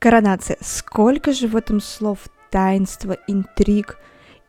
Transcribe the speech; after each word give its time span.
Коронация. 0.00 0.56
Сколько 0.60 1.32
же 1.32 1.48
в 1.48 1.56
этом 1.56 1.80
слов 1.80 2.28
таинства, 2.50 3.16
интриг 3.26 3.98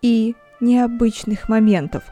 и 0.02 0.36
необычных 0.62 1.50
моментов. 1.50 2.04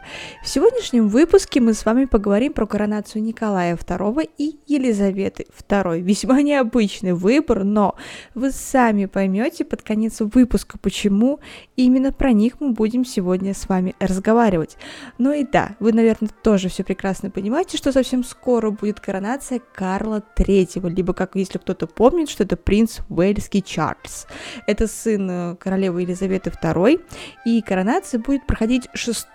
В 0.43 0.47
сегодняшнем 0.47 1.07
выпуске 1.07 1.59
мы 1.59 1.73
с 1.73 1.85
вами 1.85 2.05
поговорим 2.05 2.53
про 2.53 2.65
коронацию 2.65 3.23
Николая 3.23 3.75
II 3.75 4.29
и 4.37 4.59
Елизаветы 4.67 5.45
II. 5.69 5.99
Весьма 6.01 6.41
необычный 6.41 7.13
выбор, 7.13 7.63
но 7.63 7.95
вы 8.33 8.51
сами 8.51 9.05
поймете 9.05 9.65
под 9.65 9.81
конец 9.81 10.19
выпуска, 10.19 10.77
почему 10.77 11.39
именно 11.75 12.11
про 12.11 12.31
них 12.31 12.59
мы 12.59 12.71
будем 12.71 13.05
сегодня 13.05 13.53
с 13.53 13.67
вами 13.69 13.95
разговаривать. 13.99 14.77
Ну 15.17 15.31
и 15.33 15.43
да, 15.43 15.75
вы, 15.79 15.93
наверное, 15.93 16.29
тоже 16.43 16.69
все 16.69 16.83
прекрасно 16.83 17.29
понимаете, 17.29 17.77
что 17.77 17.91
совсем 17.91 18.23
скоро 18.23 18.71
будет 18.71 18.99
коронация 18.99 19.61
Карла 19.73 20.23
III, 20.37 20.89
либо, 20.89 21.13
как 21.13 21.35
если 21.35 21.57
кто-то 21.57 21.87
помнит, 21.87 22.29
что 22.29 22.43
это 22.43 22.57
принц 22.57 22.99
Уэльский 23.09 23.61
Чарльз. 23.61 24.27
Это 24.65 24.87
сын 24.87 25.29
э, 25.29 25.55
королевы 25.55 26.01
Елизаветы 26.01 26.49
II, 26.49 27.01
и 27.45 27.61
коронация 27.61 28.19
будет 28.19 28.36
будет 28.37 28.47
проходить 28.47 28.89
6 28.93 29.27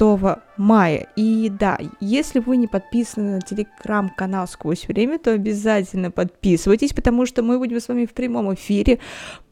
мая. 0.56 1.09
И 1.16 1.51
да, 1.51 1.79
если 2.01 2.38
вы 2.41 2.56
не 2.56 2.66
подписаны 2.66 3.37
на 3.37 3.41
телеграм-канал 3.41 4.47
«Сквозь 4.47 4.87
время», 4.87 5.19
то 5.19 5.33
обязательно 5.33 6.11
подписывайтесь, 6.11 6.92
потому 6.92 7.27
что 7.27 7.42
мы 7.42 7.59
будем 7.59 7.80
с 7.80 7.88
вами 7.88 8.06
в 8.06 8.12
прямом 8.12 8.55
эфире 8.55 8.98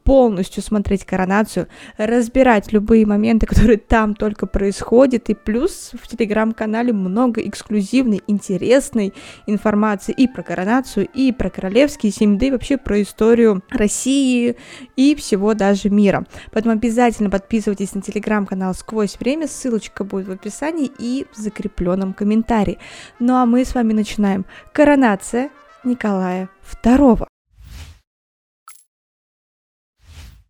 полностью 0.04 0.62
смотреть 0.62 1.04
коронацию, 1.04 1.68
разбирать 1.96 2.72
любые 2.72 3.06
моменты, 3.06 3.46
которые 3.46 3.78
там 3.78 4.14
только 4.14 4.46
происходят, 4.46 5.30
и 5.30 5.34
плюс 5.34 5.92
в 6.02 6.08
телеграм-канале 6.08 6.92
много 6.92 7.40
эксклюзивной, 7.42 8.20
интересной 8.26 9.12
информации 9.46 10.12
и 10.12 10.26
про 10.26 10.42
коронацию, 10.42 11.06
и 11.14 11.30
про 11.32 11.50
королевские 11.50 12.10
семьи, 12.12 12.48
и 12.48 12.50
вообще 12.50 12.76
про 12.76 13.02
историю 13.02 13.62
России 13.70 14.56
и 14.96 15.14
всего 15.14 15.54
даже 15.54 15.90
мира. 15.90 16.24
Поэтому 16.50 16.74
обязательно 16.74 17.30
подписывайтесь 17.30 17.94
на 17.94 18.02
телеграм-канал 18.02 18.74
«Сквозь 18.74 19.16
время», 19.20 19.46
ссылочка 19.46 20.02
будет 20.02 20.26
в 20.26 20.32
описании 20.32 20.89
и 20.98 21.26
в 21.32 21.36
закрепленном 21.36 22.12
комментарии. 22.12 22.78
Ну 23.18 23.36
а 23.36 23.46
мы 23.46 23.64
с 23.64 23.74
вами 23.74 23.92
начинаем. 23.92 24.44
Коронация 24.72 25.50
Николая 25.84 26.48
II. 26.82 27.26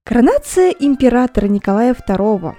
Коронация 0.05 0.71
императора 0.71 1.47
Николая 1.47 1.95
II 1.95 2.55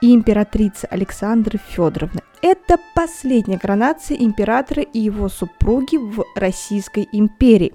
и 0.00 0.14
императрицы 0.14 0.86
Александры 0.90 1.58
Федоровны– 1.58 2.20
это 2.44 2.76
последняя 2.94 3.58
коронация 3.58 4.18
императора 4.18 4.82
и 4.82 4.98
его 4.98 5.30
супруги 5.30 5.96
в 5.96 6.26
Российской 6.36 7.08
империи. 7.10 7.72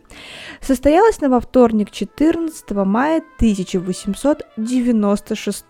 Состоялась 0.61 1.17
она 1.19 1.29
во 1.29 1.39
вторник 1.39 1.89
14 1.89 2.69
мая 2.85 3.23
1896 3.37 5.63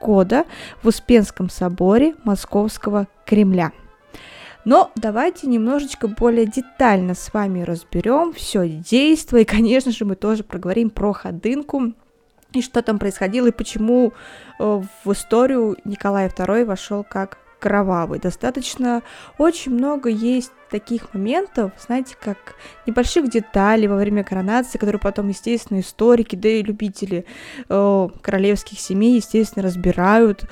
года 0.00 0.44
в 0.82 0.88
Успенском 0.88 1.50
соборе 1.50 2.14
Московского 2.24 3.06
Кремля. 3.26 3.72
Но 4.64 4.90
давайте 4.94 5.46
немножечко 5.46 6.06
более 6.08 6.46
детально 6.46 7.14
с 7.14 7.32
вами 7.32 7.62
разберем 7.62 8.32
все 8.32 8.68
действие, 8.68 9.42
и, 9.42 9.46
конечно 9.46 9.90
же, 9.90 10.04
мы 10.04 10.16
тоже 10.16 10.44
проговорим 10.44 10.90
про 10.90 11.12
ходынку 11.12 11.94
и 12.52 12.62
что 12.62 12.82
там 12.82 12.98
происходило, 12.98 13.46
и 13.46 13.52
почему 13.52 14.12
э, 14.58 14.82
в 15.04 15.12
историю 15.12 15.76
Николай 15.84 16.26
II 16.26 16.64
вошел 16.64 17.04
как 17.04 17.38
кровавый. 17.60 18.18
Достаточно 18.18 19.02
очень 19.38 19.72
много 19.72 20.08
есть 20.08 20.52
таких 20.70 21.14
моментов, 21.14 21.72
знаете, 21.84 22.16
как 22.20 22.54
небольших 22.86 23.28
деталей 23.30 23.86
во 23.86 23.96
время 23.96 24.24
коронации, 24.24 24.78
которые 24.78 25.00
потом, 25.00 25.28
естественно, 25.28 25.80
историки, 25.80 26.36
да 26.36 26.48
и 26.48 26.62
любители 26.62 27.26
э, 27.68 28.08
королевских 28.22 28.80
семей, 28.80 29.16
естественно, 29.16 29.64
разбирают 29.64 30.44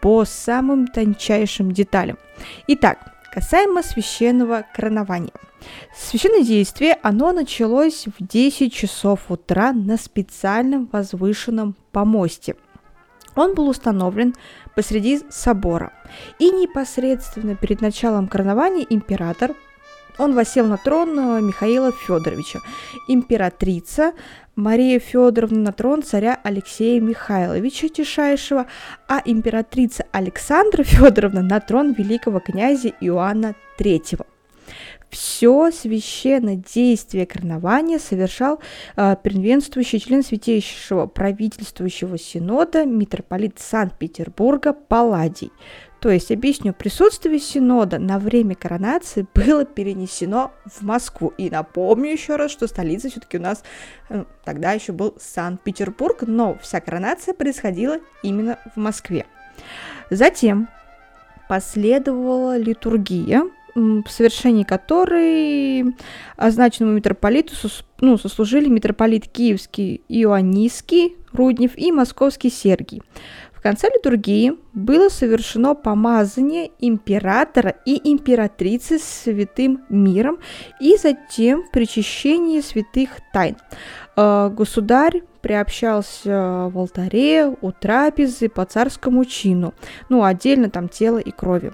по 0.00 0.24
самым 0.24 0.86
тончайшим 0.86 1.72
деталям. 1.72 2.18
Итак, 2.68 2.98
касаемо 3.32 3.82
священного 3.82 4.64
коронования– 4.74 5.32
Священное 5.96 6.42
действие, 6.42 6.98
оно 7.02 7.32
началось 7.32 8.06
в 8.06 8.26
10 8.26 8.72
часов 8.72 9.30
утра 9.30 9.72
на 9.72 9.96
специальном 9.96 10.88
возвышенном 10.92 11.76
помосте. 11.92 12.56
Он 13.36 13.54
был 13.54 13.68
установлен 13.68 14.34
посреди 14.74 15.20
собора. 15.30 15.92
И 16.38 16.50
непосредственно 16.50 17.56
перед 17.56 17.80
началом 17.80 18.28
коронования 18.28 18.86
император, 18.88 19.52
он 20.18 20.34
восел 20.34 20.66
на 20.66 20.76
трон 20.76 21.18
э, 21.18 21.40
Михаила 21.40 21.90
Федоровича. 21.90 22.60
Императрица 23.08 24.12
Мария 24.54 25.00
Федоровна 25.00 25.58
на 25.58 25.72
трон 25.72 26.02
царя 26.04 26.38
Алексея 26.44 27.00
Михайловича 27.00 27.88
Тишайшего, 27.88 28.66
а 29.08 29.20
императрица 29.24 30.06
Александра 30.12 30.84
Федоровна 30.84 31.42
на 31.42 31.58
трон 31.58 31.92
великого 31.92 32.38
князя 32.38 32.92
Иоанна 33.00 33.56
III 33.78 34.24
все 35.14 35.70
священное 35.70 36.56
действие 36.56 37.24
коронования 37.24 38.00
совершал 38.00 38.60
э, 38.96 39.14
первенствующий 39.22 40.00
член 40.00 40.24
Святейшего 40.24 41.06
правительствующего 41.06 42.18
синода 42.18 42.84
митрополит 42.84 43.60
Санкт-Петербурга 43.60 44.72
Палладий. 44.72 45.52
То 46.00 46.10
есть, 46.10 46.32
объясню, 46.32 46.74
присутствие 46.74 47.38
синода 47.38 47.98
на 48.00 48.18
время 48.18 48.56
коронации 48.56 49.24
было 49.34 49.64
перенесено 49.64 50.50
в 50.66 50.82
Москву. 50.82 51.32
И 51.38 51.48
напомню 51.48 52.10
еще 52.10 52.34
раз, 52.34 52.50
что 52.50 52.66
столица 52.66 53.08
все-таки 53.08 53.38
у 53.38 53.40
нас 53.40 53.62
э, 54.08 54.24
тогда 54.44 54.72
еще 54.72 54.90
был 54.90 55.14
Санкт-Петербург, 55.20 56.22
но 56.26 56.58
вся 56.60 56.80
коронация 56.80 57.34
происходила 57.34 57.98
именно 58.24 58.58
в 58.74 58.78
Москве. 58.80 59.26
Затем 60.10 60.68
последовала 61.48 62.58
литургия, 62.58 63.44
в 63.74 64.08
совершении 64.08 64.64
которой 64.64 65.94
означенному 66.36 66.96
митрополиту 66.96 67.54
ну, 68.00 68.18
сослужили 68.18 68.68
митрополит 68.68 69.28
Киевский 69.28 70.02
Иоаннийский 70.08 71.16
Руднев 71.32 71.76
и 71.76 71.90
Московский 71.90 72.50
Сергий. 72.50 73.02
В 73.52 73.60
конце 73.60 73.88
литургии 73.88 74.52
было 74.74 75.08
совершено 75.08 75.74
помазание 75.74 76.70
императора 76.80 77.74
и 77.86 77.98
императрицы 78.10 78.98
святым 78.98 79.84
миром 79.88 80.38
и 80.80 80.96
затем 80.96 81.64
причащение 81.72 82.60
святых 82.62 83.10
тайн. 83.32 83.56
Э, 84.16 84.50
государь 84.52 85.22
приобщался 85.42 86.70
в 86.72 86.78
алтаре 86.78 87.54
у 87.60 87.72
трапезы 87.72 88.48
по 88.48 88.64
царскому 88.64 89.24
чину, 89.24 89.74
ну, 90.08 90.24
отдельно 90.24 90.70
там 90.70 90.88
тело 90.88 91.18
и 91.18 91.30
крови. 91.30 91.72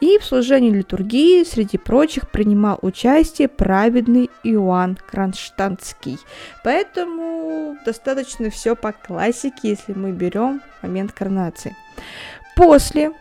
И 0.00 0.18
в 0.18 0.24
служении 0.24 0.70
литургии, 0.70 1.44
среди 1.44 1.76
прочих, 1.76 2.30
принимал 2.30 2.78
участие 2.80 3.48
праведный 3.48 4.30
Иоанн 4.42 4.96
Кронштадтский. 5.10 6.18
Поэтому 6.64 7.76
достаточно 7.84 8.50
все 8.50 8.74
по 8.74 8.92
классике, 8.92 9.70
если 9.70 9.92
мы 9.92 10.12
берем 10.12 10.62
момент 10.82 11.12
коронации. 11.12 11.76
После 12.56 13.12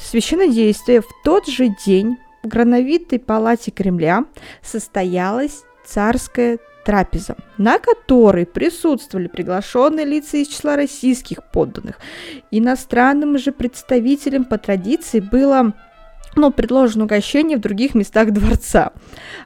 священнодействия 0.00 1.00
в 1.00 1.08
тот 1.24 1.46
же 1.46 1.74
день 1.84 2.18
в 2.42 2.48
Грановитой 2.48 3.18
палате 3.18 3.70
Кремля 3.70 4.24
состоялась 4.62 5.64
царская 5.84 6.58
трапеза, 6.84 7.36
на 7.58 7.78
которой 7.78 8.46
присутствовали 8.46 9.28
приглашенные 9.28 10.06
лица 10.06 10.36
из 10.38 10.48
числа 10.48 10.76
российских 10.76 11.44
подданных. 11.44 11.96
Иностранным 12.50 13.38
же 13.38 13.52
представителям 13.52 14.44
по 14.44 14.58
традиции 14.58 15.20
было 15.20 15.72
ну, 16.34 16.50
предложено 16.50 17.04
угощение 17.04 17.58
в 17.58 17.60
других 17.60 17.94
местах 17.94 18.30
дворца. 18.32 18.92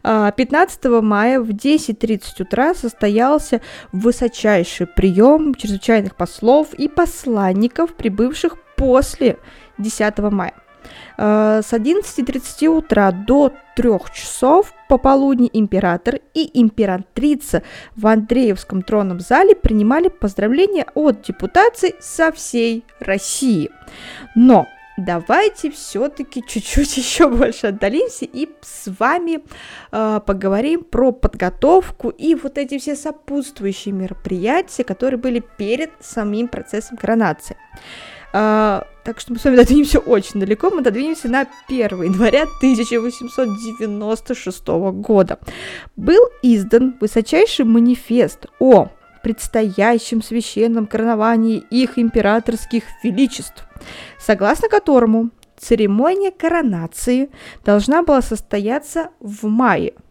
15 0.02 0.84
а, 0.84 1.02
мая 1.02 1.40
в 1.40 1.50
10.30 1.50 2.42
утра 2.42 2.74
состоялся 2.74 3.60
высочайший 3.92 4.86
прием 4.86 5.54
чрезвычайных 5.54 6.14
послов 6.14 6.74
и 6.74 6.88
посланников, 6.88 7.94
прибывших 7.94 8.56
после 8.76 9.38
10 9.78 10.18
мая. 10.18 10.54
А, 11.16 11.62
с 11.62 11.72
11.30 11.72 12.66
утра 12.68 13.10
до 13.12 13.52
3 13.76 13.90
часов 14.14 14.72
пополудни 14.88 15.50
император 15.52 16.20
и 16.34 16.50
императрица 16.60 17.62
в 17.94 18.06
Андреевском 18.06 18.82
тронном 18.82 19.20
зале 19.20 19.54
принимали 19.54 20.08
поздравления 20.08 20.86
от 20.94 21.22
депутаций 21.22 21.94
со 22.00 22.32
всей 22.32 22.84
России. 23.00 23.70
Но 24.34 24.66
давайте 24.96 25.70
все-таки 25.70 26.42
чуть-чуть 26.46 26.96
еще 26.96 27.28
больше 27.28 27.68
отдалимся 27.68 28.24
и 28.24 28.48
с 28.60 28.90
вами 28.98 29.40
э, 29.92 30.20
поговорим 30.24 30.84
про 30.84 31.12
подготовку 31.12 32.10
и 32.10 32.34
вот 32.34 32.58
эти 32.58 32.78
все 32.78 32.96
сопутствующие 32.96 33.94
мероприятия, 33.94 34.84
которые 34.84 35.18
были 35.18 35.42
перед 35.58 35.90
самим 36.00 36.48
процессом 36.48 36.96
коронации. 36.96 37.56
А, 38.38 38.86
так 39.02 39.18
что 39.18 39.32
мы 39.32 39.38
с 39.38 39.44
вами 39.44 39.56
додвинемся 39.56 39.98
очень 39.98 40.40
далеко. 40.40 40.68
Мы 40.68 40.82
додвинемся 40.82 41.26
на 41.26 41.46
1 41.68 42.02
января 42.02 42.42
1896 42.42 44.68
года. 44.92 45.38
Был 45.96 46.20
издан 46.42 46.98
высочайший 47.00 47.64
манифест 47.64 48.44
о 48.58 48.90
предстоящем 49.22 50.22
священном 50.22 50.86
короновании 50.86 51.64
их 51.70 51.98
императорских 51.98 52.84
величеств, 53.02 53.66
согласно 54.20 54.68
которому 54.68 55.30
церемония 55.56 56.30
коронации 56.30 57.30
должна 57.64 58.02
была 58.02 58.20
состояться 58.20 59.08
в 59.18 59.46
мае– 59.46 59.94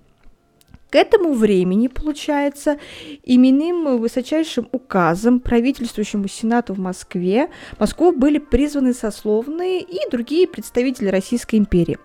к 0.95 0.97
этому 0.97 1.33
времени, 1.33 1.89
получается, 1.89 2.77
именным 3.21 3.97
высочайшим 3.97 4.69
указом 4.71 5.41
правительствующему 5.41 6.29
Сенату 6.29 6.73
в 6.73 6.79
Москве 6.79 7.49
Москву 7.77 8.13
были 8.13 8.37
призваны 8.37 8.93
сословные 8.93 9.81
и 9.81 10.09
другие 10.09 10.47
представители 10.47 11.09
Российской 11.09 11.57
империи. 11.57 11.97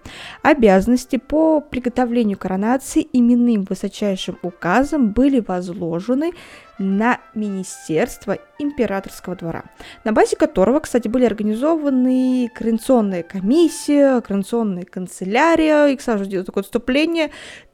Обязанности 0.42 1.18
по 1.18 1.60
приготовлению 1.60 2.36
коронации 2.36 3.06
именным 3.12 3.62
высочайшим 3.62 4.38
указом 4.42 5.12
были 5.12 5.38
возложены 5.38 6.32
на 6.80 7.20
Министерство 7.34 8.38
императорского 8.58 9.36
двора, 9.36 9.64
на 10.02 10.12
базе 10.12 10.34
которого, 10.34 10.80
кстати, 10.80 11.06
были 11.06 11.26
организованы 11.26 12.50
коронационная 12.56 13.22
комиссия, 13.22 14.20
коронационная 14.22 14.84
канцелярия, 14.84 15.88
и, 15.88 15.96
кстати, 15.96 16.42
такое 16.42 16.62
отступление, 16.62 17.30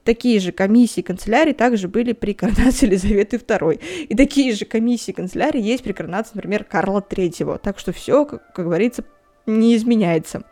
такие 0.06 0.40
же 0.40 0.52
комиссии 0.52 1.02
канцелярии 1.02 1.52
также 1.52 1.88
были 1.88 2.12
при 2.14 2.32
коронации 2.32 2.86
Елизаветы 2.86 3.36
II, 3.36 3.78
и 4.08 4.14
такие 4.14 4.54
же 4.54 4.64
комиссии 4.64 5.12
канцелярии 5.12 5.60
есть 5.60 5.82
при 5.84 5.92
коронации, 5.92 6.32
например, 6.34 6.64
Карла 6.64 7.04
III, 7.06 7.58
так 7.58 7.78
что 7.78 7.92
все, 7.92 8.24
как, 8.24 8.54
как 8.54 8.64
говорится, 8.64 9.04
не 9.44 9.76
изменяется. 9.76 10.42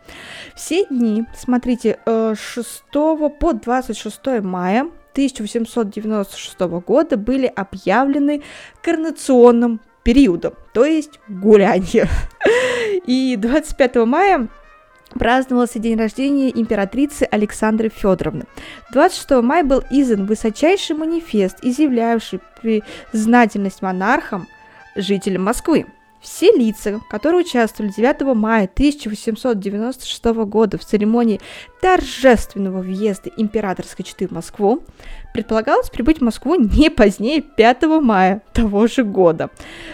Все 0.55 0.85
дни, 0.85 1.25
смотрите, 1.35 1.99
6 2.05 2.83
э, 2.93 3.29
по 3.39 3.53
26 3.53 4.25
мая 4.43 4.81
1896 5.13 6.59
года 6.85 7.17
были 7.17 7.47
объявлены 7.47 8.43
коронационным 8.81 9.81
периодом, 10.03 10.53
то 10.73 10.85
есть 10.85 11.19
гулянье. 11.27 12.07
И 13.07 13.35
25 13.37 13.95
мая 14.05 14.49
праздновался 15.17 15.79
день 15.79 15.97
рождения 15.97 16.49
императрицы 16.49 17.27
Александры 17.29 17.89
Федоровны. 17.89 18.45
26 18.91 19.41
мая 19.41 19.63
был 19.63 19.83
издан 19.89 20.25
высочайший 20.25 20.95
манифест, 20.95 21.57
изъявлявший 21.61 22.39
признательность 22.61 23.81
монархам, 23.81 24.47
жителям 24.95 25.43
Москвы. 25.43 25.85
Все 26.21 26.51
лица, 26.51 27.01
которые 27.07 27.41
участвовали 27.41 27.91
9 27.95 28.35
мая 28.35 28.63
1896 28.63 30.25
года 30.47 30.79
в 30.79 30.83
церемонии 30.83 31.39
торжественного 31.81 32.81
въезда 32.81 33.29
императорской 33.37 34.03
четы 34.03 34.27
в 34.27 34.31
Москву, 34.31 34.81
предполагалось 35.33 35.91
прибыть 35.91 36.19
в 36.19 36.23
Москву 36.23 36.55
не 36.55 36.89
позднее 36.89 37.41
5 37.41 37.83
мая 38.01 38.41
того 38.53 38.87
же 38.87 39.03
года. 39.03 39.51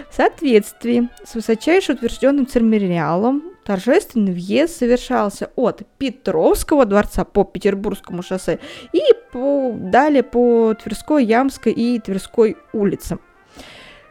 В 0.09 0.15
соответствии 0.15 1.09
с 1.25 1.35
высочайше 1.35 1.94
утвержденным 1.94 2.47
церемониалом 2.47 3.50
торжественный 3.63 4.34
въезд 4.34 4.78
совершался 4.78 5.52
от 5.56 5.84
Петровского 5.98 6.86
дворца 6.86 7.24
по 7.24 7.44
Петербургскому 7.44 8.24
шоссе 8.24 8.60
и 8.94 9.02
по, 9.31 9.74
далее 9.75 10.24
по 10.24 10.74
Тверской, 10.74 11.25
Ямской 11.25 11.72
и 11.72 12.00
Тверской 12.00 12.58
улицам. 12.74 13.19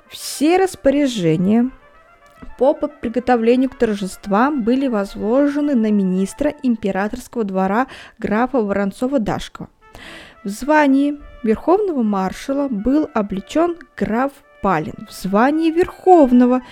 Все 0.08 0.56
распоряжения 0.56 1.70
по 2.58 2.74
приготовлению 2.74 3.70
к 3.70 3.76
торжествам 3.76 4.62
были 4.62 4.88
возложены 4.88 5.74
на 5.74 5.90
министра 5.90 6.52
императорского 6.62 7.44
двора 7.44 7.86
графа 8.18 8.58
Воронцова-Дашкова. 8.58 9.68
В 10.44 10.48
звании 10.48 11.18
верховного 11.42 12.02
маршала 12.02 12.68
был 12.68 13.08
облечен 13.14 13.76
граф 13.96 14.32
Палин, 14.62 15.06
в 15.08 15.12
звании 15.12 15.70
верховного 15.70 16.62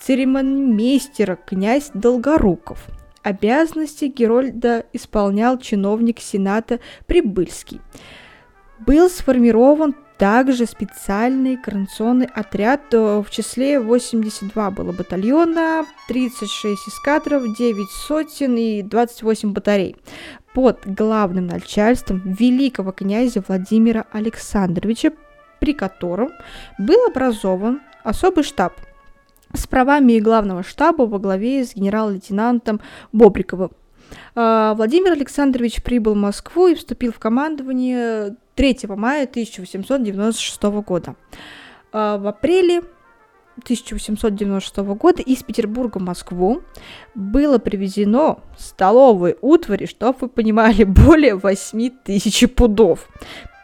церемонимейстера 0.00 1.36
князь 1.36 1.90
Долгоруков. 1.94 2.86
Обязанности 3.22 4.04
Герольда 4.04 4.86
исполнял 4.92 5.58
чиновник 5.58 6.20
Сената 6.20 6.80
Прибыльский. 7.06 7.80
Был 8.86 9.10
сформирован 9.10 9.96
также 10.18 10.66
специальный 10.66 11.56
коронационный 11.56 12.26
отряд, 12.26 12.92
в 12.92 13.26
числе 13.30 13.80
82 13.80 14.70
было 14.70 14.92
батальона, 14.92 15.84
36 16.08 16.88
эскадров, 16.88 17.56
9 17.56 17.90
сотен 17.90 18.56
и 18.56 18.82
28 18.82 19.52
батарей 19.52 19.96
под 20.54 20.86
главным 20.86 21.46
начальством 21.46 22.22
великого 22.24 22.92
князя 22.92 23.42
Владимира 23.46 24.06
Александровича, 24.12 25.12
при 25.60 25.74
котором 25.74 26.30
был 26.78 27.06
образован 27.06 27.82
особый 28.04 28.44
штаб 28.44 28.72
с 29.56 29.66
правами 29.66 30.18
главного 30.18 30.62
штаба 30.62 31.02
во 31.02 31.18
главе 31.18 31.64
с 31.64 31.74
генерал-лейтенантом 31.74 32.80
Бобриковым. 33.12 33.70
А, 34.34 34.74
Владимир 34.74 35.12
Александрович 35.12 35.82
прибыл 35.82 36.14
в 36.14 36.18
Москву 36.18 36.68
и 36.68 36.74
вступил 36.74 37.12
в 37.12 37.18
командование 37.18 38.36
3 38.54 38.78
мая 38.88 39.24
1896 39.24 40.62
года. 40.62 41.16
А, 41.92 42.18
в 42.18 42.26
апреле 42.26 42.82
1896 43.58 44.76
года 44.98 45.22
из 45.22 45.42
Петербурга 45.42 45.98
в 45.98 46.02
Москву 46.02 46.62
было 47.14 47.58
привезено 47.58 48.40
столовые 48.58 49.36
утвари, 49.40 49.86
чтобы 49.86 50.16
вы 50.20 50.28
понимали, 50.28 50.84
более 50.84 51.36
8 51.36 51.90
тысяч 52.04 52.48
пудов. 52.52 53.08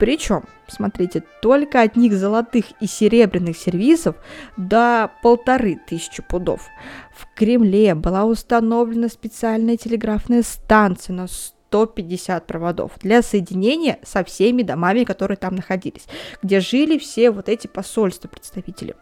Причем, 0.02 0.43
смотрите, 0.66 1.22
только 1.40 1.81
одних 1.81 2.14
золотых 2.14 2.64
и 2.81 2.88
серебряных 2.88 3.56
сервисов 3.56 4.16
до 4.56 5.12
полторы 5.22 5.78
тысячи 5.87 6.25
пудов. 6.25 6.66
В 7.14 7.32
Кремле 7.37 7.94
была 7.94 8.25
установлена 8.25 9.06
специальная 9.06 9.76
телеграфная 9.76 10.43
станция 10.43 11.14
на 11.14 11.28
150 11.28 12.44
проводов 12.49 12.90
для 13.00 13.22
соединения 13.22 14.00
со 14.02 14.25
всеми 14.25 14.62
домами, 14.62 15.04
которые 15.04 15.37
там 15.37 15.54
находились, 15.54 16.08
где 16.43 16.58
жили 16.58 16.99
все 16.99 17.31
вот 17.31 17.49
эти 17.49 17.69
посольства 17.69 18.26
представители. 18.26 18.96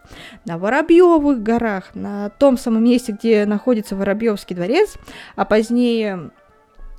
На 0.45 0.59
Воробьевых 0.59 1.41
горах, 1.41 1.95
на 1.95 2.29
том 2.29 2.59
самом 2.59 2.83
месте, 2.83 3.17
где 3.19 3.47
находится 3.47 3.95
Воробьевский 3.95 4.55
дворец, 4.55 4.97
а 5.35 5.45
позднее 5.45 6.29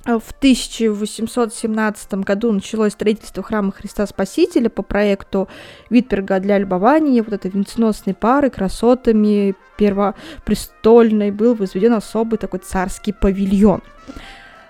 в 0.05 0.31
1817 0.37 2.13
году 2.15 2.51
началось 2.51 2.91
строительство 2.91 3.41
храма 3.41 3.71
Христа 3.71 4.05
Спасителя 4.05 4.69
по 4.69 4.83
проекту 4.83 5.47
Витберга 5.89 6.39
для 6.39 6.57
любования. 6.57 7.23
Вот 7.23 7.33
этой 7.33 7.49
венценосной 7.51 8.13
пары 8.13 8.49
красотами 8.49 9.55
первопрестольной 9.77 11.31
был 11.31 11.55
возведен 11.55 11.93
особый 11.93 12.37
такой 12.37 12.59
царский 12.59 13.13
павильон. 13.13 13.81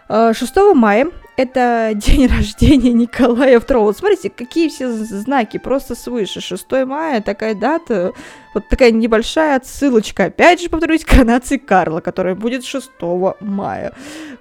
6 0.08 0.58
э, 0.58 0.74
мая 0.76 1.08
это 1.36 1.92
день 1.96 2.28
рождения 2.28 2.94
Николая 2.94 3.60
II. 3.60 3.80
Вот 3.80 3.98
смотрите, 3.98 4.30
какие 4.30 4.70
все 4.70 4.92
знаки 4.92 5.58
просто 5.58 5.96
свыше. 5.96 6.42
6 6.42 6.72
мая, 6.86 7.22
такая 7.22 7.56
дата, 7.56 8.14
вот 8.54 8.68
такая 8.68 8.92
небольшая 8.92 9.56
отсылочка. 9.58 10.26
Опять 10.26 10.62
же, 10.62 10.70
повторюсь, 10.70 11.06
коронации 11.06 11.58
Карла, 11.58 12.02
которая 12.02 12.36
будет 12.36 12.64
6 12.64 12.92
мая. 13.42 13.94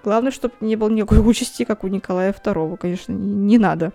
Главное, 0.05 0.33
чтобы 0.33 0.55
не 0.61 0.77
было 0.77 0.91
никакой 0.91 1.19
участи, 1.19 1.65
как 1.65 1.85
у 1.85 1.89
Николая 1.89 2.33
II, 2.33 2.77
конечно, 2.77 3.13
не, 3.13 3.33
не 3.33 3.59
надо. 3.59 3.93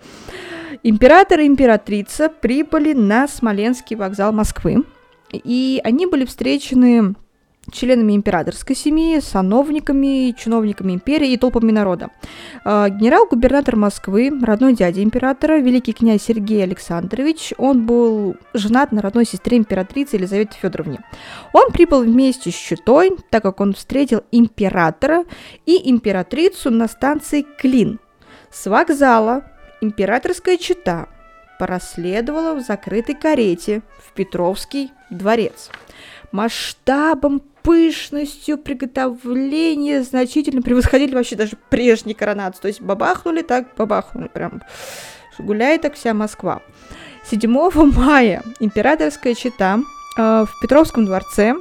Император 0.83 1.39
и 1.39 1.47
императрица 1.47 2.29
прибыли 2.29 2.93
на 2.93 3.27
Смоленский 3.27 3.95
вокзал 3.95 4.31
Москвы, 4.31 4.83
и 5.31 5.81
они 5.83 6.05
были 6.05 6.25
встречены 6.25 7.15
членами 7.71 8.15
императорской 8.15 8.75
семьи, 8.75 9.19
сановниками, 9.19 10.31
чиновниками 10.37 10.93
империи 10.93 11.31
и 11.31 11.37
толпами 11.37 11.71
народа. 11.71 12.09
А, 12.63 12.89
генерал-губернатор 12.89 13.75
Москвы, 13.75 14.31
родной 14.41 14.73
дядя 14.73 15.03
императора, 15.03 15.59
великий 15.59 15.93
князь 15.93 16.23
Сергей 16.23 16.63
Александрович, 16.63 17.53
он 17.57 17.85
был 17.85 18.35
женат 18.53 18.91
на 18.91 19.01
родной 19.01 19.25
сестре 19.25 19.57
императрицы 19.57 20.15
Елизавете 20.15 20.57
Федоровне. 20.59 20.99
Он 21.53 21.71
прибыл 21.71 22.03
вместе 22.03 22.51
с 22.51 22.55
Читой, 22.55 23.11
так 23.29 23.43
как 23.43 23.59
он 23.59 23.73
встретил 23.73 24.23
императора 24.31 25.25
и 25.65 25.89
императрицу 25.89 26.71
на 26.71 26.87
станции 26.87 27.45
Клин. 27.57 27.99
С 28.51 28.65
вокзала 28.67 29.43
императорская 29.81 30.57
чита 30.57 31.07
проследовала 31.59 32.53
в 32.53 32.61
закрытой 32.61 33.15
карете 33.15 33.81
в 33.99 34.13
Петровский 34.13 34.91
дворец 35.09 35.69
масштабом 36.31 37.41
пышностью 37.67 38.57
приготовления 38.57 40.01
значительно 40.01 40.61
превосходили 40.61 41.13
вообще 41.13 41.35
даже 41.35 41.57
прежние 41.69 42.15
коронации. 42.15 42.61
То 42.61 42.67
есть 42.69 42.79
бабахнули 42.79 43.41
так, 43.41 43.75
бабахнули 43.75 44.29
прям. 44.29 44.63
Гуляет 45.37 45.81
так 45.81 45.95
вся 45.95 46.13
Москва. 46.13 46.61
7 47.29 47.51
мая 47.91 48.41
императорская 48.61 49.35
чита 49.35 49.79
э, 50.17 50.45
в 50.45 50.49
Петровском 50.61 51.05
дворце 51.05 51.55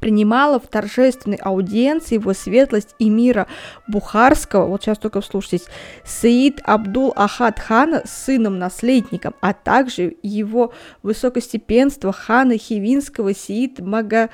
принимала 0.00 0.58
в 0.58 0.66
торжественной 0.66 1.36
аудиенции 1.36 2.14
его 2.14 2.32
светлость 2.32 2.94
эмира 2.98 3.48
Бухарского, 3.86 4.64
вот 4.64 4.82
сейчас 4.82 4.96
только 4.96 5.20
вслушайтесь, 5.20 5.66
Саид 6.06 6.60
Абдул 6.64 7.12
Ахад 7.16 7.58
хана 7.58 8.00
с 8.06 8.24
сыном-наследником, 8.24 9.34
а 9.42 9.52
также 9.52 10.16
его 10.22 10.72
высокостепенство 11.02 12.14
хана 12.14 12.56
Хивинского 12.56 13.34
Саид 13.34 13.80
Мага... 13.80 14.30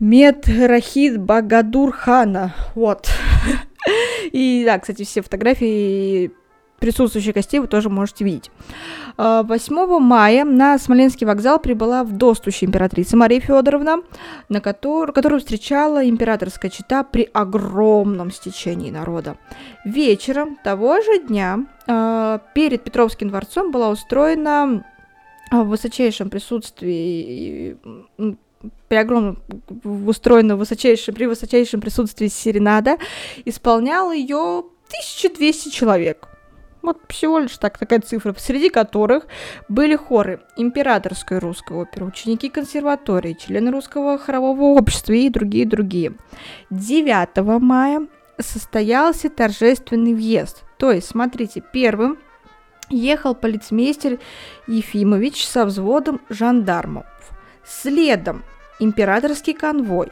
Рахид 0.00 1.20
Багадур 1.20 1.92
хана, 1.92 2.54
вот. 2.74 3.08
И 4.32 4.62
да, 4.64 4.78
кстати, 4.78 5.04
все 5.04 5.22
фотографии 5.22 6.32
присутствующих 6.84 7.34
гостей 7.34 7.60
вы 7.60 7.66
тоже 7.66 7.88
можете 7.88 8.24
видеть. 8.24 8.50
8 9.16 9.78
а, 9.78 9.98
мая 10.00 10.44
на 10.44 10.76
Смоленский 10.78 11.26
вокзал 11.26 11.58
прибыла 11.58 12.04
вдостущая 12.04 12.68
императрица 12.68 13.16
Мария 13.16 13.40
Федоровна, 13.40 14.02
на 14.48 14.60
которую, 14.60 15.14
которую 15.14 15.40
встречала 15.40 16.06
императорская 16.06 16.70
чита 16.70 17.02
при 17.04 17.28
огромном 17.32 18.30
стечении 18.30 18.90
народа. 18.90 19.36
Вечером 19.86 20.58
того 20.62 21.00
же 21.00 21.20
дня 21.20 21.60
а, 21.86 22.40
перед 22.54 22.82
Петровским 22.84 23.28
дворцом 23.28 23.70
была 23.70 23.88
устроена 23.88 24.84
в 25.50 25.64
высочайшем 25.64 26.28
присутствии 26.28 27.78
при 28.94 29.00
огромном 29.00 29.42
устроена 30.06 30.54
высочайшем, 30.54 31.16
при 31.16 31.24
высочайшем 31.26 31.80
присутствии 31.80 32.28
серенада, 32.28 32.98
исполнял 33.44 34.12
ее 34.12 34.62
1200 34.86 35.70
человек. 35.70 36.28
Вот 36.80 36.98
всего 37.08 37.40
лишь 37.40 37.58
так, 37.58 37.76
такая 37.76 38.00
цифра, 38.02 38.32
среди 38.38 38.68
которых 38.68 39.26
были 39.68 39.96
хоры 39.96 40.42
Императорской 40.56 41.40
русской 41.40 41.76
оперы, 41.76 42.06
ученики 42.06 42.48
консерватории, 42.48 43.32
члены 43.32 43.72
русского 43.72 44.16
хорового 44.16 44.78
общества 44.78 45.14
и 45.14 45.28
другие-другие. 45.28 46.14
9 46.70 47.60
мая 47.60 48.06
состоялся 48.38 49.28
торжественный 49.28 50.14
въезд. 50.14 50.62
То 50.78 50.92
есть, 50.92 51.08
смотрите, 51.08 51.64
первым 51.72 52.16
ехал 52.90 53.34
полицмейстер 53.34 54.20
Ефимович 54.68 55.44
со 55.44 55.64
взводом 55.64 56.20
жандармов. 56.28 57.06
Следом 57.64 58.44
императорский 58.84 59.54
конвой. 59.54 60.10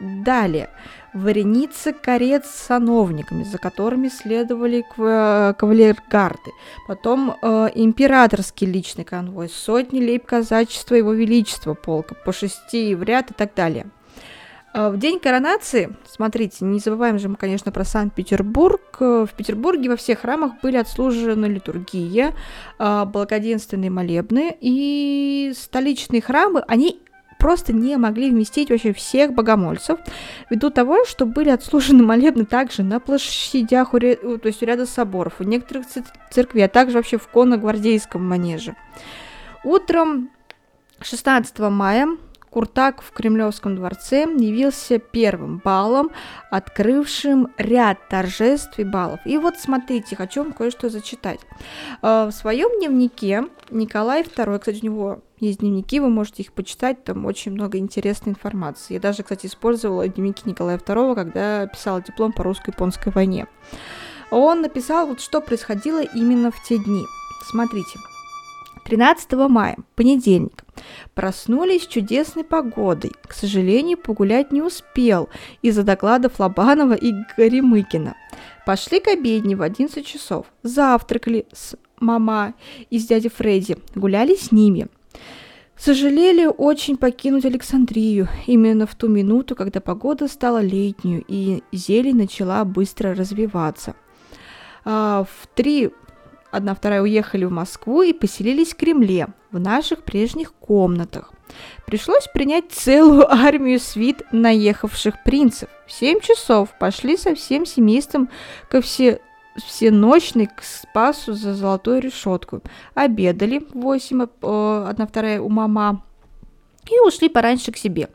Далее 0.00 0.70
вереница 1.14 1.92
карет 1.92 2.46
с 2.46 2.50
сановниками, 2.50 3.44
за 3.44 3.58
которыми 3.58 4.08
следовали 4.08 4.84
кавалергарды. 4.96 6.52
Потом 6.86 7.36
э, 7.40 7.68
императорский 7.74 8.66
личный 8.66 9.04
конвой, 9.04 9.48
сотни 9.48 10.00
лейб 10.00 10.26
казачества 10.26 10.94
его 10.94 11.12
величества 11.12 11.74
полка, 11.74 12.14
по 12.14 12.32
шести 12.32 12.94
в 12.94 13.02
ряд 13.02 13.30
и 13.30 13.34
так 13.34 13.54
далее. 13.54 13.86
Э, 14.72 14.90
в 14.90 14.98
день 14.98 15.18
коронации, 15.18 15.96
смотрите, 16.08 16.64
не 16.64 16.78
забываем 16.78 17.18
же 17.18 17.28
мы, 17.28 17.36
конечно, 17.36 17.72
про 17.72 17.84
Санкт-Петербург. 17.84 18.80
Э, 19.00 19.26
в 19.28 19.34
Петербурге 19.34 19.90
во 19.90 19.96
всех 19.96 20.20
храмах 20.20 20.52
были 20.62 20.76
отслужены 20.76 21.46
литургия, 21.46 22.34
э, 22.78 23.04
благоденственные 23.04 23.90
молебны, 23.90 24.56
и 24.60 25.52
столичные 25.56 26.22
храмы, 26.22 26.62
они 26.68 27.00
просто 27.40 27.72
не 27.72 27.96
могли 27.96 28.30
вместить 28.30 28.70
вообще 28.70 28.92
всех 28.92 29.32
богомольцев, 29.32 29.98
ввиду 30.48 30.70
того, 30.70 31.04
что 31.04 31.26
были 31.26 31.48
отслужены 31.48 32.04
молебны 32.04 32.44
также 32.44 32.84
на 32.84 33.00
площадях, 33.00 33.90
то 33.90 33.98
есть 34.44 34.62
у 34.62 34.66
ряда 34.66 34.86
соборов, 34.86 35.34
у 35.40 35.44
некоторых 35.44 35.86
церквей, 36.30 36.66
а 36.66 36.68
также 36.68 36.98
вообще 36.98 37.18
в 37.18 37.26
конно-гвардейском 37.28 38.22
манеже. 38.22 38.76
Утром 39.64 40.30
16 41.00 41.58
мая 41.58 42.06
Куртак 42.50 43.00
в 43.00 43.12
Кремлевском 43.12 43.76
дворце 43.76 44.22
явился 44.22 44.98
первым 44.98 45.58
балом, 45.64 46.10
открывшим 46.50 47.48
ряд 47.56 48.08
торжеств 48.08 48.78
и 48.78 48.84
балов. 48.84 49.20
И 49.24 49.38
вот 49.38 49.56
смотрите, 49.58 50.16
хочу 50.16 50.42
вам 50.42 50.52
кое-что 50.52 50.88
зачитать. 50.88 51.40
Э, 52.02 52.26
в 52.26 52.32
своем 52.32 52.68
дневнике 52.78 53.44
Николай 53.70 54.22
II, 54.22 54.58
кстати, 54.58 54.80
у 54.82 54.84
него 54.84 55.22
есть 55.38 55.60
дневники, 55.60 56.00
вы 56.00 56.10
можете 56.10 56.42
их 56.42 56.52
почитать, 56.52 57.04
там 57.04 57.24
очень 57.24 57.52
много 57.52 57.78
интересной 57.78 58.32
информации. 58.32 58.94
Я 58.94 59.00
даже, 59.00 59.22
кстати, 59.22 59.46
использовала 59.46 60.06
дневники 60.08 60.42
Николая 60.44 60.78
II, 60.78 61.14
когда 61.14 61.66
писала 61.68 62.02
диплом 62.02 62.32
по 62.32 62.42
русско-японской 62.42 63.10
войне. 63.12 63.46
Он 64.30 64.60
написал, 64.60 65.06
вот 65.06 65.20
что 65.20 65.40
происходило 65.40 66.02
именно 66.02 66.50
в 66.50 66.62
те 66.62 66.78
дни. 66.78 67.04
Смотрите. 67.44 67.98
13 68.84 69.32
мая, 69.48 69.76
понедельник. 69.94 70.64
Проснулись 71.14 71.86
чудесной 71.86 72.44
погодой. 72.44 73.12
К 73.26 73.32
сожалению, 73.32 73.98
погулять 73.98 74.52
не 74.52 74.62
успел 74.62 75.28
из-за 75.62 75.82
докладов 75.82 76.38
Лобанова 76.38 76.94
и 76.94 77.12
Горемыкина. 77.36 78.14
Пошли 78.66 79.00
к 79.00 79.08
обедне 79.08 79.56
в 79.56 79.62
11 79.62 80.06
часов. 80.06 80.46
Завтракали 80.62 81.46
с 81.52 81.76
мама 81.98 82.54
и 82.90 82.98
с 82.98 83.06
дядей 83.06 83.30
Фредди. 83.30 83.76
Гуляли 83.94 84.34
с 84.34 84.52
ними. 84.52 84.88
Сожалели 85.76 86.46
очень 86.46 86.98
покинуть 86.98 87.46
Александрию 87.46 88.28
именно 88.46 88.86
в 88.86 88.94
ту 88.94 89.08
минуту, 89.08 89.56
когда 89.56 89.80
погода 89.80 90.28
стала 90.28 90.60
летнюю 90.60 91.24
и 91.26 91.62
зелень 91.72 92.18
начала 92.18 92.66
быстро 92.66 93.14
развиваться. 93.14 93.94
А, 94.84 95.24
в 95.24 95.46
три 95.54 95.90
одна 96.50 96.74
вторая 96.74 97.00
уехали 97.00 97.46
в 97.46 97.50
Москву 97.50 98.02
и 98.02 98.12
поселились 98.12 98.74
в 98.74 98.76
Кремле, 98.76 99.28
в 99.52 99.58
наших 99.58 100.02
прежних 100.02 100.52
комнатах. 100.54 101.32
Пришлось 101.86 102.28
принять 102.32 102.70
целую 102.70 103.30
армию 103.32 103.80
свит 103.80 104.22
наехавших 104.32 105.22
принцев. 105.24 105.68
В 105.86 105.92
семь 105.92 106.20
часов 106.20 106.70
пошли 106.78 107.16
со 107.16 107.34
всем 107.34 107.66
семейством 107.66 108.28
ко 108.68 108.80
все 108.80 109.20
всеночный 109.66 110.46
к 110.46 110.62
Спасу 110.62 111.34
за 111.34 111.54
золотую 111.54 112.00
решетку. 112.00 112.62
Обедали 112.94 113.58
в 113.58 113.74
восемь, 113.74 114.22
э, 114.22 114.86
одна 114.88 115.06
вторая 115.06 115.40
у 115.40 115.48
мама, 115.48 116.04
и 116.88 116.98
ушли 117.00 117.28
пораньше 117.28 117.72
к 117.72 117.76
себе. 117.76 118.08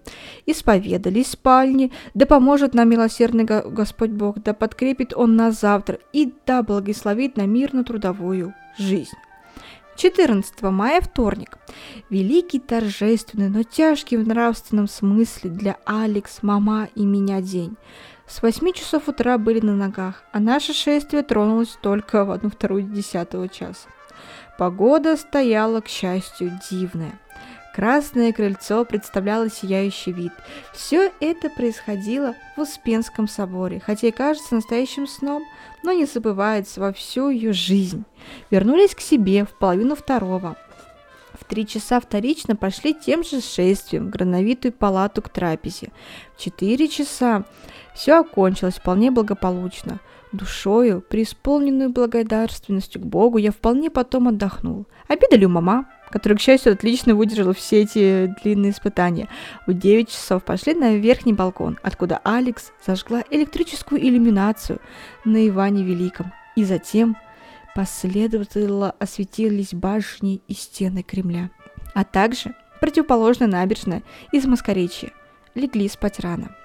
Исповедались 0.45 1.27
в 1.27 1.31
спальне, 1.31 1.91
да 2.13 2.25
поможет 2.25 2.73
нам 2.73 2.89
милосердный 2.89 3.43
Господь 3.43 4.11
Бог, 4.11 4.41
да 4.41 4.53
подкрепит 4.53 5.13
Он 5.15 5.35
нас 5.35 5.59
завтра, 5.59 5.99
и 6.13 6.33
да 6.45 6.63
благословит 6.63 7.37
на 7.37 7.45
мирно-трудовую 7.45 8.53
жизнь. 8.77 9.17
14 9.95 10.61
мая, 10.63 10.99
вторник. 10.99 11.57
Великий, 12.09 12.59
торжественный, 12.59 13.49
но 13.49 13.63
тяжкий 13.63 14.17
в 14.17 14.27
нравственном 14.27 14.87
смысле 14.87 15.49
для 15.49 15.77
Алекс, 15.85 16.39
мама 16.41 16.89
и 16.95 17.05
меня 17.05 17.41
день. 17.41 17.77
С 18.27 18.41
8 18.41 18.73
часов 18.73 19.07
утра 19.07 19.37
были 19.37 19.61
на 19.61 19.75
ногах, 19.75 20.23
а 20.33 20.39
наше 20.39 20.73
шествие 20.73 21.23
тронулось 21.23 21.77
только 21.81 22.25
в 22.25 22.31
одну-вторую 22.31 22.83
десятого 22.83 23.47
часа. 23.47 23.87
Погода 24.57 25.15
стояла, 25.15 25.79
к 25.79 25.87
счастью, 25.87 26.59
дивная. 26.69 27.19
Красное 27.73 28.31
крыльцо 28.31 28.85
представляло 28.85 29.49
сияющий 29.49 30.13
вид. 30.13 30.31
Все 30.73 31.11
это 31.19 31.49
происходило 31.49 32.33
в 32.55 32.61
Успенском 32.61 33.27
соборе, 33.27 33.81
хотя 33.85 34.07
и 34.07 34.11
кажется 34.11 34.55
настоящим 34.55 35.07
сном, 35.07 35.43
но 35.85 35.93
не 35.93 36.05
забывается 36.05 36.81
во 36.81 36.91
всю 36.91 37.29
ее 37.29 37.53
жизнь. 37.53 38.03
Вернулись 38.49 38.95
к 38.95 38.99
себе 38.99 39.45
в 39.45 39.57
половину 39.57 39.95
второго. 39.95 40.57
В 41.39 41.45
три 41.45 41.67
часа 41.67 41.99
вторично 41.99 42.55
пошли 42.55 42.93
тем 42.93 43.23
же 43.23 43.39
шествием 43.39 44.07
в 44.07 44.09
грановитую 44.09 44.73
палату 44.73 45.21
к 45.21 45.29
трапезе. 45.29 45.91
В 46.35 46.41
четыре 46.41 46.87
часа 46.87 47.45
все 47.93 48.19
окончилось 48.19 48.75
вполне 48.75 49.11
благополучно. 49.11 49.99
Душою, 50.31 51.01
преисполненную 51.01 51.91
благодарственностью 51.91 53.01
к 53.01 53.05
Богу, 53.05 53.37
я 53.37 53.51
вполне 53.51 53.89
потом 53.89 54.27
отдохнул. 54.27 54.85
Обедали 55.07 55.45
у 55.45 55.49
мама, 55.49 55.87
который, 56.09 56.37
к 56.37 56.41
счастью, 56.41 56.73
отлично 56.73 57.15
выдержал 57.15 57.53
все 57.53 57.81
эти 57.81 58.33
длинные 58.41 58.71
испытания. 58.71 59.27
В 59.67 59.73
9 59.73 60.09
часов 60.09 60.43
пошли 60.43 60.73
на 60.73 60.95
верхний 60.95 61.33
балкон, 61.33 61.77
откуда 61.81 62.19
Алекс 62.23 62.71
зажгла 62.85 63.23
электрическую 63.29 64.01
иллюминацию 64.01 64.79
на 65.23 65.47
Иване 65.47 65.83
Великом. 65.83 66.31
И 66.55 66.63
затем 66.63 67.17
последовательно 67.75 68.95
осветились 68.99 69.73
башни 69.73 70.41
и 70.47 70.53
стены 70.53 71.03
Кремля. 71.03 71.49
А 71.93 72.03
также 72.03 72.55
противоположная 72.79 73.47
набережная 73.47 74.03
из 74.31 74.45
Москоречья. 74.45 75.11
Легли 75.53 75.87
спать 75.89 76.19
рано. 76.19 76.55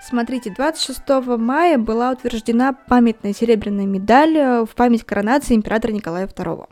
Смотрите, 0.00 0.52
26 0.56 1.00
мая 1.38 1.76
была 1.76 2.12
утверждена 2.12 2.72
памятная 2.72 3.32
серебряная 3.32 3.86
медаль 3.86 4.64
в 4.64 4.70
память 4.74 5.04
коронации 5.04 5.54
императора 5.54 5.92
Николая 5.92 6.26
II. 6.26 6.68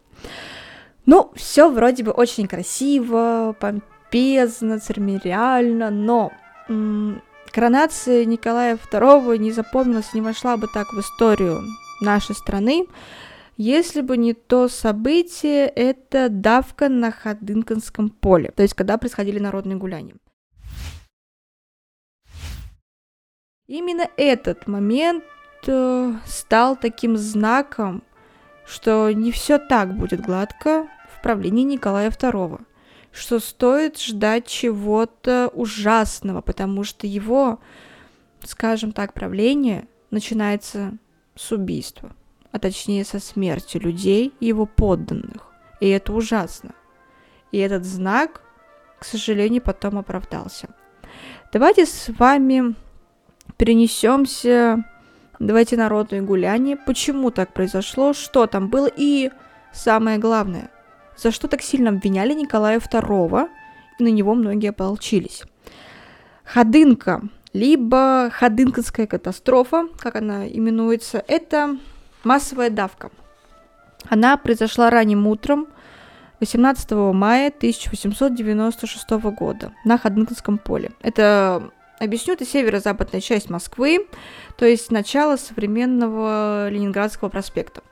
Ну, 1.07 1.31
все 1.37 1.71
вроде 1.71 2.03
бы 2.03 2.11
очень 2.11 2.49
красиво, 2.49 3.55
помпезно, 3.61 4.81
церемониально, 4.81 5.91
но 5.91 6.33
м- 6.69 7.23
коронация 7.53 8.25
Николая 8.25 8.77
II 8.77 9.39
не 9.39 9.53
запомнилась, 9.53 10.15
не 10.15 10.21
вошла 10.21 10.57
бы 10.57 10.67
так 10.67 10.93
в 10.93 10.99
историю 10.99 11.63
нашей 12.01 12.35
страны, 12.35 12.87
если 13.57 14.01
бы 14.01 14.17
не 14.17 14.35
то 14.35 14.69
событие, 14.69 15.67
это 15.69 16.29
давка 16.29 16.89
на 16.89 17.13
Ходынкинском 17.13 18.11
поле, 18.11 18.51
то 18.51 18.63
есть 18.63 18.75
когда 18.75 18.99
происходили 18.99 19.39
народные 19.39 19.77
гуляния. 19.77 20.17
Именно 23.69 24.09
этот 24.17 24.67
момент 24.67 25.25
э, 25.67 26.13
стал 26.27 26.77
таким 26.77 27.17
знаком, 27.17 28.03
что 28.67 29.11
не 29.13 29.33
все 29.33 29.59
так 29.59 29.97
будет 29.97 30.21
гладко 30.21 30.89
правлении 31.26 31.64
Николая 31.64 32.11
II, 32.11 32.61
что 33.11 33.40
стоит 33.40 33.99
ждать 33.99 34.47
чего-то 34.47 35.50
ужасного, 35.52 36.40
потому 36.40 36.85
что 36.85 37.09
его, 37.09 37.59
скажем 38.45 38.92
так, 38.92 39.12
правление 39.12 39.88
начинается 40.12 40.97
с 41.35 41.50
убийства, 41.50 42.12
а 42.52 42.61
точнее 42.61 43.04
со 43.04 43.18
смерти 43.18 43.76
людей 43.76 44.35
и 44.38 44.47
его 44.47 44.66
подданных. 44.66 45.49
И 45.80 45.88
это 45.88 46.12
ужасно. 46.12 46.76
И 47.50 47.59
этот 47.59 47.85
знак, 47.85 48.40
к 49.00 49.04
сожалению, 49.04 49.62
потом 49.62 49.99
оправдался. 49.99 50.68
Давайте 51.52 51.87
с 51.87 52.09
вами 52.16 52.76
перенесемся, 53.56 54.85
давайте 55.40 55.76
народные 55.76 56.23
гуляния, 56.23 56.76
почему 56.76 57.33
так 57.33 57.52
произошло, 57.52 58.12
что 58.12 58.47
там 58.47 58.68
было 58.68 58.88
и 58.97 59.33
самое 59.73 60.18
главное, 60.18 60.71
за 61.17 61.31
что 61.31 61.49
так 61.49 61.63
сильно 61.63 61.91
обвиняли 61.91 62.33
Николая 62.33 62.79
II, 62.79 63.49
и 63.99 64.03
на 64.03 64.09
него 64.09 64.35
многие 64.35 64.71
ополчились. 64.71 65.43
Ходынка, 66.45 67.23
либо 67.53 68.31
ходынковская 68.33 69.07
катастрофа, 69.07 69.89
как 69.99 70.17
она 70.17 70.47
именуется, 70.47 71.25
это 71.27 71.79
массовая 72.25 72.71
давка. 72.71 73.11
Она 74.09 74.37
произошла 74.37 74.91
ранним 74.91 75.27
утром 75.27 75.67
18 76.41 76.91
мая 77.15 77.49
1896 77.49 79.11
года 79.11 79.73
на 79.85 79.99
Ходынковском 79.99 80.59
поле. 80.59 80.93
Это 81.01 81.71
Объясню, 81.99 82.35
это 82.35 82.45
северо-западная 82.45 83.23
часть 83.23 83.49
Москвы, 83.49 84.07
то 84.59 84.67
есть 84.67 84.91
начало 84.91 85.37
современного 85.37 86.69
Ленинградского 86.69 87.31
проспекта. 87.31 87.83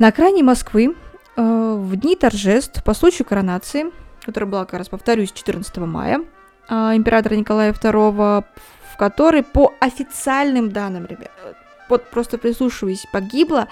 На 0.00 0.08
окраине 0.08 0.42
Москвы 0.42 0.96
в 1.36 1.96
дни 1.96 2.16
торжеств 2.16 2.82
по 2.84 2.94
случаю 2.94 3.26
коронации, 3.26 3.86
которая 4.20 4.50
была, 4.50 4.64
как 4.64 4.78
раз 4.78 4.88
повторюсь, 4.88 5.32
14 5.32 5.76
мая, 5.78 6.24
э, 6.68 6.74
императора 6.94 7.34
Николая 7.34 7.72
II, 7.72 8.44
в 8.92 8.96
которой 8.96 9.42
по 9.42 9.72
официальным 9.80 10.70
данным, 10.70 11.06
ребят, 11.06 11.32
вот 11.88 12.08
просто 12.10 12.38
прислушиваясь, 12.38 13.06
погибло 13.12 13.66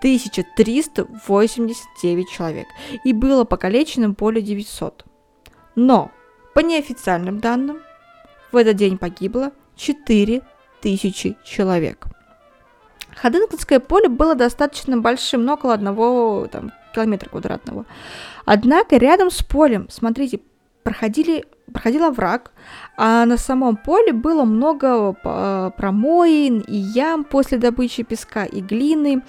1389 0.00 2.30
человек 2.30 2.66
и 3.04 3.12
было 3.12 3.44
покалечено 3.44 4.08
более 4.10 4.42
900. 4.42 5.04
Но 5.74 6.10
по 6.54 6.60
неофициальным 6.60 7.40
данным 7.40 7.80
в 8.50 8.56
этот 8.56 8.76
день 8.76 8.96
погибло 8.98 9.52
4000 9.76 11.36
человек. 11.44 12.06
Ходынкинское 13.20 13.80
поле 13.80 14.08
было 14.08 14.34
достаточно 14.34 14.96
большим, 14.96 15.44
но 15.44 15.54
около 15.54 15.74
одного 15.74 16.48
там, 16.50 16.72
километра 16.94 17.28
квадратного. 17.28 17.84
Однако 18.46 18.96
рядом 18.96 19.30
с 19.30 19.42
полем, 19.42 19.88
смотрите, 19.90 20.40
проходили, 20.82 21.44
проходил 21.70 22.04
овраг, 22.04 22.50
а 22.96 23.26
на 23.26 23.36
самом 23.36 23.76
поле 23.76 24.14
было 24.14 24.44
много 24.44 25.14
э, 25.22 25.70
промоин 25.76 26.60
и 26.60 26.74
ям 26.74 27.24
после 27.24 27.58
добычи 27.58 28.04
песка 28.04 28.46
и 28.46 28.62
глины, 28.62 29.22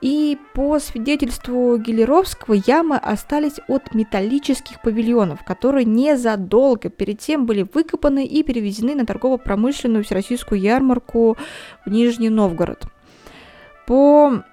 и 0.00 0.38
по 0.54 0.78
свидетельству 0.78 1.76
Гелеровского, 1.78 2.54
ямы 2.54 2.96
остались 2.96 3.58
от 3.66 3.92
металлических 3.92 4.80
павильонов, 4.82 5.44
которые 5.44 5.84
незадолго 5.84 6.90
перед 6.90 7.18
тем 7.18 7.46
были 7.46 7.66
выкопаны 7.74 8.24
и 8.24 8.44
перевезены 8.44 8.94
на 8.94 9.04
торгово-промышленную 9.04 10.04
всероссийскую 10.04 10.60
ярмарку 10.60 11.36
в 11.84 11.90
Нижний 11.90 12.30
Новгород. 12.30 12.84
По 13.86 14.44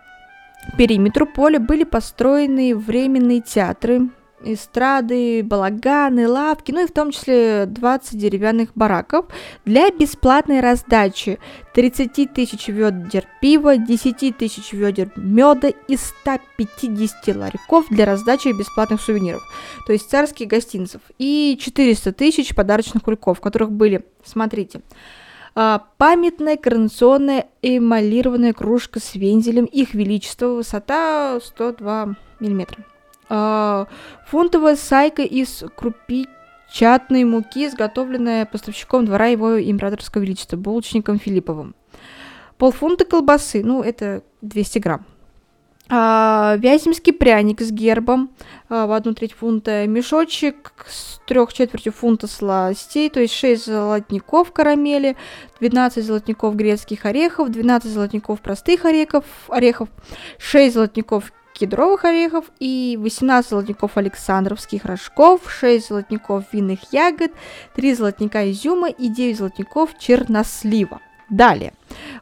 периметру 0.77 1.25
поля 1.25 1.59
были 1.59 1.83
построены 1.83 2.75
временные 2.75 3.41
театры, 3.41 4.09
эстрады, 4.43 5.43
балаганы, 5.43 6.27
лавки, 6.27 6.71
ну 6.71 6.83
и 6.83 6.87
в 6.87 6.91
том 6.91 7.11
числе 7.11 7.65
20 7.65 8.17
деревянных 8.17 8.69
бараков 8.75 9.25
для 9.65 9.89
бесплатной 9.91 10.61
раздачи. 10.61 11.39
30 11.73 12.33
тысяч 12.33 12.67
ведер 12.67 13.25
пива, 13.41 13.77
10 13.77 14.37
тысяч 14.37 14.73
ведер 14.73 15.11
меда 15.15 15.69
и 15.87 15.97
150 15.97 17.35
ларьков 17.35 17.85
для 17.89 18.05
раздачи 18.05 18.49
бесплатных 18.49 19.01
сувениров, 19.01 19.41
то 19.85 19.93
есть 19.93 20.09
царских 20.09 20.47
гостинцев, 20.47 21.01
и 21.17 21.57
400 21.59 22.11
тысяч 22.13 22.55
подарочных 22.55 23.03
кульков, 23.03 23.37
в 23.37 23.41
которых 23.41 23.71
были, 23.71 24.05
смотрите, 24.23 24.81
памятная 25.53 26.57
коронационная 26.57 27.47
эмалированная 27.61 28.53
кружка 28.53 28.99
с 28.99 29.15
вензелем 29.15 29.65
их 29.65 29.93
величества, 29.93 30.47
высота 30.47 31.39
102 31.41 32.15
миллиметра. 32.39 32.83
А, 33.29 33.87
фунтовая 34.27 34.75
сайка 34.75 35.21
из 35.21 35.63
крупичатной 35.75 37.23
муки, 37.23 37.67
изготовленная 37.67 38.45
поставщиком 38.45 39.05
двора 39.05 39.27
его 39.27 39.61
императорского 39.61 40.23
величества, 40.23 40.57
булочником 40.57 41.19
Филипповым. 41.19 41.75
Полфунта 42.57 43.05
колбасы, 43.05 43.63
ну, 43.63 43.81
это 43.81 44.23
200 44.41 44.79
грамм. 44.79 45.05
А, 45.91 46.55
вяземский 46.59 47.11
пряник 47.13 47.61
с 47.61 47.71
гербом 47.71 48.29
а, 48.69 48.85
в 48.85 48.91
одну 48.91 49.15
треть 49.15 49.33
фунта, 49.33 49.87
мешочек 49.87 50.85
с 50.87 51.19
трех 51.25 51.51
четвертью 51.51 51.91
фунта 51.93 52.27
сластей, 52.27 53.09
то 53.09 53.19
есть 53.19 53.33
6 53.33 53.65
золотников 53.65 54.51
карамели, 54.51 55.17
12 55.59 56.05
золотников 56.05 56.55
грецких 56.55 57.05
орехов, 57.05 57.49
12 57.49 57.91
золотников 57.91 58.39
простых 58.41 58.85
орехов, 58.85 59.25
орехов 59.47 59.89
6 60.37 60.75
золотников 60.75 61.33
кедровых 61.53 62.05
орехов 62.05 62.45
и 62.59 62.95
18 63.01 63.49
золотников 63.49 63.97
александровских 63.97 64.85
рожков, 64.85 65.51
6 65.51 65.87
золотников 65.87 66.45
винных 66.53 66.93
ягод, 66.93 67.31
3 67.75 67.95
золотника 67.95 68.49
изюма 68.51 68.89
и 68.89 69.09
9 69.09 69.37
золотников 69.37 69.97
чернослива. 69.97 71.01
Далее. 71.31 71.73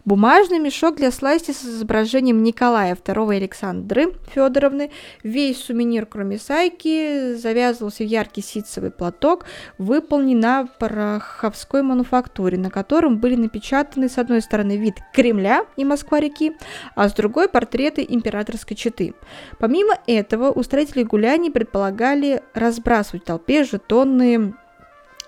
Бумажный 0.05 0.59
мешок 0.59 0.95
для 0.95 1.11
сласти 1.11 1.51
с 1.51 1.63
изображением 1.63 2.43
Николая 2.43 2.95
II 2.95 3.35
Александры 3.35 4.13
Федоровны. 4.33 4.91
Весь 5.23 5.63
сувенир, 5.63 6.05
кроме 6.05 6.37
сайки, 6.37 7.33
завязывался 7.35 8.03
в 8.03 8.07
яркий 8.07 8.41
ситцевый 8.41 8.91
платок, 8.91 9.45
выполнен 9.77 10.39
на 10.39 10.65
пороховской 10.65 11.81
мануфактуре, 11.81 12.57
на 12.57 12.69
котором 12.69 13.17
были 13.17 13.35
напечатаны 13.35 14.09
с 14.09 14.17
одной 14.17 14.41
стороны 14.41 14.77
вид 14.77 14.95
Кремля 15.13 15.65
и 15.75 15.83
Москва-реки, 15.83 16.53
а 16.95 17.09
с 17.09 17.13
другой 17.13 17.49
портреты 17.49 18.05
императорской 18.07 18.77
четы. 18.77 19.13
Помимо 19.59 19.95
этого, 20.07 20.51
устроители 20.51 21.03
гуляний 21.03 21.51
предполагали 21.51 22.41
разбрасывать 22.53 23.23
в 23.23 23.25
толпе 23.25 23.63
жетонные 23.63 24.53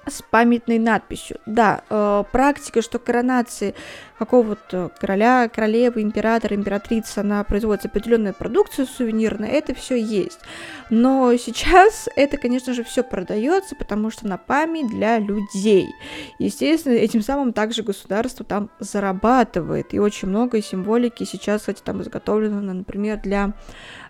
с 0.09 0.21
памятной 0.21 0.79
надписью. 0.79 1.37
Да, 1.45 1.81
э, 1.89 2.23
практика, 2.31 2.81
что 2.81 2.99
коронации 2.99 3.75
какого-то 4.17 4.91
короля, 4.99 5.47
королевы, 5.47 6.01
императора, 6.01 6.55
императрицы, 6.55 7.19
она 7.19 7.43
производится 7.45 7.87
определенная 7.87 8.33
продукция 8.33 8.85
сувенирная, 8.85 9.49
это 9.49 9.73
все 9.73 9.95
есть. 9.95 10.39
Но 10.89 11.33
сейчас 11.37 12.09
это, 12.15 12.37
конечно 12.37 12.73
же, 12.73 12.83
все 12.83 13.03
продается, 13.03 13.75
потому 13.75 14.11
что 14.11 14.27
на 14.27 14.37
память 14.37 14.87
для 14.87 15.19
людей. 15.19 15.87
Естественно, 16.37 16.93
этим 16.93 17.21
самым 17.21 17.53
также 17.53 17.81
государство 17.81 18.45
там 18.45 18.69
зарабатывает. 18.79 19.93
И 19.93 19.99
очень 19.99 20.27
много 20.27 20.61
символики 20.61 21.23
сейчас, 21.23 21.61
кстати, 21.61 21.81
там 21.81 22.01
изготовлено, 22.01 22.59
например, 22.61 23.21
для 23.21 23.53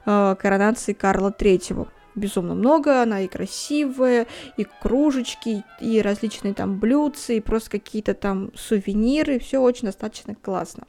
э, 0.05 0.35
коронации 0.39 0.93
Карла 0.93 1.31
Третьего 1.31 1.87
безумно 2.19 2.53
много, 2.53 3.01
она 3.01 3.21
и 3.21 3.27
красивая, 3.27 4.27
и 4.57 4.65
кружечки, 4.81 5.63
и 5.79 6.01
различные 6.01 6.53
там 6.53 6.79
блюдца, 6.79 7.33
и 7.33 7.39
просто 7.39 7.71
какие-то 7.71 8.13
там 8.13 8.51
сувениры, 8.55 9.39
все 9.39 9.59
очень 9.59 9.87
достаточно 9.87 10.35
классно. 10.35 10.83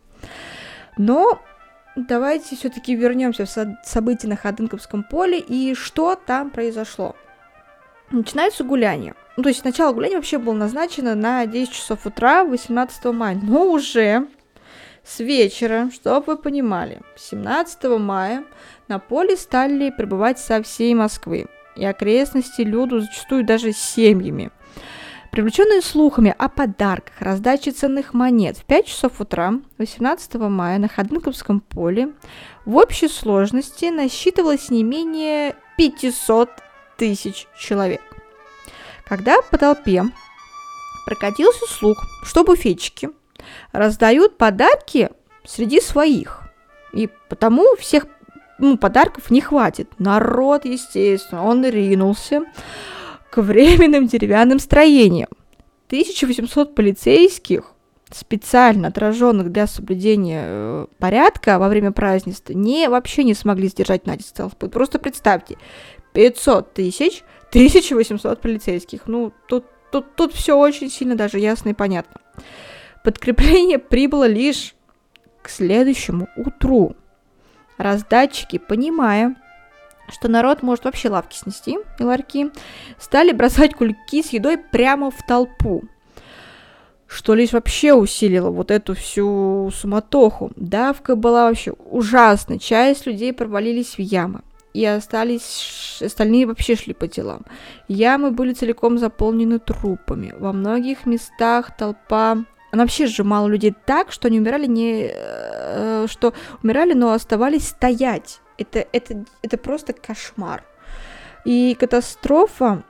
Но 0.98 1.40
давайте 1.96 2.56
все-таки 2.56 2.94
вернемся 2.94 3.46
в 3.46 3.76
события 3.84 4.28
на 4.28 4.36
Ходынковском 4.36 5.02
поле 5.02 5.38
и 5.38 5.74
что 5.74 6.14
там 6.14 6.50
произошло. 6.50 7.16
Начинается 8.10 8.64
гуляние. 8.64 9.14
Ну, 9.36 9.44
то 9.44 9.48
есть 9.48 9.64
начало 9.64 9.92
гуляния 9.92 10.16
вообще 10.16 10.38
было 10.38 10.52
назначено 10.52 11.14
на 11.14 11.46
10 11.46 11.72
часов 11.72 12.04
утра 12.06 12.44
18 12.44 13.04
мая, 13.06 13.38
но 13.40 13.70
уже 13.70 14.26
с 15.10 15.18
вечера, 15.18 15.90
чтобы 15.92 16.34
вы 16.34 16.36
понимали, 16.36 17.00
17 17.16 17.84
мая 17.98 18.44
на 18.86 19.00
поле 19.00 19.36
стали 19.36 19.90
прибывать 19.90 20.38
со 20.38 20.62
всей 20.62 20.94
Москвы 20.94 21.46
и 21.74 21.84
окрестности 21.84 22.62
люду, 22.62 23.00
зачастую 23.00 23.44
даже 23.44 23.72
семьями. 23.72 24.50
Привлеченные 25.32 25.82
слухами 25.82 26.34
о 26.36 26.48
подарках, 26.48 27.14
раздаче 27.20 27.72
ценных 27.72 28.14
монет 28.14 28.56
в 28.56 28.64
5 28.64 28.86
часов 28.86 29.20
утра 29.20 29.54
18 29.78 30.34
мая 30.34 30.78
на 30.78 30.88
Ходынковском 30.88 31.60
поле 31.60 32.12
в 32.64 32.76
общей 32.76 33.08
сложности 33.08 33.86
насчитывалось 33.86 34.70
не 34.70 34.84
менее 34.84 35.56
500 35.76 36.50
тысяч 36.96 37.46
человек. 37.58 38.02
Когда 39.06 39.40
по 39.42 39.58
толпе 39.58 40.04
прокатился 41.04 41.66
слух, 41.66 41.98
что 42.24 42.44
буфетчики 42.44 43.10
раздают 43.72 44.38
подарки 44.38 45.10
среди 45.44 45.80
своих. 45.80 46.42
И 46.92 47.08
потому 47.28 47.76
всех 47.76 48.06
ну, 48.58 48.76
подарков 48.76 49.30
не 49.30 49.40
хватит. 49.40 49.88
Народ, 49.98 50.64
естественно, 50.64 51.44
он 51.44 51.64
ринулся 51.64 52.44
к 53.30 53.40
временным 53.40 54.06
деревянным 54.06 54.58
строениям. 54.58 55.28
1800 55.86 56.74
полицейских, 56.74 57.72
специально 58.12 58.88
отраженных 58.88 59.50
для 59.50 59.66
соблюдения 59.66 60.42
э, 60.44 60.86
порядка 60.98 61.58
во 61.58 61.68
время 61.68 61.90
празднества, 61.90 62.52
не, 62.52 62.88
вообще 62.88 63.24
не 63.24 63.34
смогли 63.34 63.68
сдержать 63.68 64.06
натиск 64.06 64.36
толпы. 64.36 64.68
Просто 64.68 64.98
представьте, 64.98 65.56
500 66.12 66.74
тысяч, 66.74 67.22
1800 67.50 68.40
полицейских. 68.40 69.06
Ну, 69.06 69.32
тут, 69.48 69.64
тут, 69.90 70.14
тут 70.14 70.32
все 70.32 70.56
очень 70.56 70.90
сильно 70.90 71.16
даже 71.16 71.38
ясно 71.38 71.70
и 71.70 71.74
понятно. 71.74 72.20
Подкрепление 73.02 73.78
прибыло 73.78 74.26
лишь 74.26 74.74
к 75.42 75.48
следующему 75.48 76.28
утру. 76.36 76.96
Раздатчики, 77.78 78.58
понимая, 78.58 79.36
что 80.10 80.28
народ 80.28 80.62
может 80.62 80.84
вообще 80.84 81.08
лавки 81.08 81.36
снести 81.36 81.78
и 81.98 82.02
ларьки, 82.02 82.50
стали 82.98 83.32
бросать 83.32 83.74
кульки 83.74 84.22
с 84.22 84.30
едой 84.34 84.58
прямо 84.58 85.10
в 85.10 85.26
толпу, 85.26 85.84
что 87.06 87.34
лишь 87.34 87.52
вообще 87.52 87.94
усилило 87.94 88.50
вот 88.50 88.70
эту 88.70 88.94
всю 88.94 89.70
суматоху. 89.74 90.52
Давка 90.56 91.16
была 91.16 91.48
вообще 91.48 91.72
ужасной, 91.72 92.58
часть 92.58 93.06
людей 93.06 93.32
провалились 93.32 93.96
в 93.96 94.00
ямы, 94.00 94.42
и 94.74 94.84
остались 94.84 96.02
остальные 96.04 96.46
вообще 96.46 96.76
шли 96.76 96.92
по 96.92 97.08
делам. 97.08 97.46
Ямы 97.88 98.30
были 98.30 98.52
целиком 98.52 98.98
заполнены 98.98 99.58
трупами. 99.58 100.34
Во 100.38 100.52
многих 100.52 101.06
местах 101.06 101.74
толпа 101.76 102.44
она 102.70 102.84
вообще 102.84 103.06
сжимала 103.06 103.46
людей 103.46 103.74
так, 103.84 104.12
что 104.12 104.28
они 104.28 104.38
умирали 104.38 104.66
не... 104.66 105.10
Э, 105.12 106.06
что 106.08 106.32
умирали, 106.62 106.92
но 106.92 107.12
оставались 107.12 107.68
стоять. 107.68 108.40
Это, 108.58 108.86
это, 108.92 109.24
это 109.42 109.56
просто 109.58 109.92
кошмар. 109.92 110.64
И 111.44 111.76
катастрофа 111.78 112.82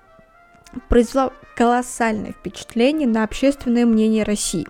произвела 0.89 1.33
колоссальное 1.57 2.33
впечатление 2.33 3.09
на 3.09 3.25
общественное 3.25 3.87
мнение 3.87 4.25
России. 4.25 4.67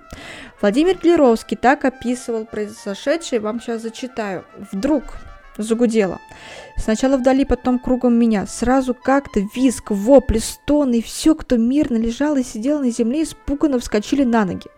Владимир 0.60 0.98
Глеровский 0.98 1.56
так 1.56 1.84
описывал 1.84 2.44
произошедшее, 2.44 3.40
вам 3.40 3.60
сейчас 3.60 3.82
зачитаю. 3.82 4.44
Вдруг 4.72 5.04
загудело. 5.62 6.18
Сначала 6.76 7.16
вдали, 7.16 7.44
потом 7.44 7.78
кругом 7.78 8.14
меня. 8.14 8.46
Сразу 8.46 8.94
как-то 8.94 9.40
визг, 9.54 9.90
вопли, 9.90 10.38
стоны, 10.38 10.98
и 10.98 11.02
все, 11.02 11.34
кто 11.34 11.56
мирно 11.56 11.96
лежал 11.96 12.36
и 12.36 12.42
сидел 12.42 12.80
на 12.80 12.90
земле, 12.90 13.22
испуганно 13.22 13.78
вскочили 13.78 14.24
на 14.24 14.44
ноги. 14.44 14.68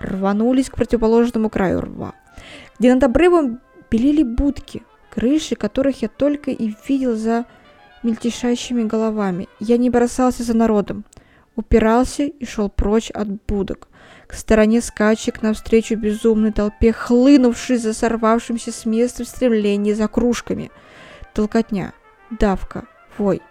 Рванулись 0.00 0.68
к 0.70 0.76
противоположному 0.76 1.50
краю 1.50 1.80
рва, 1.80 2.14
где 2.78 2.92
над 2.92 3.04
обрывом 3.04 3.60
белели 3.90 4.22
будки, 4.22 4.82
крыши 5.10 5.54
которых 5.54 6.02
я 6.02 6.08
только 6.08 6.50
и 6.50 6.74
видел 6.88 7.16
за 7.16 7.46
мельтешащими 8.02 8.84
головами. 8.84 9.48
Я 9.58 9.78
не 9.78 9.90
бросался 9.90 10.42
за 10.42 10.54
народом, 10.54 11.04
упирался 11.56 12.24
и 12.24 12.44
шел 12.44 12.68
прочь 12.68 13.10
от 13.10 13.28
будок 13.46 13.88
к 14.26 14.34
стороне 14.34 14.80
скачек 14.80 15.42
навстречу 15.42 15.96
безумной 15.96 16.52
толпе, 16.52 16.92
хлынувшей 16.92 17.76
за 17.76 17.94
сорвавшимся 17.94 18.72
с 18.72 18.84
места 18.84 19.24
в 19.24 19.28
стремлении 19.28 19.92
за 19.92 20.08
кружками. 20.08 20.70
Толкотня, 21.32 21.92
давка, 22.30 22.86
вой. 23.18 23.42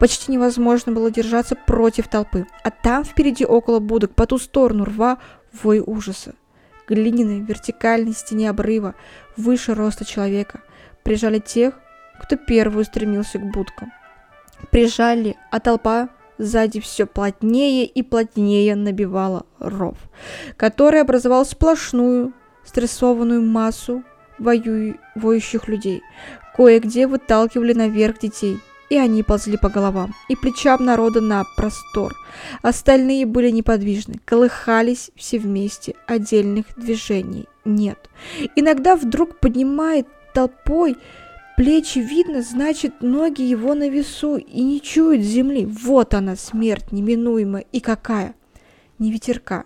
Почти 0.00 0.32
невозможно 0.32 0.92
было 0.92 1.10
держаться 1.10 1.54
против 1.54 2.08
толпы, 2.08 2.46
а 2.64 2.70
там 2.70 3.04
впереди 3.04 3.44
около 3.44 3.78
будок, 3.78 4.14
по 4.14 4.26
ту 4.26 4.38
сторону 4.38 4.84
рва, 4.84 5.18
вой 5.52 5.82
ужаса. 5.84 6.34
Глиняной 6.88 7.40
вертикальной 7.40 8.12
стене 8.12 8.48
обрыва, 8.48 8.94
выше 9.36 9.74
роста 9.74 10.04
человека, 10.04 10.60
прижали 11.02 11.38
тех, 11.38 11.74
кто 12.20 12.36
первый 12.36 12.82
устремился 12.82 13.38
к 13.38 13.44
будкам. 13.44 13.92
Прижали, 14.70 15.36
а 15.50 15.60
толпа 15.60 16.08
сзади 16.38 16.80
все 16.80 17.06
плотнее 17.06 17.86
и 17.86 18.02
плотнее 18.02 18.74
набивала 18.74 19.46
ров, 19.58 19.96
который 20.56 21.00
образовал 21.00 21.44
сплошную 21.44 22.32
стрессованную 22.64 23.42
массу 23.42 24.02
воюю... 24.38 24.98
воющих 25.14 25.68
людей. 25.68 26.02
Кое-где 26.56 27.06
выталкивали 27.06 27.74
наверх 27.74 28.18
детей, 28.18 28.58
и 28.88 28.96
они 28.96 29.22
ползли 29.22 29.56
по 29.56 29.68
головам 29.68 30.14
и 30.28 30.36
плечам 30.36 30.84
народа 30.84 31.20
на 31.20 31.44
простор. 31.56 32.14
Остальные 32.62 33.26
были 33.26 33.50
неподвижны, 33.50 34.20
колыхались 34.24 35.10
все 35.16 35.38
вместе, 35.38 35.94
отдельных 36.06 36.66
движений 36.76 37.46
нет. 37.64 38.08
Иногда 38.54 38.96
вдруг 38.96 39.38
поднимает 39.38 40.06
толпой 40.32 40.96
Плечи 41.56 42.00
видно, 42.00 42.42
значит, 42.42 43.00
ноги 43.00 43.40
его 43.40 43.74
на 43.74 43.88
весу 43.88 44.36
и 44.36 44.62
не 44.62 44.80
чуют 44.80 45.22
земли. 45.22 45.64
Вот 45.64 46.12
она, 46.12 46.36
смерть 46.36 46.92
неминуемая. 46.92 47.64
И 47.72 47.80
какая? 47.80 48.34
Не 48.98 49.10
ветерка. 49.10 49.64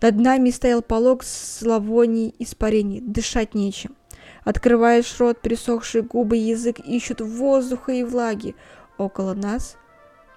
Над 0.00 0.16
нами 0.16 0.50
стоял 0.50 0.82
полог 0.82 1.22
зловоний 1.22 2.34
испарений. 2.40 3.00
Дышать 3.00 3.54
нечем. 3.54 3.94
Открываешь 4.42 5.20
рот, 5.20 5.40
пересохшие 5.40 6.02
губы, 6.02 6.36
язык 6.36 6.80
ищут 6.80 7.20
воздуха 7.20 7.92
и 7.92 8.02
влаги. 8.02 8.56
Около 8.98 9.34
нас 9.34 9.76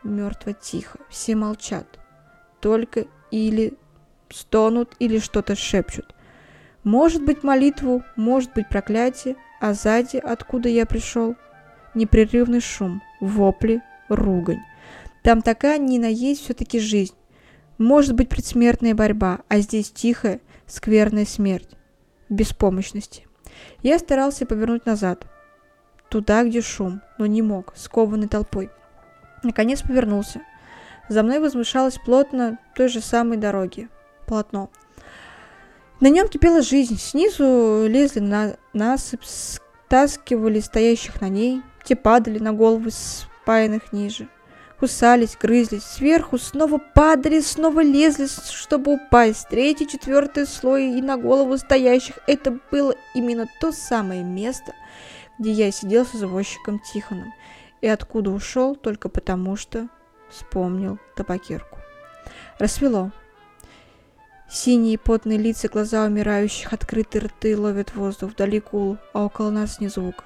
мертво 0.03 0.53
тихо. 0.53 0.99
Все 1.09 1.35
молчат. 1.35 1.99
Только 2.61 3.07
или 3.31 3.73
стонут, 4.29 4.95
или 4.99 5.17
что-то 5.17 5.55
шепчут. 5.55 6.13
Может 6.83 7.25
быть 7.25 7.43
молитву, 7.43 8.03
может 8.15 8.53
быть 8.53 8.69
проклятие, 8.69 9.35
а 9.65 9.73
сзади, 9.73 10.17
откуда 10.17 10.69
я 10.69 10.85
пришел, 10.85 11.35
непрерывный 11.95 12.61
шум, 12.61 13.01
вопли, 13.19 13.81
ругань. 14.09 14.61
Там 15.23 15.41
такая 15.41 15.79
ни 15.79 15.97
на 15.97 16.05
есть 16.05 16.43
все-таки 16.43 16.79
жизнь. 16.79 17.15
Может 17.79 18.13
быть 18.13 18.29
предсмертная 18.29 18.93
борьба, 18.93 19.39
а 19.47 19.57
здесь 19.57 19.89
тихая, 19.89 20.39
скверная 20.67 21.25
смерть. 21.25 21.69
Беспомощности. 22.29 23.25
Я 23.81 23.97
старался 23.97 24.45
повернуть 24.45 24.85
назад. 24.85 25.25
Туда, 26.09 26.43
где 26.43 26.61
шум, 26.61 27.01
но 27.17 27.25
не 27.25 27.41
мог, 27.41 27.73
скованный 27.75 28.27
толпой. 28.27 28.69
Наконец 29.41 29.81
повернулся. 29.81 30.41
За 31.09 31.23
мной 31.23 31.39
возвышалось 31.39 31.97
плотно 31.97 32.59
той 32.75 32.87
же 32.87 33.01
самой 33.01 33.37
дороги. 33.37 33.89
Полотно. 34.27 34.69
На 36.01 36.09
нем 36.09 36.27
кипела 36.27 36.61
жизнь. 36.61 36.97
Снизу 36.99 37.85
лезли 37.87 38.19
на 38.19 38.57
насыпь, 38.73 39.23
стаскивали 39.23 40.59
стоящих 40.59 41.21
на 41.21 41.29
ней. 41.29 41.61
Те 41.83 41.95
падали 41.95 42.39
на 42.39 42.51
головы 42.51 42.91
спаянных 42.91 43.93
ниже. 43.93 44.27
Кусались, 44.77 45.37
грызлись. 45.41 45.83
Сверху 45.83 46.37
снова 46.37 46.79
падали, 46.93 47.39
снова 47.39 47.81
лезли, 47.81 48.27
чтобы 48.27 48.95
упасть. 48.95 49.47
Третий, 49.47 49.87
четвертый 49.87 50.45
слой 50.45 50.97
и 50.97 51.01
на 51.01 51.15
голову 51.15 51.57
стоящих. 51.57 52.19
Это 52.27 52.59
было 52.71 52.93
именно 53.13 53.47
то 53.61 53.71
самое 53.71 54.21
место, 54.21 54.73
где 55.39 55.51
я 55.51 55.71
сидел 55.71 56.05
с 56.05 56.13
извозчиком 56.13 56.81
Тихоном. 56.93 57.33
И 57.79 57.87
откуда 57.87 58.31
ушел 58.31 58.75
только 58.75 59.07
потому, 59.07 59.55
что 59.55 59.87
вспомнил 60.29 60.99
табакерку. 61.15 61.77
Рассвело. 62.59 63.11
Синие 64.49 64.97
потные 64.97 65.37
лица, 65.37 65.67
глаза 65.67 66.05
умирающих, 66.05 66.71
открытые 66.71 67.23
рты 67.23 67.57
ловят 67.57 67.95
воздух, 67.95 68.31
вдали 68.31 68.59
кул, 68.59 68.97
а 69.13 69.25
около 69.25 69.49
нас 69.49 69.79
ни 69.79 69.87
звука. 69.87 70.23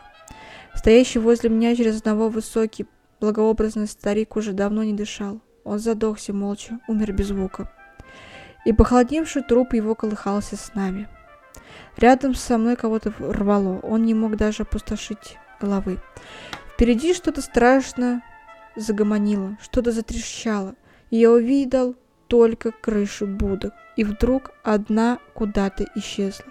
Стоящий 0.75 1.19
возле 1.19 1.49
меня 1.49 1.75
через 1.75 1.99
одного 1.99 2.29
высокий, 2.29 2.85
благообразный 3.19 3.87
старик 3.87 4.35
уже 4.35 4.53
давно 4.53 4.83
не 4.83 4.93
дышал. 4.93 5.41
Он 5.63 5.79
задохся 5.79 6.33
молча, 6.33 6.79
умер 6.87 7.13
без 7.13 7.27
звука. 7.27 7.71
И 8.65 8.73
похолодевший 8.73 9.43
труп 9.43 9.73
его 9.73 9.95
колыхался 9.95 10.57
с 10.57 10.73
нами. 10.73 11.07
Рядом 11.97 12.35
со 12.35 12.57
мной 12.57 12.75
кого-то 12.75 13.13
рвало, 13.19 13.79
он 13.79 14.03
не 14.03 14.13
мог 14.13 14.35
даже 14.35 14.63
опустошить 14.63 15.37
головы. 15.59 15.99
Впереди 16.73 17.13
что-то 17.13 17.41
страшно 17.41 18.21
загомонило, 18.75 19.57
что-то 19.61 19.91
затрещало. 19.91 20.75
И 21.09 21.17
я 21.17 21.31
увидел 21.31 21.95
только 22.29 22.71
крыши 22.71 23.25
будок, 23.25 23.73
и 23.97 24.03
вдруг 24.03 24.51
одна 24.63 25.19
куда-то 25.33 25.85
исчезла, 25.95 26.45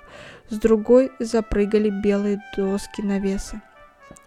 с 0.50 0.56
другой 0.58 1.10
запрыгали 1.18 1.88
белые 1.88 2.42
доски 2.56 3.00
навеса. 3.00 3.62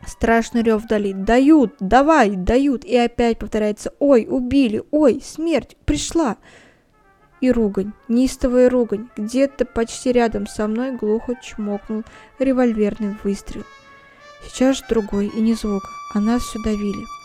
Страшный 0.06 0.64
рев 0.64 0.84
вдали. 0.84 1.14
«Дают! 1.14 1.76
Давай! 1.80 2.36
Дают!» 2.36 2.84
И 2.86 2.98
опять 2.98 3.38
повторяется 3.38 3.94
«Ой, 4.00 4.26
убили! 4.28 4.84
Ой, 4.92 5.22
смерть! 5.24 5.78
Пришла!» 5.86 6.38
И 7.40 7.52
ругань, 7.52 7.94
неистовая 8.08 8.70
ругань. 8.70 9.10
Где-то 9.16 9.66
почти 9.66 10.12
рядом 10.12 10.48
со 10.48 10.68
мной 10.68 10.96
глухо 10.96 11.36
чмокнул 11.42 12.04
револьверный 12.40 13.16
выстрел. 13.24 13.64
Сейчас 14.44 14.78
же 14.78 14.84
другой, 14.90 15.28
и 15.28 15.40
не 15.40 15.54
звука, 15.54 15.88
а 16.14 16.20
нас 16.20 16.42
все 16.44 16.60
давили. 16.64 17.21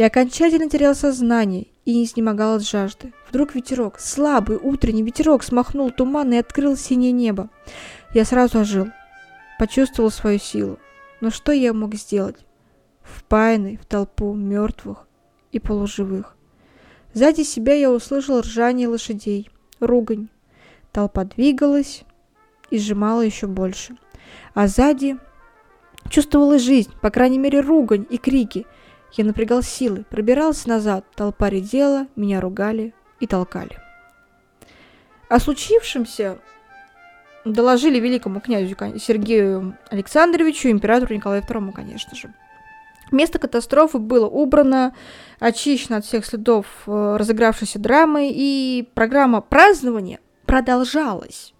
Я 0.00 0.06
окончательно 0.06 0.70
терял 0.70 0.94
сознание 0.94 1.66
и 1.84 1.94
не 1.94 2.04
изнемогал 2.04 2.54
от 2.54 2.62
жажды. 2.62 3.12
Вдруг 3.28 3.54
ветерок, 3.54 4.00
слабый 4.00 4.56
утренний 4.56 5.02
ветерок, 5.02 5.42
смахнул 5.42 5.90
туман 5.90 6.32
и 6.32 6.38
открыл 6.38 6.74
синее 6.74 7.12
небо. 7.12 7.50
Я 8.14 8.24
сразу 8.24 8.60
ожил, 8.60 8.86
почувствовал 9.58 10.10
свою 10.10 10.38
силу. 10.38 10.78
Но 11.20 11.28
что 11.28 11.52
я 11.52 11.74
мог 11.74 11.94
сделать? 11.96 12.36
Впаянный 13.02 13.76
в 13.76 13.84
толпу 13.84 14.32
мертвых 14.32 15.06
и 15.52 15.58
полуживых. 15.58 16.34
Сзади 17.12 17.42
себя 17.42 17.74
я 17.74 17.90
услышал 17.90 18.40
ржание 18.40 18.88
лошадей, 18.88 19.50
ругань. 19.80 20.30
Толпа 20.92 21.24
двигалась 21.24 22.04
и 22.70 22.78
сжимала 22.78 23.20
еще 23.20 23.48
больше. 23.48 23.98
А 24.54 24.66
сзади 24.66 25.18
чувствовалась 26.08 26.62
жизнь, 26.62 26.90
по 27.02 27.10
крайней 27.10 27.38
мере 27.38 27.60
ругань 27.60 28.06
и 28.08 28.16
крики. 28.16 28.66
Я 29.12 29.24
напрягал 29.24 29.62
силы, 29.62 30.04
пробирался 30.08 30.68
назад, 30.68 31.04
толпа 31.14 31.48
редела, 31.50 32.06
меня 32.16 32.40
ругали 32.40 32.94
и 33.18 33.26
толкали. 33.26 33.78
О 35.28 35.38
случившемся 35.38 36.38
доложили 37.44 37.98
великому 37.98 38.40
князю 38.40 38.76
Сергею 38.98 39.76
Александровичу, 39.90 40.70
императору 40.70 41.14
Николаю 41.14 41.42
II, 41.42 41.72
конечно 41.72 42.14
же. 42.16 42.32
Место 43.10 43.38
катастрофы 43.38 43.98
было 43.98 44.26
убрано, 44.26 44.94
очищено 45.40 45.96
от 45.96 46.04
всех 46.04 46.24
следов 46.24 46.66
э, 46.86 47.16
разыгравшейся 47.18 47.80
драмы, 47.80 48.30
и 48.32 48.88
программа 48.94 49.40
празднования 49.40 50.20
продолжалась. 50.46 51.52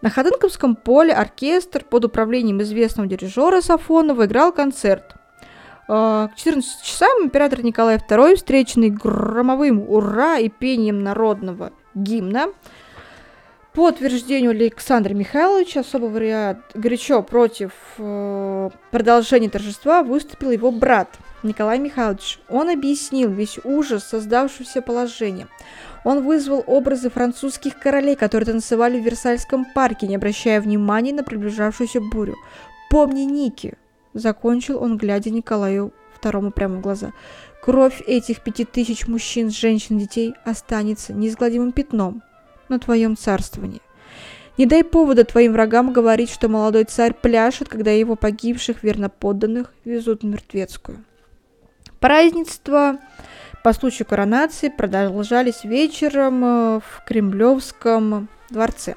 На 0.00 0.10
Ходынковском 0.10 0.76
поле 0.76 1.12
оркестр 1.12 1.84
под 1.84 2.04
управлением 2.04 2.62
известного 2.62 3.08
дирижера 3.08 3.60
Сафонова 3.60 4.26
играл 4.26 4.52
концерт. 4.52 5.16
Э, 5.92 6.28
к 6.32 6.36
14 6.36 6.82
часам 6.82 7.24
император 7.24 7.64
Николай 7.64 7.96
II, 7.96 8.36
встреченный 8.36 8.90
громовым 8.90 9.84
«Ура!» 9.88 10.38
и 10.38 10.48
пением 10.48 11.02
народного 11.02 11.72
гимна, 11.96 12.50
по 13.72 13.88
утверждению 13.88 14.52
Александра 14.52 15.14
Михайловича, 15.14 15.80
особо 15.80 16.08
горячо 16.74 17.22
против 17.22 17.72
э, 17.98 18.70
продолжения 18.92 19.48
торжества 19.48 20.04
выступил 20.04 20.52
его 20.52 20.70
брат 20.70 21.08
Николай 21.42 21.80
Михайлович. 21.80 22.38
Он 22.48 22.68
объяснил 22.68 23.28
весь 23.30 23.58
ужас 23.64 24.04
создавшегося 24.04 24.82
положения. 24.82 25.48
Он 26.04 26.24
вызвал 26.24 26.62
образы 26.68 27.10
французских 27.10 27.78
королей, 27.80 28.14
которые 28.14 28.46
танцевали 28.46 29.00
в 29.00 29.04
Версальском 29.04 29.64
парке, 29.64 30.06
не 30.06 30.14
обращая 30.14 30.60
внимания 30.60 31.12
на 31.12 31.24
приближавшуюся 31.24 32.00
бурю. 32.00 32.36
«Помни, 32.90 33.22
Ники!»– 33.22 33.74
закончил 34.14 34.82
он, 34.82 34.96
глядя 34.96 35.30
Николаю 35.30 35.92
второму 36.14 36.50
прямо 36.50 36.76
в 36.76 36.80
глаза. 36.80 37.12
«Кровь 37.62 38.02
этих 38.06 38.40
пяти 38.40 38.64
тысяч 38.64 39.06
мужчин, 39.06 39.50
женщин, 39.50 39.98
детей 39.98 40.34
останется 40.44 41.12
неизгладимым 41.12 41.72
пятном 41.72 42.22
на 42.68 42.78
твоем 42.78 43.16
царствовании. 43.16 43.82
Не 44.58 44.66
дай 44.66 44.84
повода 44.84 45.24
твоим 45.24 45.52
врагам 45.52 45.92
говорить, 45.92 46.30
что 46.30 46.48
молодой 46.48 46.84
царь 46.84 47.14
пляшет, 47.14 47.68
когда 47.68 47.90
его 47.90 48.16
погибших 48.16 48.82
верноподданных 48.82 49.72
везут 49.84 50.22
в 50.22 50.26
мертвецкую. 50.26 51.04
Празднества 51.98 52.98
по 53.62 53.72
случаю 53.72 54.06
коронации 54.06 54.68
продолжались 54.68 55.64
вечером 55.64 56.44
э, 56.44 56.80
в 56.80 57.04
Кремлевском 57.06 58.28
дворце, 58.48 58.96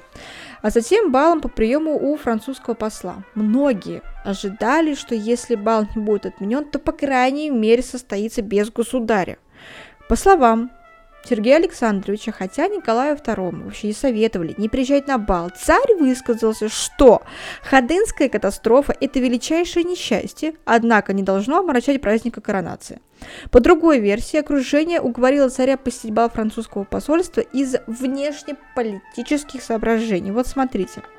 а 0.64 0.70
затем 0.70 1.12
балом 1.12 1.42
по 1.42 1.48
приему 1.48 1.94
у 2.10 2.16
французского 2.16 2.72
посла. 2.72 3.16
Многие 3.34 4.00
ожидали, 4.24 4.94
что 4.94 5.14
если 5.14 5.56
бал 5.56 5.86
не 5.94 6.00
будет 6.00 6.24
отменен, 6.24 6.64
то 6.64 6.78
по 6.78 6.90
крайней 6.90 7.50
мере 7.50 7.82
состоится 7.82 8.40
без 8.40 8.70
государя. 8.70 9.36
По 10.08 10.16
словам 10.16 10.70
Сергея 11.24 11.56
Александровича, 11.56 12.32
хотя 12.32 12.68
Николаю 12.68 13.16
II 13.16 13.64
вообще 13.64 13.88
не 13.88 13.92
советовали 13.94 14.54
не 14.58 14.68
приезжать 14.68 15.08
на 15.08 15.18
бал, 15.18 15.50
царь 15.50 15.94
высказался, 15.98 16.68
что 16.68 17.22
Ходынская 17.62 18.28
катастрофа– 18.28 18.94
это 19.00 19.20
величайшее 19.20 19.84
несчастье, 19.84 20.54
однако 20.64 21.12
не 21.14 21.22
должно 21.22 21.60
омрачать 21.60 22.00
праздника 22.00 22.40
коронации. 22.40 23.00
По 23.50 23.60
другой 23.60 24.00
версии, 24.00 24.36
окружение 24.36 25.00
уговорило 25.00 25.48
царя 25.48 25.76
посетить 25.78 26.12
бал 26.12 26.28
французского 26.28 26.84
посольства 26.84 27.40
из 27.40 27.76
внешнеполитических 27.86 29.62
соображений. 29.62 30.30
Вот 30.30 30.46
смотрите– 30.46 31.02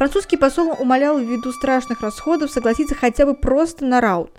Французский 0.00 0.38
посол 0.38 0.74
умолял 0.78 1.18
ввиду 1.18 1.52
страшных 1.52 2.00
расходов 2.00 2.50
согласиться 2.50 2.94
хотя 2.94 3.26
бы 3.26 3.34
просто 3.34 3.84
на 3.84 4.00
раут. 4.00 4.30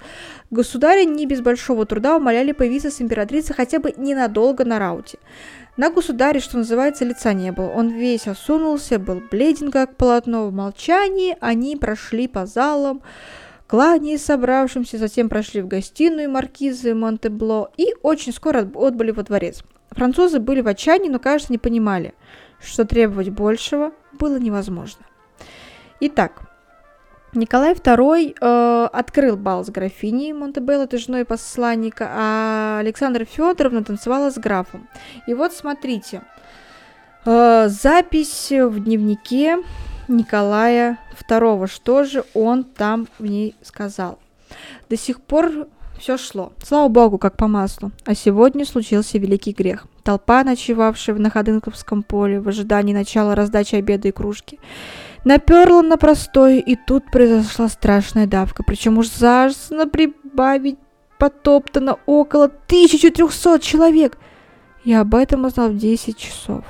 Государи 0.50 1.04
не 1.06 1.28
без 1.28 1.42
большого 1.42 1.86
труда 1.86 2.18
умоляли 2.18 2.52
появиться 2.52 2.90
с 2.90 3.00
императрицей 3.00 3.54
хотя 3.54 3.78
бы 3.78 3.94
ненадолго 3.96 4.66
на 4.66 4.80
рауте. 4.80 5.20
На 5.78 5.92
государе, 5.92 6.40
что 6.40 6.58
называется, 6.58 7.06
лица 7.06 7.34
не 7.34 7.52
было. 7.52 7.68
Он 7.68 7.90
весь 7.90 8.28
осунулся, 8.28 8.98
был 8.98 9.22
бледен 9.30 9.70
как 9.70 9.98
полотно. 9.98 10.48
В 10.48 10.52
молчании 10.52 11.38
они 11.42 11.76
прошли 11.76 12.28
по 12.28 12.48
залам, 12.48 13.04
кланяясь 13.68 14.26
собравшимся, 14.26 14.98
затем 14.98 15.30
прошли 15.30 15.62
в 15.62 15.68
гостиную 15.68 16.28
маркизы 16.32 16.96
Монтебло 16.96 17.70
и 17.78 17.94
очень 18.02 18.34
скоро 18.34 18.68
отбыли 18.74 19.12
во 19.12 19.22
дворец. 19.22 19.62
Французы 19.92 20.40
были 20.40 20.62
в 20.62 20.68
отчаянии, 20.68 21.10
но, 21.10 21.20
кажется, 21.20 21.54
не 21.54 21.60
понимали, 21.60 22.16
что 22.60 22.84
требовать 22.84 23.30
большего 23.30 23.92
было 24.18 24.40
невозможно. 24.40 25.06
Итак, 26.04 26.42
Николай 27.34 27.74
II 27.74 28.36
э, 28.42 28.86
открыл 28.92 29.38
бал 29.38 29.64
с 29.64 29.70
графиней 29.70 30.34
Монтебелло, 30.34 30.88
ты 30.88 30.98
женой 30.98 31.26
посланника, 31.26 32.10
а 32.10 32.80
Александра 32.80 33.24
Федоровна 33.24 33.84
танцевала 33.84 34.32
с 34.32 34.40
графом. 34.40 34.88
И 35.28 35.36
вот 35.36 35.54
смотрите, 35.54 36.24
э, 37.24 37.68
запись 37.70 38.50
в 38.50 38.84
дневнике 38.84 39.60
Николая 40.08 40.98
II, 41.30 41.68
что 41.68 42.04
же 42.04 42.24
он 42.34 42.64
там 42.64 43.08
в 43.20 43.26
ней 43.28 43.56
сказал. 43.62 44.18
До 44.90 44.98
сих 44.98 45.22
пор 45.22 45.68
все 46.00 46.18
шло, 46.18 46.52
слава 46.64 46.88
богу, 46.88 47.20
как 47.20 47.38
по 47.38 47.48
маслу. 47.48 47.92
А 48.06 48.16
сегодня 48.16 48.66
случился 48.66 49.20
великий 49.20 49.52
грех. 49.52 49.86
Толпа, 50.02 50.44
ночевавшая 50.44 51.16
на 51.18 51.30
Ходынковском 51.30 52.02
поле 52.02 52.40
в 52.40 52.48
ожидании 52.48 52.92
начала 52.92 53.36
раздачи 53.36 53.76
обеда 53.76 54.08
и 54.08 54.12
кружки, 54.12 54.60
Наперла 55.24 55.84
на 55.84 55.98
простой, 55.98 56.60
и 56.60 56.76
тут 56.76 57.06
произошла 57.12 57.70
страшная 57.70 58.26
давка. 58.26 58.64
Причем 58.64 58.98
уж 58.98 59.08
ужасно 59.08 59.88
прибавить 59.88 60.80
потоптано 61.20 61.98
около 62.08 62.46
1300 62.46 63.60
человек. 63.60 64.18
Я 64.84 65.02
об 65.02 65.14
этом 65.14 65.46
узнал 65.46 65.70
в 65.70 65.78
10 65.78 66.18
часов 66.18 66.64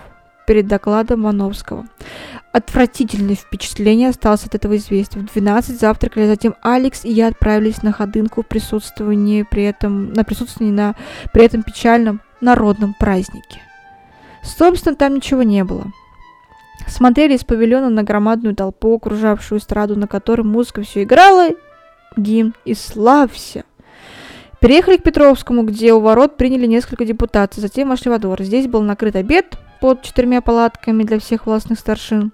перед 0.45 0.67
докладом 0.67 1.23
Вановского. 1.23 1.87
Отвратительное 2.51 3.35
впечатление 3.35 4.09
осталось 4.09 4.43
от 4.43 4.53
этого 4.53 4.75
известия. 4.75 5.21
В 5.21 5.31
12 5.31 5.79
завтракали, 5.79 6.27
затем 6.27 6.55
Алекс 6.61 7.05
и 7.05 7.09
я 7.09 7.27
отправились 7.27 7.81
на 7.83 7.93
ходынку 7.93 8.43
в 8.43 8.47
присутствовании 8.47 9.45
при 9.49 9.63
этом, 9.63 10.11
на 10.11 10.25
присутствовании 10.25 10.75
на 10.75 10.95
при 11.31 11.45
этом 11.45 11.63
печальном 11.63 12.19
народном 12.41 12.93
празднике. 12.99 13.61
Собственно, 14.43 14.97
там 14.97 15.15
ничего 15.15 15.43
не 15.43 15.63
было. 15.63 15.85
Смотрели 16.87 17.35
из 17.35 17.43
павильона 17.43 17.89
на 17.89 18.03
громадную 18.03 18.55
толпу, 18.55 18.95
окружавшую 18.95 19.59
эстраду, 19.59 19.95
на 19.95 20.07
которой 20.07 20.41
музыка 20.41 20.83
все 20.83 21.03
играла, 21.03 21.49
гимн 22.17 22.53
и 22.65 22.73
славься. 22.73 23.63
Переехали 24.59 24.97
к 24.97 25.03
Петровскому, 25.03 25.63
где 25.63 25.91
у 25.93 25.99
ворот 25.99 26.37
приняли 26.37 26.67
несколько 26.67 27.03
депутаций, 27.03 27.61
затем 27.61 27.89
вошли 27.89 28.11
во 28.11 28.19
двор. 28.19 28.43
Здесь 28.43 28.67
был 28.67 28.81
накрыт 28.83 29.15
обед 29.15 29.57
под 29.79 30.03
четырьмя 30.03 30.41
палатками 30.41 31.03
для 31.03 31.19
всех 31.19 31.47
властных 31.47 31.79
старшин. 31.79 32.31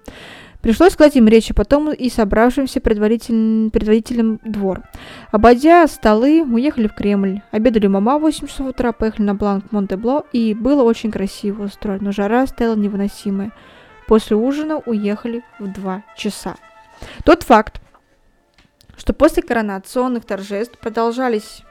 Пришлось 0.61 0.93
сказать 0.93 1.15
им 1.15 1.29
речь, 1.29 1.51
а 1.51 1.53
потом 1.53 1.93
и 1.93 2.09
собравшимся 2.09 2.81
предваритель... 2.81 3.69
предводителям 3.69 4.41
двор. 4.43 4.81
Обойдя 5.31 5.87
столы, 5.87 6.43
уехали 6.43 6.87
в 6.87 6.93
Кремль. 6.93 7.41
Обедали 7.51 7.87
мама 7.87 8.17
в 8.17 8.23
8 8.23 8.47
часов 8.47 8.67
утра, 8.67 8.91
поехали 8.91 9.27
на 9.27 9.35
Бланк 9.35 9.71
Монтебло, 9.71 10.25
и 10.33 10.53
было 10.53 10.83
очень 10.83 11.11
красиво 11.11 11.63
устроено, 11.63 12.05
но 12.05 12.11
жара 12.11 12.45
стояла 12.47 12.75
невыносимая. 12.75 13.53
После 14.07 14.35
ужина 14.35 14.77
уехали 14.85 15.43
в 15.59 15.67
2 15.67 16.03
часа. 16.15 16.55
Тот 17.23 17.43
факт, 17.43 17.81
что 18.97 19.13
после 19.13 19.43
коронационных 19.43 20.25
торжеств 20.25 20.77
продолжались 20.79 21.61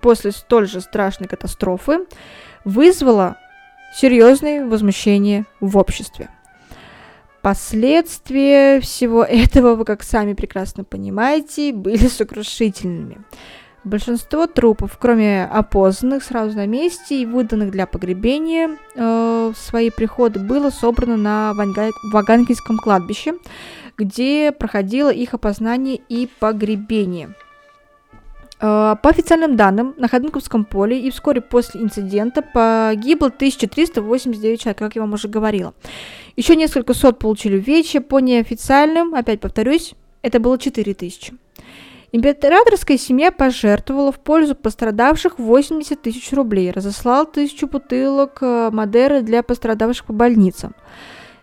после 0.00 0.32
столь 0.32 0.68
же 0.68 0.80
страшной 0.80 1.28
катастрофы, 1.28 2.06
вызвало 2.64 3.36
серьезное 3.94 4.64
возмущение 4.64 5.44
в 5.60 5.76
обществе. 5.76 6.28
Последствия 7.42 8.80
всего 8.80 9.22
этого, 9.22 9.74
вы 9.74 9.84
как 9.84 10.02
сами 10.02 10.34
прекрасно 10.34 10.84
понимаете, 10.84 11.72
были 11.72 12.06
сокрушительными. 12.06 13.18
Большинство 13.84 14.46
трупов, 14.46 14.96
кроме 14.98 15.44
опознанных 15.44 16.24
сразу 16.24 16.56
на 16.56 16.66
месте 16.66 17.20
и 17.20 17.26
выданных 17.26 17.70
для 17.70 17.86
погребения 17.86 18.78
э, 18.94 19.52
в 19.54 19.58
свои 19.58 19.90
приходы, 19.90 20.40
было 20.40 20.70
собрано 20.70 21.18
на 21.18 21.52
Ванга... 21.52 21.90
Ваганкинском 22.10 22.78
кладбище, 22.78 23.34
где 23.98 24.52
проходило 24.52 25.12
их 25.12 25.34
опознание 25.34 26.00
и 26.08 26.28
погребение. 26.40 27.34
По 28.58 28.98
официальным 29.02 29.56
данным, 29.56 29.94
на 29.98 30.08
Ходынковском 30.08 30.64
поле 30.64 30.98
и 30.98 31.10
вскоре 31.10 31.42
после 31.42 31.82
инцидента 31.82 32.40
погибло 32.40 33.26
1389 33.26 34.60
человек, 34.60 34.78
как 34.78 34.94
я 34.94 35.02
вам 35.02 35.12
уже 35.12 35.28
говорила. 35.28 35.74
Еще 36.36 36.56
несколько 36.56 36.94
сот 36.94 37.18
получили 37.18 37.58
увечья, 37.58 38.00
по 38.00 38.20
неофициальным, 38.20 39.14
опять 39.14 39.40
повторюсь, 39.40 39.94
это 40.22 40.40
было 40.40 40.56
4000. 40.58 41.34
Императорская 42.16 42.96
семья 42.96 43.32
пожертвовала 43.32 44.12
в 44.12 44.20
пользу 44.20 44.54
пострадавших 44.54 45.40
80 45.40 46.00
тысяч 46.00 46.32
рублей, 46.32 46.70
разослала 46.70 47.26
тысячу 47.26 47.66
бутылок 47.66 48.38
э, 48.40 48.70
Мадеры 48.70 49.20
для 49.20 49.42
пострадавших 49.42 50.06
по 50.06 50.12
больницам. 50.12 50.76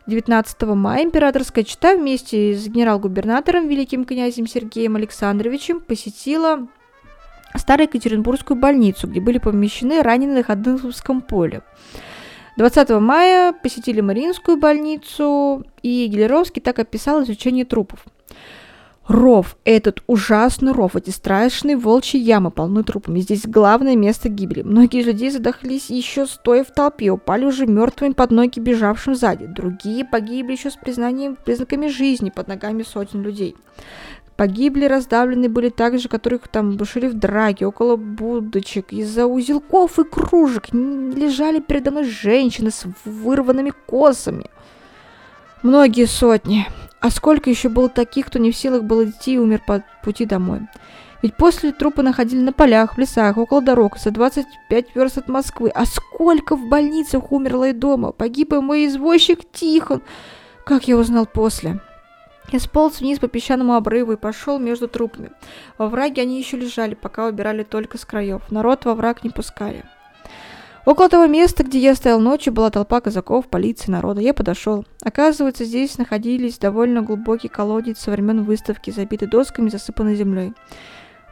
19 0.07 0.61
мая 0.61 1.03
императорская 1.03 1.65
чита 1.65 1.97
вместе 1.97 2.53
с 2.53 2.69
генерал-губернатором 2.69 3.67
великим 3.67 4.05
князем 4.05 4.47
Сергеем 4.47 4.95
Александровичем 4.95 5.81
посетила 5.81 6.69
Старую 7.53 7.87
Екатеринбургскую 7.87 8.57
больницу, 8.57 9.09
где 9.09 9.19
были 9.19 9.39
помещены 9.39 10.01
раненые 10.01 10.37
на 10.37 10.43
Ходынковском 10.43 11.21
поле. 11.21 11.63
20 12.55 12.91
мая 12.91 13.51
посетили 13.51 13.99
Мариинскую 13.99 14.55
больницу, 14.55 15.65
и 15.83 16.07
Гелеровский 16.07 16.61
так 16.61 16.79
описал 16.79 17.23
изучение 17.23 17.65
трупов– 17.65 18.05
Ров, 19.11 19.57
этот 19.65 20.01
ужасный 20.07 20.71
ров, 20.71 20.95
эти 20.95 21.09
страшные 21.09 21.75
волчьи 21.75 22.17
ямы 22.17 22.49
полны 22.49 22.81
трупами. 22.81 23.19
Здесь 23.19 23.45
главное 23.45 23.97
место 23.97 24.29
гибели. 24.29 24.61
Многие 24.61 25.03
людей 25.03 25.29
задохлись 25.29 25.89
еще 25.89 26.25
стоя 26.25 26.63
в 26.63 26.73
толпе, 26.73 27.09
упали 27.09 27.43
уже 27.43 27.65
мертвыми 27.65 28.13
под 28.13 28.31
ноги 28.31 28.61
бежавшим 28.61 29.15
сзади. 29.15 29.47
Другие 29.47 30.05
погибли 30.05 30.53
еще 30.53 30.71
с 30.71 30.75
признанием, 30.75 31.35
признаками 31.35 31.87
жизни 31.87 32.29
под 32.33 32.47
ногами 32.47 32.83
сотен 32.83 33.21
людей. 33.21 33.57
Погибли, 34.37 34.85
раздавлены 34.85 35.49
были 35.49 35.67
также, 35.67 36.07
которых 36.07 36.47
там 36.47 36.77
душили 36.77 37.07
в 37.07 37.13
драке, 37.13 37.65
около 37.65 37.97
будочек. 37.97 38.93
Из-за 38.93 39.25
узелков 39.25 39.99
и 39.99 40.05
кружек 40.05 40.71
лежали 40.71 41.59
передо 41.59 41.91
мной 41.91 42.05
женщины 42.05 42.71
с 42.71 42.85
вырванными 43.03 43.73
косами. 43.87 44.49
Многие 45.63 46.07
сотни. 46.07 46.67
А 46.99 47.11
сколько 47.11 47.49
еще 47.49 47.69
было 47.69 47.87
таких, 47.87 48.27
кто 48.27 48.39
не 48.39 48.51
в 48.51 48.55
силах 48.55 48.83
был 48.83 49.03
идти 49.03 49.35
и 49.35 49.37
умер 49.37 49.61
по 49.65 49.83
пути 50.03 50.25
домой? 50.25 50.61
Ведь 51.21 51.35
после 51.35 51.71
трупы 51.71 52.01
находили 52.01 52.41
на 52.41 52.51
полях, 52.51 52.95
в 52.95 52.97
лесах, 52.97 53.37
около 53.37 53.61
дорог, 53.61 53.99
за 53.99 54.09
25 54.09 54.95
верст 54.95 55.19
от 55.19 55.27
Москвы. 55.27 55.69
А 55.69 55.85
сколько 55.85 56.55
в 56.55 56.67
больницах 56.67 57.31
умерло 57.31 57.69
и 57.69 57.73
дома? 57.73 58.11
Погиб 58.11 58.53
и 58.53 58.59
мой 58.59 58.87
извозчик 58.87 59.39
Тихон. 59.51 60.01
Как 60.65 60.87
я 60.87 60.97
узнал 60.97 61.27
после? 61.27 61.79
Я 62.51 62.59
сполз 62.59 62.99
вниз 62.99 63.19
по 63.19 63.27
песчаному 63.27 63.75
обрыву 63.75 64.13
и 64.13 64.17
пошел 64.17 64.57
между 64.57 64.87
трупами. 64.87 65.31
Во 65.77 65.87
враге 65.87 66.23
они 66.23 66.39
еще 66.39 66.57
лежали, 66.57 66.95
пока 66.95 67.27
убирали 67.27 67.63
только 67.63 67.99
с 67.99 68.05
краев. 68.05 68.41
Народ 68.49 68.85
во 68.85 68.95
враг 68.95 69.23
не 69.23 69.29
пускали. 69.29 69.85
Около 70.83 71.09
того 71.09 71.27
места, 71.27 71.63
где 71.63 71.77
я 71.77 71.93
стоял 71.93 72.19
ночью, 72.19 72.53
была 72.53 72.71
толпа 72.71 73.01
казаков, 73.01 73.47
полиции, 73.47 73.91
народа. 73.91 74.21
Я 74.21 74.33
подошел. 74.33 74.83
Оказывается, 75.03 75.63
здесь 75.63 75.97
находились 75.99 76.57
довольно 76.57 77.03
глубокий 77.03 77.49
колодец 77.49 77.99
со 77.99 78.11
времен 78.11 78.43
выставки, 78.43 78.89
забитый 78.89 79.27
досками, 79.27 79.69
засыпанный 79.69 80.15
землей. 80.15 80.53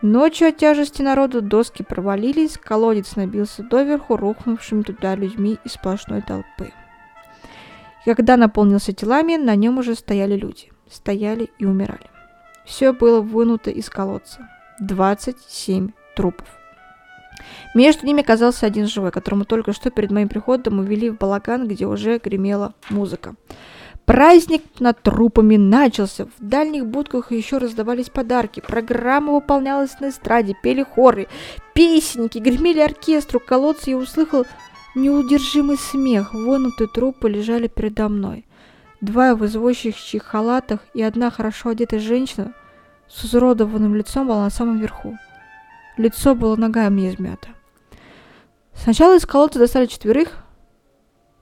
Ночью 0.04 0.50
от 0.50 0.58
тяжести 0.58 1.02
народа 1.02 1.42
доски 1.42 1.82
провалились, 1.84 2.58
колодец 2.58 3.16
набился 3.16 3.64
доверху, 3.64 4.18
рухнувшими 4.18 4.84
туда 4.84 5.16
людьми 5.16 5.58
из 5.66 5.74
сплошной 5.74 6.22
толпы. 6.22 6.72
И 8.06 8.14
когда 8.14 8.38
наполнился 8.38 8.94
телами, 8.94 9.36
на 9.36 9.56
нем 9.56 9.80
уже 9.80 9.96
стояли 9.96 10.36
люди. 10.36 10.72
Стояли 10.90 11.50
и 11.58 11.66
умирали. 11.66 12.10
Все 12.66 12.94
было 12.94 13.20
вынуто 13.20 13.72
из 13.72 13.90
колодца. 13.90 14.48
27 14.80 15.90
трупов. 16.16 16.59
Между 17.76 18.06
ними 18.06 18.22
оказался 18.22 18.66
один 18.66 18.88
живой, 18.88 19.12
которому 19.12 19.46
только 19.46 19.74
что 19.74 19.92
перед 19.92 20.12
моим 20.12 20.28
приходом 20.28 20.80
увели 20.80 21.10
в 21.10 21.18
балаган, 21.18 21.68
где 21.68 21.86
уже 21.86 22.18
гремела 22.18 22.74
музыка. 22.90 23.36
Праздник 24.06 24.64
над 24.80 25.00
трупами 25.04 25.56
начался. 25.56 26.26
В 26.26 26.32
дальних 26.40 26.88
будках 26.88 27.32
еще 27.32 27.60
раздавались 27.60 28.10
подарки. 28.10 28.60
Программа 28.60 29.34
выполнялась 29.34 30.00
на 30.00 30.10
эстраде, 30.10 30.56
пели 30.64 30.82
хоры, 30.82 31.28
песенники, 31.76 32.40
гремели 32.40 32.80
оркестру. 32.80 33.40
Колодцы 33.40 33.92
я 33.92 33.98
услышал 33.98 34.48
неудержимый 34.96 35.78
смех. 35.78 36.34
Вонутые 36.34 36.88
трупы 36.88 37.30
лежали 37.30 37.68
передо 37.68 38.10
мной. 38.10 38.48
Два 39.00 39.36
в 39.36 39.46
извозчичьих 39.46 40.24
халатах 40.24 40.80
и 40.96 41.04
одна 41.04 41.30
хорошо 41.30 41.70
одетая 41.70 42.00
женщина 42.00 42.54
с 43.08 43.26
изуродованным 43.26 43.94
лицом 43.94 44.28
была 44.28 44.44
на 44.44 44.50
самом 44.50 44.80
верху. 44.80 45.20
Лицо 45.98 46.34
было 46.34 46.56
ногами 46.56 47.08
измято. 47.10 47.50
Сначала 48.82 49.18
из 49.18 49.26
колодца 49.26 49.60
достали 49.60 49.88
четверых. 49.88 50.38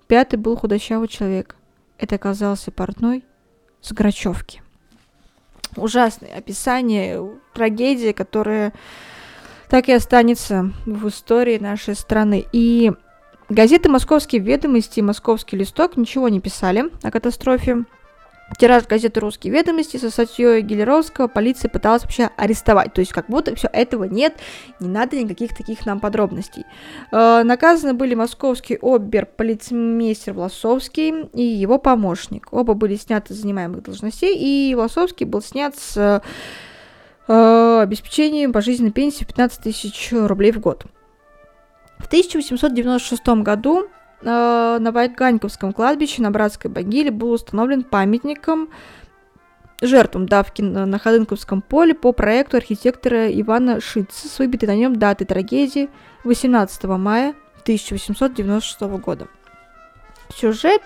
Пятый 0.07 0.37
был 0.37 0.55
худощавый 0.55 1.07
человек. 1.07 1.55
Это 1.97 2.15
оказался 2.15 2.71
портной 2.71 3.23
с 3.81 3.91
Грачевки. 3.93 4.61
Ужасное 5.75 6.35
описание 6.35 7.23
трагедии, 7.53 8.11
которая 8.11 8.73
так 9.69 9.87
и 9.87 9.93
останется 9.93 10.71
в 10.85 11.07
истории 11.09 11.59
нашей 11.59 11.95
страны. 11.95 12.45
И 12.51 12.91
газеты 13.49 13.89
«Московские 13.89 14.41
ведомости» 14.41 14.99
и 14.99 15.03
«Московский 15.03 15.57
листок» 15.57 15.95
ничего 15.95 16.29
не 16.29 16.39
писали 16.39 16.85
о 17.03 17.11
катастрофе. 17.11 17.85
Тираж 18.55 18.87
газеты 18.87 19.19
«Русские 19.19 19.51
ведомости» 19.51 19.97
со 19.97 20.09
статьей 20.09 20.61
Гелеровского 20.61 21.27
полиция 21.27 21.69
пыталась 21.69 22.03
вообще 22.03 22.29
арестовать. 22.37 22.93
То 22.93 23.01
есть 23.01 23.11
как 23.11 23.27
будто 23.27 23.53
все 23.55 23.67
этого 23.71 24.05
нет, 24.05 24.37
не 24.79 24.87
надо 24.87 25.17
никаких 25.17 25.55
таких 25.55 25.85
нам 25.85 25.99
подробностей. 25.99 26.65
Э, 27.11 27.43
наказаны 27.43 27.93
были 27.93 28.15
московский 28.15 28.79
обер-полицмейстер 28.81 30.33
Власовский 30.33 31.25
и 31.33 31.43
его 31.43 31.77
помощник. 31.77 32.47
Оба 32.51 32.73
были 32.73 32.95
сняты 32.95 33.33
с 33.33 33.37
занимаемых 33.37 33.83
должностей, 33.83 34.35
и 34.37 34.73
Власовский 34.75 35.25
был 35.25 35.41
снят 35.41 35.77
с 35.77 36.21
э, 37.27 37.79
обеспечением 37.81 38.53
пожизненной 38.53 38.91
пенсии 38.91 39.25
в 39.25 39.27
15 39.27 39.61
тысяч 39.61 40.09
рублей 40.11 40.53
в 40.53 40.59
год. 40.61 40.85
В 41.99 42.07
1896 42.07 43.27
году 43.43 43.87
Э, 44.27 44.77
на 44.81 44.91
Вайганьковском 44.91 45.71
кладбище 45.71 46.21
на 46.21 46.31
Братской 46.31 46.69
могиле 46.69 47.11
был 47.11 47.31
установлен 47.31 47.83
памятником 47.83 48.67
жертвам 49.81 50.27
давки 50.27 50.61
на 50.61 50.99
Ходынковском 50.99 51.61
поле 51.61 51.93
по 51.93 52.11
проекту 52.11 52.57
архитектора 52.57 53.31
Ивана 53.31 53.79
Шица 53.79 54.27
с 54.27 54.37
выбитой 54.39 54.67
на 54.67 54.75
нем 54.75 54.97
даты 54.97 55.23
трагедии 55.23 55.89
18 56.25 56.83
мая 56.83 57.35
1896 57.61 58.81
года. 58.99 59.27
Сюжет 60.35 60.81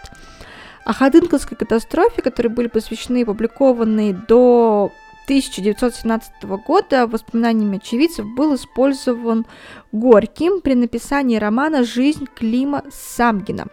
о 0.86 0.93
Ходынковской 0.93 1.58
катастрофе, 1.58 2.21
которые 2.21 2.51
были 2.51 2.67
посвящены 2.67 3.21
и 3.21 3.23
опубликованы 3.23 4.13
до 4.13 4.91
1917 5.25 6.43
года 6.65 7.07
воспоминаниями 7.07 7.77
очевидцев 7.77 8.25
был 8.36 8.55
использован 8.55 9.45
Горьким 9.91 10.62
при 10.62 10.73
написании 10.73 11.38
романа 11.38 11.84
«Жизнь 11.84 12.27
Клима 12.36 12.84
Самгина». 12.91 13.67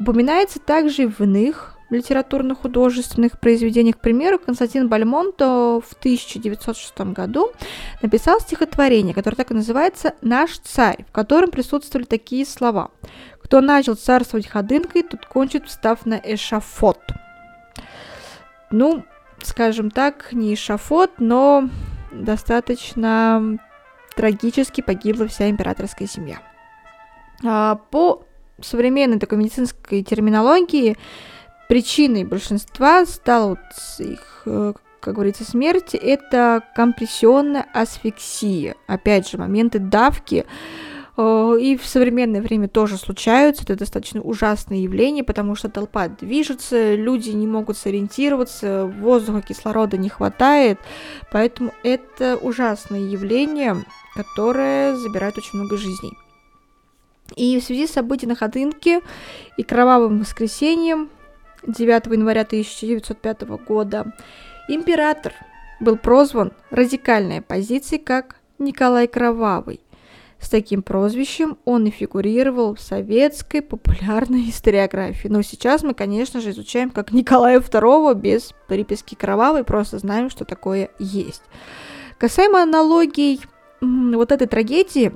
Упоминается 0.00 0.60
также 0.60 1.04
и 1.04 1.06
в 1.06 1.20
иных 1.20 1.78
литературных 1.90 2.58
художественных 2.58 3.40
произведениях. 3.40 3.96
К 3.96 4.00
примеру, 4.00 4.38
Константин 4.38 4.88
Бальмонто 4.88 5.80
в 5.80 5.92
1906 5.98 7.00
году 7.12 7.50
написал 8.02 8.40
стихотворение, 8.40 9.14
которое 9.14 9.36
так 9.36 9.50
и 9.50 9.54
называется 9.54 10.14
«Наш 10.22 10.58
царь», 10.58 11.04
в 11.08 11.12
котором 11.12 11.50
присутствовали 11.50 12.04
такие 12.04 12.44
слова. 12.44 12.90
«Кто 13.42 13.60
начал 13.60 13.94
царствовать 13.94 14.46
ходынкой, 14.46 15.02
тот 15.02 15.26
кончит, 15.26 15.66
встав 15.66 16.04
на 16.04 16.20
эшафот». 16.22 17.00
Ну, 18.70 19.02
скажем 19.42 19.90
так, 19.90 20.32
не 20.32 20.56
шафот, 20.56 21.12
но 21.18 21.68
достаточно 22.10 23.58
трагически 24.16 24.80
погибла 24.80 25.28
вся 25.28 25.48
императорская 25.48 26.08
семья. 26.08 26.38
А, 27.44 27.76
по 27.90 28.24
современной 28.60 29.18
такой 29.18 29.38
медицинской 29.38 30.02
терминологии 30.02 30.96
причиной 31.68 32.24
большинства 32.24 33.04
стала 33.06 33.50
вот 33.50 33.58
их, 33.98 34.42
э, 34.46 34.72
как 35.00 35.14
говорится, 35.14 35.44
смерти, 35.44 35.96
это 35.96 36.64
компрессионная 36.74 37.66
асфиксия. 37.72 38.74
Опять 38.86 39.28
же, 39.28 39.38
моменты 39.38 39.78
давки, 39.78 40.46
и 41.18 41.76
в 41.76 41.84
современное 41.84 42.40
время 42.40 42.68
тоже 42.68 42.96
случаются. 42.96 43.64
Это 43.64 43.74
достаточно 43.74 44.20
ужасное 44.20 44.78
явление, 44.78 45.24
потому 45.24 45.56
что 45.56 45.68
толпа 45.68 46.06
движется, 46.06 46.94
люди 46.94 47.30
не 47.30 47.48
могут 47.48 47.76
сориентироваться, 47.76 48.86
воздуха, 48.86 49.42
кислорода 49.42 49.96
не 49.96 50.08
хватает. 50.08 50.78
Поэтому 51.32 51.72
это 51.82 52.36
ужасное 52.36 53.00
явление, 53.00 53.84
которое 54.14 54.94
забирает 54.94 55.36
очень 55.38 55.58
много 55.58 55.76
жизней. 55.76 56.12
И 57.34 57.58
в 57.58 57.64
связи 57.64 57.86
с 57.88 57.92
событиями 57.92 58.32
на 58.32 58.36
Ходынке 58.36 59.00
и 59.56 59.62
кровавым 59.64 60.20
воскресеньем 60.20 61.10
9 61.66 62.06
января 62.06 62.42
1905 62.42 63.42
года 63.66 64.12
император 64.68 65.32
был 65.80 65.96
прозван 65.96 66.52
радикальной 66.70 67.40
оппозицией 67.40 68.02
как 68.02 68.36
Николай 68.58 69.08
Кровавый. 69.08 69.80
С 70.40 70.48
таким 70.48 70.82
прозвищем 70.82 71.58
он 71.64 71.86
и 71.86 71.90
фигурировал 71.90 72.74
в 72.74 72.80
советской 72.80 73.60
популярной 73.60 74.48
историографии. 74.50 75.28
Но 75.28 75.42
сейчас 75.42 75.82
мы, 75.82 75.94
конечно 75.94 76.40
же, 76.40 76.50
изучаем 76.50 76.90
как 76.90 77.12
Николая 77.12 77.60
II 77.60 78.14
без 78.14 78.52
приписки 78.68 79.14
кровавый, 79.14 79.64
просто 79.64 79.98
знаем, 79.98 80.30
что 80.30 80.44
такое 80.44 80.90
есть. 80.98 81.42
Касаемо 82.18 82.62
аналогий 82.62 83.40
вот 83.80 84.32
этой 84.32 84.46
трагедии, 84.46 85.12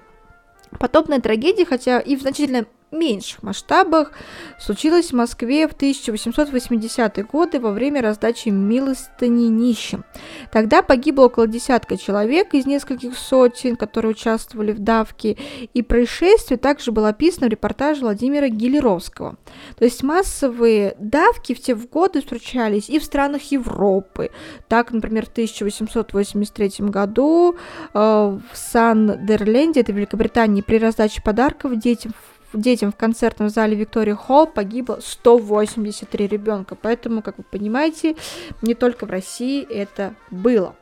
подобная 0.79 1.21
трагедия, 1.21 1.65
хотя 1.65 2.01
и 2.01 2.17
в 2.17 2.23
значительно 2.23 2.67
меньших 2.93 3.43
масштабах 3.43 4.13
случилось 4.59 5.11
в 5.11 5.17
Москве 5.17 5.67
в 5.67 5.73
1880-е 5.73 7.25
годы 7.25 7.61
во 7.61 7.73
время 7.73 8.03
раздачи 8.03 8.51
милостыни 8.51 9.49
нищим. 9.49 10.05
Тогда 10.53 10.83
погибло 10.83 11.27
около 11.27 11.47
десятка 11.47 11.97
человек 11.97 12.55
из 12.55 12.67
нескольких 12.67 13.17
сотен, 13.17 13.77
которые 13.77 14.13
участвовали 14.13 14.73
в 14.73 14.79
давке, 14.79 15.37
и 15.75 15.83
происшествие 15.83 16.59
также 16.59 16.93
было 16.93 17.09
описано 17.09 17.47
в 17.47 17.51
репортаже 17.51 18.03
Владимира 18.03 18.49
Гелеровского. 18.49 19.37
То 19.79 19.85
есть 19.85 20.03
массовые 20.03 20.95
давки 20.99 21.55
в 21.55 21.61
те 21.61 21.75
годы 21.75 22.21
встречались 22.21 22.89
и 22.89 22.99
в 22.99 23.05
странах 23.05 23.43
Европы. 23.53 24.31
Так, 24.69 24.93
например, 24.93 25.27
в 25.27 25.31
1883 25.31 26.87
году 26.89 27.57
э, 27.95 27.99
в 27.99 28.43
Сан-Дерленде, 28.57 29.81
это 29.81 29.93
Великобритании, 29.93 30.63
при 30.63 30.79
раздаче 30.79 31.23
подарков 31.23 31.79
детям 31.79 32.13
детям 32.53 32.93
в 32.93 32.97
концертном 32.97 33.49
зале 33.49 33.77
Виктория 33.77 34.15
Холл 34.15 34.47
погибло 34.47 34.99
183 35.01 36.27
ребенка. 36.27 36.75
Поэтому, 36.75 37.23
как 37.23 37.39
вы 37.39 37.45
понимаете, 37.45 38.17
не 38.61 38.75
только 38.75 39.07
в 39.07 39.11
России 39.11 39.63
это 39.63 40.15
было. 40.31 40.75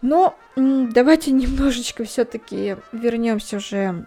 Но 0.00 0.36
давайте 0.56 1.32
немножечко 1.32 2.04
все-таки 2.04 2.76
вернемся 2.92 3.56
уже 3.56 4.06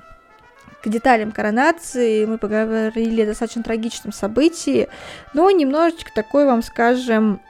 к 0.82 0.88
деталям 0.88 1.32
коронации. 1.32 2.26
Мы 2.26 2.38
поговорили 2.38 3.22
о 3.22 3.26
достаточно 3.26 3.64
трагичном 3.64 4.14
событии, 4.14 4.88
но 5.34 5.52
немножечко 5.52 6.12
такой 6.14 6.46
вам 6.46 6.64
скажем 6.64 7.42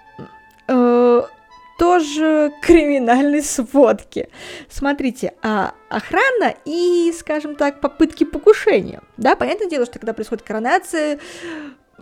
тоже 1.91 2.53
криминальной 2.61 3.41
сводки. 3.41 4.29
Смотрите, 4.69 5.33
а 5.41 5.73
охрана 5.89 6.55
и, 6.63 7.13
скажем 7.17 7.55
так, 7.55 7.81
попытки 7.81 8.23
покушения. 8.23 9.01
Да, 9.17 9.35
понятное 9.35 9.67
дело, 9.67 9.85
что 9.85 9.99
когда 9.99 10.13
происходит 10.13 10.45
коронация, 10.45 11.19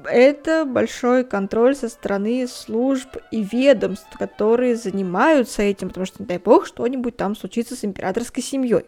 это 0.05 0.65
большой 0.65 1.23
контроль 1.23 1.75
со 1.75 1.89
стороны 1.89 2.47
служб 2.47 3.17
и 3.31 3.41
ведомств, 3.41 4.15
которые 4.17 4.75
занимаются 4.75 5.63
этим, 5.63 5.87
потому 5.87 6.05
что, 6.05 6.21
не 6.21 6.27
дай 6.27 6.37
бог, 6.37 6.67
что-нибудь 6.67 7.17
там 7.17 7.35
случится 7.35 7.75
с 7.75 7.83
императорской 7.83 8.43
семьей. 8.43 8.85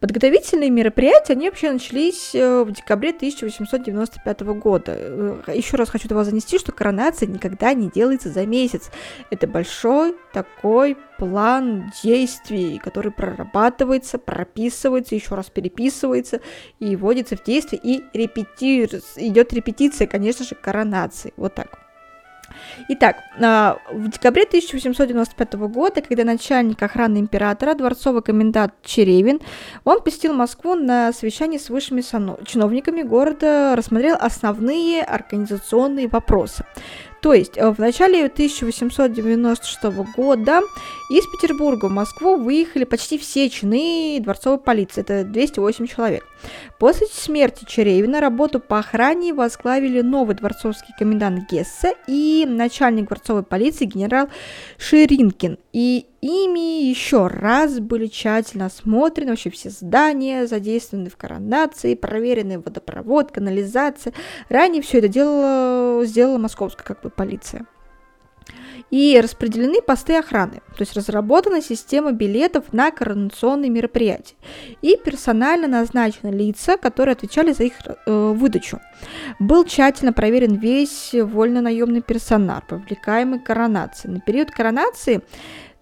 Подготовительные 0.00 0.70
мероприятия, 0.70 1.32
они 1.32 1.48
вообще 1.48 1.72
начались 1.72 2.34
э, 2.34 2.62
в 2.62 2.70
декабре 2.70 3.10
1895 3.10 4.40
года. 4.40 4.94
Э, 4.96 5.42
Еще 5.54 5.76
раз 5.76 5.90
хочу 5.90 6.08
до 6.08 6.14
вас 6.14 6.28
занести, 6.28 6.58
что 6.58 6.72
коронация 6.72 7.26
никогда 7.26 7.74
не 7.74 7.90
делается 7.90 8.30
за 8.30 8.46
месяц. 8.46 8.90
Это 9.30 9.46
большой 9.46 10.14
такой 10.32 10.96
план 11.18 11.92
действий, 12.02 12.78
который 12.78 13.10
прорабатывается, 13.10 14.18
прописывается, 14.18 15.16
еще 15.16 15.34
раз 15.34 15.50
переписывается 15.50 16.40
и 16.78 16.94
вводится 16.94 17.36
в 17.36 17.42
действие, 17.42 17.80
и 17.82 18.04
репетируется, 18.12 19.02
идет 19.16 19.52
репетиция, 19.52 20.06
конечно 20.06 20.44
же, 20.44 20.54
коронации. 20.54 21.32
Вот 21.36 21.54
так. 21.54 21.87
Итак, 22.88 23.16
а, 23.40 23.78
в 23.90 24.08
декабре 24.08 24.44
1895 24.44 25.68
года, 25.68 26.00
когда 26.02 26.24
начальник 26.24 26.82
охраны 26.82 27.18
императора, 27.18 27.74
дворцовый 27.74 28.22
комендант 28.22 28.72
Черевин, 28.82 29.40
он 29.84 30.00
посетил 30.02 30.34
Москву 30.34 30.74
на 30.74 31.12
совещании 31.12 31.58
с 31.58 31.70
высшими 31.70 32.00
чиновниками 32.44 33.02
города, 33.02 33.74
рассмотрел 33.76 34.16
основные 34.18 35.02
организационные 35.02 36.08
вопросы. 36.08 36.64
То 37.20 37.34
есть 37.34 37.56
э, 37.56 37.70
в 37.70 37.78
начале 37.78 38.26
1896 38.26 39.82
года 40.16 40.62
из 41.08 41.26
Петербурга 41.26 41.86
в 41.86 41.90
Москву 41.90 42.36
выехали 42.36 42.84
почти 42.84 43.16
все 43.16 43.48
чины 43.48 44.18
дворцовой 44.20 44.58
полиции, 44.58 45.00
это 45.00 45.24
208 45.24 45.86
человек. 45.86 46.26
После 46.78 47.06
смерти 47.06 47.64
Черевина 47.66 48.20
работу 48.20 48.60
по 48.60 48.78
охране 48.78 49.32
возглавили 49.32 50.02
новый 50.02 50.36
дворцовский 50.36 50.94
комендант 50.98 51.50
Гесса 51.50 51.94
и 52.06 52.44
начальник 52.46 53.08
дворцовой 53.08 53.42
полиции 53.42 53.86
генерал 53.86 54.28
Ширинкин. 54.76 55.58
И 55.72 56.06
ими 56.20 56.88
еще 56.88 57.26
раз 57.26 57.80
были 57.80 58.06
тщательно 58.06 58.66
осмотрены 58.66 59.30
вообще 59.30 59.50
все 59.50 59.70
здания, 59.70 60.46
задействованы 60.46 61.08
в 61.08 61.16
коронации, 61.16 61.94
проверены 61.94 62.58
водопровод, 62.58 63.32
канализация. 63.32 64.12
Ранее 64.48 64.82
все 64.82 64.98
это 64.98 65.08
делала, 65.08 66.04
сделала 66.04 66.38
московская 66.38 66.84
как 66.84 67.00
бы 67.00 67.10
полиция 67.10 67.66
и 68.90 69.20
распределены 69.22 69.82
посты 69.82 70.16
охраны, 70.16 70.62
то 70.76 70.80
есть 70.80 70.94
разработана 70.94 71.60
система 71.60 72.12
билетов 72.12 72.72
на 72.72 72.90
коронационные 72.90 73.70
мероприятия, 73.70 74.34
и 74.82 74.96
персонально 74.96 75.68
назначены 75.68 76.30
лица, 76.30 76.76
которые 76.76 77.12
отвечали 77.12 77.52
за 77.52 77.64
их 77.64 77.74
э, 77.84 78.32
выдачу. 78.34 78.80
Был 79.38 79.64
тщательно 79.64 80.12
проверен 80.12 80.56
весь 80.56 81.12
вольно-наемный 81.12 82.02
персонал, 82.02 82.62
привлекаемый 82.66 83.40
к 83.40 83.44
коронации. 83.44 84.08
На 84.08 84.20
период 84.20 84.50
коронации 84.50 85.22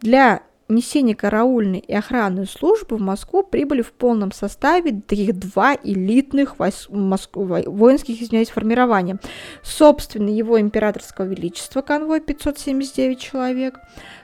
для 0.01 0.43
несения 0.69 1.15
караульной 1.15 1.79
и 1.79 1.95
охранной 1.95 2.47
службы 2.47 2.97
в 2.97 3.01
Москву 3.01 3.43
прибыли 3.43 3.83
в 3.83 3.93
полном 3.93 4.33
составе 4.33 5.01
таких 5.07 5.39
два 5.39 5.77
элитных 5.83 6.59
войск, 6.59 6.91
Моск... 6.91 7.37
воинских 7.37 8.21
извиняюсь, 8.21 8.51
формирования. 8.51 9.19
Собственно, 9.63 10.29
его 10.29 10.61
императорского 10.61 11.27
величества 11.27 11.83
конвой 11.83 12.21
579 12.21 13.19
человек, 13.19 13.79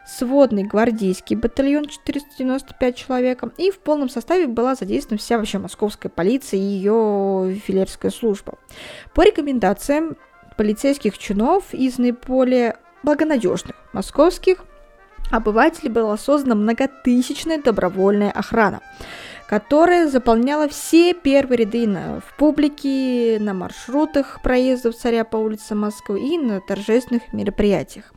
сводный 0.06 0.64
гвардейский 0.64 1.36
батальон 1.36 1.86
495 1.86 2.96
человек, 2.96 3.42
и 3.56 3.70
в 3.70 3.78
полном 3.78 4.08
составе 4.08 4.46
была 4.46 4.74
задействована 4.74 5.18
вся 5.18 5.38
вообще 5.38 5.58
московская 5.58 6.08
полиция 6.08 6.58
и 6.58 6.62
ее 6.62 7.60
филерская 7.64 8.10
служба. 8.10 8.58
По 9.14 9.24
рекомендациям 9.24 10.16
полицейских 10.56 11.18
чинов 11.18 11.72
из 11.72 11.98
наиболее 11.98 12.76
благонадежных 13.02 13.76
московских 13.92 14.64
обывателей 15.30 15.90
была 15.90 16.16
создана 16.16 16.54
многотысячная 16.54 17.58
добровольная 17.58 18.30
охрана, 18.30 18.80
которая 19.46 20.08
заполняла 20.08 20.68
все 20.68 21.14
первые 21.14 21.58
ряды 21.58 21.86
на, 21.86 22.20
в 22.20 22.36
публике, 22.36 23.38
на 23.40 23.54
маршрутах 23.54 24.40
проездов 24.42 24.96
царя 24.96 25.24
по 25.24 25.36
улице 25.36 25.74
Москвы 25.74 26.20
и 26.20 26.38
на 26.38 26.60
торжественных 26.60 27.32
мероприятиях. 27.32 28.12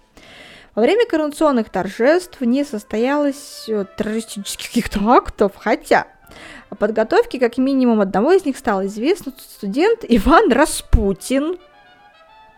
Во 0.75 0.81
время 0.81 1.05
коронационных 1.05 1.69
торжеств 1.69 2.41
не 2.41 2.65
состоялось 2.65 3.65
э, 3.69 3.85
террористических 3.97 4.67
каких-то 4.67 4.99
актов, 5.09 5.53
хотя 5.55 6.05
о 6.69 6.75
подготовке 6.75 7.39
как 7.39 7.57
минимум 7.57 8.01
одного 8.01 8.33
из 8.33 8.43
них 8.45 8.57
стало 8.57 8.87
известно 8.87 9.31
студент 9.37 9.99
Иван 10.07 10.51
Распутин, 10.51 11.57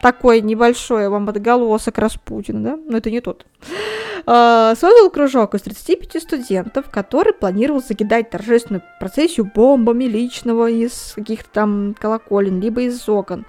такой 0.02 0.42
небольшой 0.42 1.10
вам 1.10 1.28
отголосок 1.30 1.98
Распутина, 1.98 2.62
да? 2.62 2.80
Но 2.86 2.98
это 2.98 3.10
не 3.12 3.22
тот. 3.22 3.46
А, 4.30 4.76
создал 4.76 5.10
кружок 5.10 5.56
из 5.56 5.62
35 5.62 6.22
студентов, 6.22 6.90
который 6.90 7.32
планировал 7.32 7.82
закидать 7.82 8.30
торжественную 8.30 8.84
процессию 9.00 9.50
бомбами 9.54 10.04
личного 10.04 10.70
из 10.70 11.14
каких-то 11.16 11.50
там 11.52 11.96
колоколен, 11.98 12.60
либо 12.60 12.82
из 12.82 13.08
окон. 13.08 13.46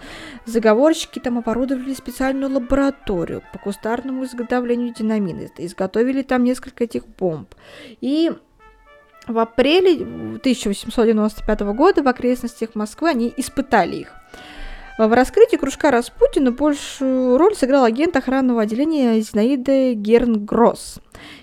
Заговорщики 0.46 1.18
там 1.18 1.38
оборудовали 1.38 1.94
специальную 1.94 2.52
лабораторию 2.52 3.42
по 3.52 3.58
кустарному 3.58 4.24
изготовлению 4.24 4.94
динамина. 4.94 5.48
Изготовили 5.58 6.22
там 6.22 6.44
несколько 6.44 6.84
этих 6.84 7.06
бомб. 7.06 7.54
И 8.00 8.30
в 9.26 9.38
апреле 9.38 10.02
1895 10.02 11.60
года 11.74 12.02
в 12.04 12.08
окрестностях 12.08 12.74
Москвы 12.74 13.10
они 13.10 13.34
испытали 13.36 13.96
их. 13.96 14.17
В 14.98 15.14
раскрытии 15.14 15.54
кружка 15.54 15.92
Распутина 15.92 16.50
большую 16.50 17.38
роль 17.38 17.54
сыграл 17.54 17.84
агент 17.84 18.16
охранного 18.16 18.62
отделения 18.62 19.20
Зинаида 19.20 19.94
Гернгросс. 19.94 20.98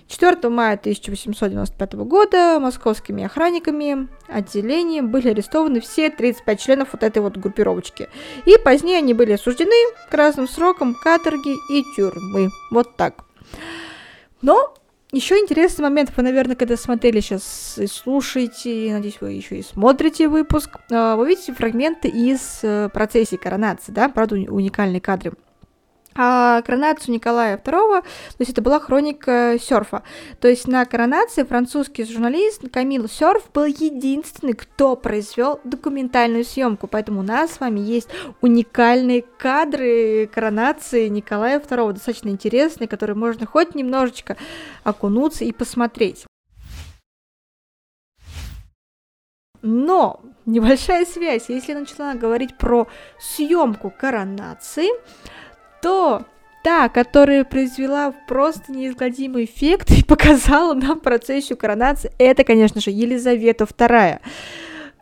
4 0.10 0.50
мая 0.50 0.74
1895 0.74 1.94
года 1.94 2.60
московскими 2.60 3.24
охранниками 3.24 4.10
отделения 4.28 5.02
были 5.02 5.30
арестованы 5.30 5.80
все 5.80 6.10
35 6.10 6.60
членов 6.60 6.90
вот 6.92 7.04
этой 7.04 7.22
вот 7.22 7.38
группировочки. 7.38 8.10
И 8.46 8.58
позднее 8.62 8.98
они 8.98 9.14
были 9.14 9.32
осуждены 9.32 9.96
к 10.12 10.14
разным 10.14 10.50
срокам 10.50 10.94
каторги 10.94 11.56
и 11.72 11.86
тюрьмы. 11.96 12.50
Вот 12.72 12.98
так. 12.98 13.24
Но 14.42 14.74
еще 15.16 15.36
интересный 15.36 15.84
момент, 15.84 16.12
вы, 16.16 16.24
наверное, 16.24 16.58
когда 16.58 16.76
смотрели 16.76 17.22
сейчас 17.22 17.78
и 17.78 17.88
слушаете, 17.88 18.92
надеюсь, 18.92 19.22
вы 19.22 19.32
еще 19.32 19.58
и 19.58 19.64
смотрите 19.64 20.28
выпуск, 20.28 20.78
а, 20.92 21.16
вы 21.16 21.30
видите 21.30 21.54
фрагменты 21.54 22.10
из 22.10 22.60
э, 22.64 22.90
процессии 22.92 23.38
коронации, 23.38 23.94
да, 23.94 24.10
правда, 24.10 24.36
уникальные 24.36 25.00
кадры. 25.00 25.32
А 26.16 26.62
коронацию 26.62 27.14
Николая 27.14 27.58
II, 27.58 28.02
то 28.02 28.06
есть 28.40 28.52
это 28.52 28.62
была 28.62 28.80
хроника 28.80 29.58
серфа. 29.60 30.04
То 30.40 30.48
есть 30.48 30.68
на 30.68 30.86
коронации 30.86 31.44
французский 31.44 32.06
журналист 32.06 32.62
Камил 32.72 33.10
Серф 33.10 33.52
был 33.54 33.66
единственный, 33.66 34.54
кто 34.54 34.96
произвел 34.96 35.60
документальную 35.66 36.46
съемку, 36.46 36.88
поэтому 36.88 37.20
у 37.20 37.24
нас 37.24 37.54
с 37.54 37.60
вами 37.60 37.82
есть 37.82 38.10
уникальные 38.42 39.24
кадры 39.24 40.30
коронации 40.34 41.10
Николая 41.10 41.60
II, 41.60 41.94
достаточно 41.94 42.30
интересные, 42.30 42.88
которые 42.88 43.16
можно 43.16 43.46
хоть 43.46 43.76
немножечко 43.76 44.38
окунуться 44.84 45.44
и 45.44 45.52
посмотреть. 45.52 46.26
Но 49.62 50.22
небольшая 50.46 51.06
связь, 51.06 51.50
если 51.50 51.74
я 51.74 51.80
начала 51.80 52.14
говорить 52.14 52.56
про 52.58 52.88
съемку 53.20 53.90
коронации, 53.90 54.90
то 55.86 56.26
та, 56.64 56.90
которая 56.90 57.44
произвела 57.44 58.12
просто 58.28 58.72
неизгладимый 58.72 59.46
эффект 59.46 59.92
и 59.92 60.04
показала 60.08 60.74
нам 60.74 61.00
процессию 61.00 61.60
коронации, 61.60 62.12
это, 62.18 62.44
конечно 62.44 62.82
же, 62.82 62.90
Елизавета 62.90 63.66
II. 63.66 64.20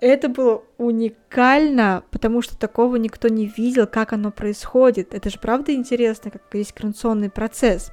Это 0.01 0.27
было 0.27 0.61
уникально, 0.77 2.03
потому 2.11 2.41
что 2.41 2.57
такого 2.57 2.97
никто 2.97 3.29
не 3.29 3.45
видел, 3.45 3.87
как 3.87 4.11
оно 4.11 4.29
происходит. 4.29 5.13
Это 5.13 5.29
же 5.29 5.39
правда 5.39 5.73
интересно, 5.73 6.31
как 6.31 6.41
весь 6.51 6.73
коронационный 6.73 7.29
процесс. 7.29 7.89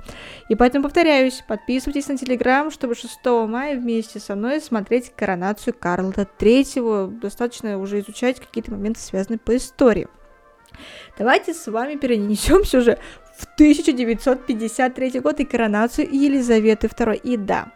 И 0.49 0.57
поэтому 0.57 0.82
повторяюсь, 0.82 1.45
подписывайтесь 1.47 2.09
на 2.09 2.18
Телеграм, 2.18 2.72
чтобы 2.72 2.97
6 2.97 3.20
мая 3.47 3.78
вместе 3.78 4.18
со 4.18 4.34
мной 4.34 4.61
смотреть 4.61 5.12
коронацию 5.14 5.74
Карла 5.78 6.11
III. 6.11 7.20
Достаточно 7.20 7.78
уже 7.78 8.01
изучать 8.01 8.41
какие-то 8.41 8.72
моменты, 8.72 8.99
связанные 8.99 9.38
по 9.38 9.57
истории. 9.57 10.09
Давайте 11.18 11.55
с 11.55 11.66
вами 11.66 11.97
перенесемся 11.97 12.78
уже 12.78 12.99
в 13.37 13.45
1953 13.55 15.20
год 15.20 15.41
и 15.41 15.45
коронацию 15.45 16.09
Елизаветы 16.11 16.87
II. 16.87 17.16
И 17.16 17.37
да, 17.37 17.72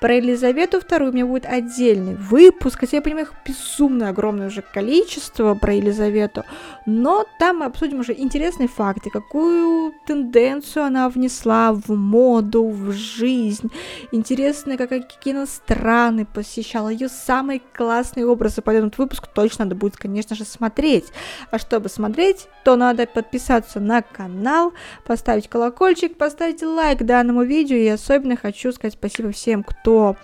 про 0.00 0.14
Елизавету 0.14 0.78
II 0.78 1.08
у 1.08 1.12
меня 1.12 1.26
будет 1.26 1.44
отдельный 1.44 2.14
выпуск, 2.14 2.80
хотя 2.80 2.98
я 2.98 3.02
понимаю, 3.02 3.26
их 3.26 3.34
безумно 3.44 4.08
огромное 4.08 4.46
уже 4.46 4.62
количество 4.62 5.54
про 5.54 5.74
Елизавету, 5.74 6.44
но 6.86 7.24
там 7.38 7.58
мы 7.58 7.66
обсудим 7.66 8.00
уже 8.00 8.12
интересные 8.12 8.68
факты, 8.68 9.10
какую 9.10 9.92
тенденцию 10.06 10.84
она 10.84 11.08
внесла 11.08 11.72
в 11.72 11.90
моду, 11.90 12.68
в 12.68 12.92
жизнь, 12.92 13.70
интересно, 14.12 14.76
как, 14.76 14.90
какие 14.90 15.34
она 15.34 15.46
страны 15.46 16.26
посещала, 16.26 16.88
ее 16.88 17.08
самые 17.08 17.60
классные 17.74 18.26
образы, 18.26 18.62
поэтому 18.62 18.88
этот 18.88 18.98
выпуск 18.98 19.26
точно 19.26 19.64
надо 19.64 19.74
будет, 19.74 19.96
конечно 19.96 20.36
же, 20.36 20.44
смотреть. 20.44 21.06
А 21.50 21.58
чтобы 21.58 21.88
смотреть, 21.88 22.46
то 22.64 22.76
надо 22.76 23.06
подписаться 23.06 23.80
на 23.80 24.02
канал, 24.02 24.72
поставить 25.04 25.48
колокольчик, 25.48 26.16
поставить 26.16 26.62
лайк 26.62 27.02
данному 27.02 27.42
видео, 27.42 27.76
и 27.76 27.88
особенно 27.88 28.36
хочу 28.36 28.72
сказать 28.72 28.94
спасибо 28.94 29.32
всем, 29.32 29.62
кто 29.62 29.87
кто 29.88 30.16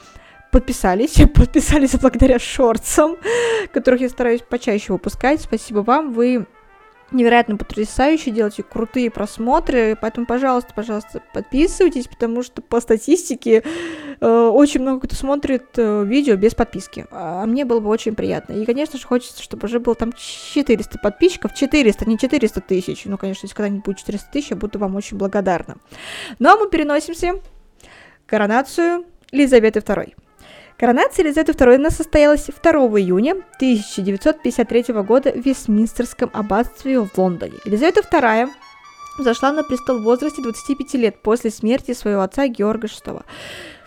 подписались, 0.51 1.15
подписались 1.35 1.97
благодаря 1.97 2.39
шорцам, 2.39 3.17
которых 3.73 4.03
я 4.03 4.11
стараюсь 4.11 4.43
почаще 4.43 4.93
выпускать. 4.93 5.41
Спасибо 5.41 5.79
вам, 5.79 6.13
вы 6.13 6.47
невероятно 7.13 7.57
потрясающе, 7.57 8.31
делаете 8.31 8.63
крутые 8.63 9.11
просмотры, 9.11 9.97
поэтому, 9.99 10.27
пожалуйста, 10.27 10.73
пожалуйста, 10.75 11.23
подписывайтесь, 11.33 12.09
потому 12.09 12.43
что 12.43 12.61
по 12.61 12.81
статистике 12.81 13.63
э, 14.21 14.27
очень 14.29 14.81
много 14.81 15.07
кто 15.07 15.17
смотрит 15.17 15.65
э, 15.77 16.05
видео 16.05 16.37
без 16.37 16.55
подписки, 16.55 17.07
а 17.11 17.47
мне 17.47 17.65
было 17.65 17.81
бы 17.81 17.89
очень 17.89 18.15
приятно. 18.15 18.55
И, 18.55 18.67
конечно 18.67 18.99
же, 18.99 19.07
хочется, 19.07 19.43
чтобы 19.43 19.67
уже 19.67 19.81
было 19.81 19.95
там 19.95 20.13
400 20.13 20.99
подписчиков, 20.99 21.55
400, 21.55 22.05
не 22.07 22.19
400 22.19 22.61
тысяч, 22.61 23.05
ну, 23.07 23.17
конечно, 23.17 23.47
если 23.47 23.57
когда-нибудь 23.57 23.85
будет 23.85 23.99
400 23.99 24.31
тысяч, 24.31 24.51
я 24.51 24.57
буду 24.57 24.79
вам 24.79 24.97
очень 24.97 25.17
благодарна. 25.17 25.77
Ну, 26.39 26.51
а 26.51 26.57
мы 26.57 26.69
переносимся 26.69 27.35
в 27.35 28.27
коронацию 28.27 29.05
Елизаветы 29.33 29.81
II. 29.81 30.15
Коронация 30.79 31.25
Елизаветы 31.25 31.53
II 31.53 31.91
состоялась 31.91 32.47
2 32.47 32.73
июня 33.01 33.33
1953 33.57 34.95
года 35.03 35.33
в 35.33 35.37
Вестминстерском 35.37 36.31
аббатстве 36.33 37.01
в 37.01 37.17
Лондоне. 37.17 37.55
Елизавета 37.65 38.01
II 38.01 38.49
зашла 39.19 39.53
на 39.53 39.63
престол 39.63 40.01
в 40.01 40.03
возрасте 40.03 40.43
25 40.43 40.95
лет 40.95 41.17
после 41.23 41.51
смерти 41.51 41.93
своего 41.95 42.23
отца 42.23 42.49
Георга 42.49 42.89
VI. 42.89 43.23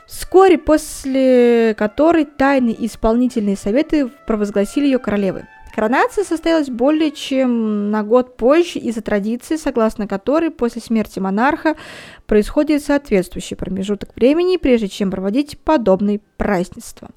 Вскоре 0.08 0.58
после 0.58 1.76
которой 1.78 2.24
тайные 2.24 2.86
исполнительные 2.86 3.58
советы 3.58 4.08
провозгласили 4.26 4.86
ее 4.86 5.00
королевой. 5.00 5.44
Коронация 5.78 6.24
состоялась 6.24 6.72
более 6.72 7.12
чем 7.12 7.92
на 7.92 8.02
год 8.02 8.36
позже 8.36 8.80
из-за 8.80 9.04
традиции, 9.04 9.58
согласно 9.58 10.08
которой 10.08 10.50
после 10.50 10.82
смерти 10.82 11.20
монарха 11.20 11.76
происходит 12.26 12.84
соответствующий 12.84 13.56
промежуток 13.56 14.16
времени, 14.16 14.58
прежде 14.58 14.88
чем 14.88 15.12
проводить 15.12 15.60
подобные 15.60 16.20
празднества. 16.38 17.10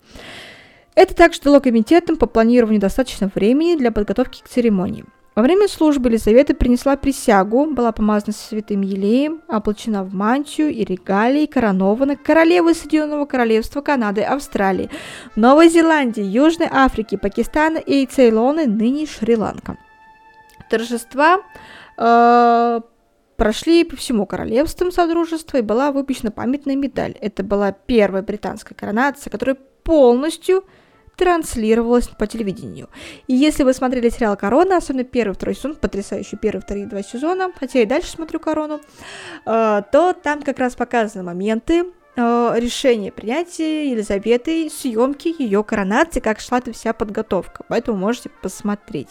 Это 0.95 1.15
также 1.15 1.41
дало 1.41 1.61
комитетам 1.61 2.19
по 2.19 2.27
планированию 2.27 2.83
достаточно 2.83 3.31
времени 3.35 3.79
для 3.79 3.91
подготовки 3.93 4.43
к 4.43 4.49
церемонии– 4.49 5.07
во 5.37 5.43
время 5.43 5.68
службы 5.68 6.09
Елизавета 6.09 6.55
принесла 6.55 6.97
присягу, 6.97 7.66
была 7.66 7.93
помазана 7.93 8.33
святым 8.33 8.81
елеем, 8.81 9.43
облачена 9.49 10.03
в 10.03 10.12
мантию 10.12 10.70
и 10.70 10.85
регалии, 10.85 11.47
коронована 11.47 12.16
королевой 12.16 12.74
Соединенного 12.74 13.26
Королевства 13.26 13.81
Канады, 13.81 14.22
Австралии, 14.22 14.91
Новой 15.37 15.68
Зеландии, 15.68 16.22
Южной 16.22 16.68
Африки, 16.70 17.16
Пакистана 17.16 17.78
и 17.78 18.07
Цейлона, 18.07 18.66
ныне 18.66 19.07
Шри-Ланка. 19.07 19.76
Торжества 20.68 21.43
э, 21.97 22.81
прошли 23.37 23.85
по 23.85 23.97
всему 23.97 24.26
королевству 24.26 24.91
Содружества 24.91 25.59
и 25.59 25.62
была 25.62 25.93
выпущена 25.93 26.33
памятная 26.33 26.76
медаль. 26.76 27.16
Это 27.20 27.45
была 27.45 27.70
первая 27.72 28.22
британская 28.22 28.74
коронация, 28.74 29.31
которая 29.31 29.57
полностью 29.85 30.64
транслировалось 31.21 32.09
по 32.09 32.27
телевидению. 32.27 32.89
И 33.27 33.35
если 33.35 33.62
вы 33.62 33.75
смотрели 33.75 34.09
сериал 34.09 34.39
«Корона», 34.39 34.79
особенно 34.79 35.05
первый, 35.05 35.35
второй 35.35 35.55
сезон, 35.55 35.75
потрясающий 35.75 36.37
первый, 36.37 36.62
вторые 36.62 36.87
два 36.87 37.03
сезона, 37.03 37.51
хотя 37.61 37.81
и 37.81 37.85
дальше 37.85 38.09
смотрю 38.09 38.41
«Корону», 38.41 38.81
э, 39.45 39.83
то 39.93 40.14
там 40.14 40.41
как 40.41 40.59
раз 40.59 40.77
показаны 40.77 41.23
моменты 41.23 41.85
э, 42.16 42.53
решения 42.57 43.12
принятия 43.12 43.91
Елизаветы, 43.91 44.71
съемки 44.71 45.35
ее 45.39 45.62
коронации, 45.62 46.21
как 46.21 46.41
шла 46.41 46.57
эта 46.57 46.73
вся 46.73 46.95
подготовка. 46.95 47.64
Поэтому 47.68 47.99
можете 47.99 48.31
посмотреть. 48.41 49.11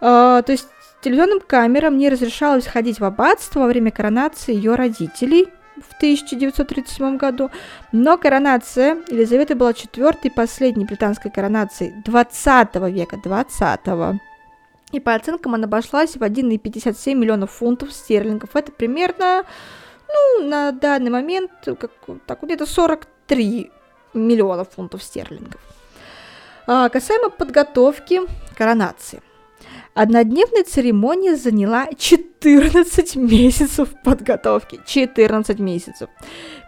Э, 0.00 0.42
то 0.42 0.52
есть 0.52 0.68
телевизионным 1.02 1.40
камерам 1.40 1.98
не 1.98 2.08
разрешалось 2.08 2.66
ходить 2.66 2.98
в 2.98 3.04
аббатство 3.04 3.60
во 3.60 3.66
время 3.66 3.90
коронации 3.90 4.54
ее 4.54 4.74
родителей, 4.74 5.48
в 5.88 5.96
1937 5.96 7.16
году, 7.16 7.50
но 7.92 8.18
коронация 8.18 8.98
Елизаветы 9.08 9.54
была 9.54 9.72
четвертой 9.72 10.30
и 10.30 10.34
последней 10.34 10.84
британской 10.84 11.30
коронацией 11.30 11.92
20 12.04 12.90
века, 12.90 13.16
20 13.22 13.80
-го. 13.86 14.18
И 14.92 15.00
по 15.00 15.14
оценкам 15.14 15.54
она 15.54 15.64
обошлась 15.64 16.16
в 16.16 16.22
1,57 16.22 17.14
миллионов 17.14 17.52
фунтов 17.52 17.92
стерлингов. 17.92 18.56
Это 18.56 18.72
примерно, 18.72 19.44
ну, 20.08 20.48
на 20.48 20.72
данный 20.72 21.10
момент, 21.10 21.52
как, 21.64 21.90
так, 22.26 22.42
где-то 22.42 22.66
43 22.66 23.70
миллиона 24.14 24.64
фунтов 24.64 25.02
стерлингов. 25.02 25.60
А, 26.66 26.88
касаемо 26.88 27.30
подготовки 27.30 28.20
коронации. 28.56 29.22
Однодневная 29.94 30.64
церемония 30.64 31.36
заняла 31.36 31.86
14 32.42 33.16
месяцев 33.16 33.90
подготовки. 34.02 34.80
14 34.86 35.58
месяцев. 35.58 36.08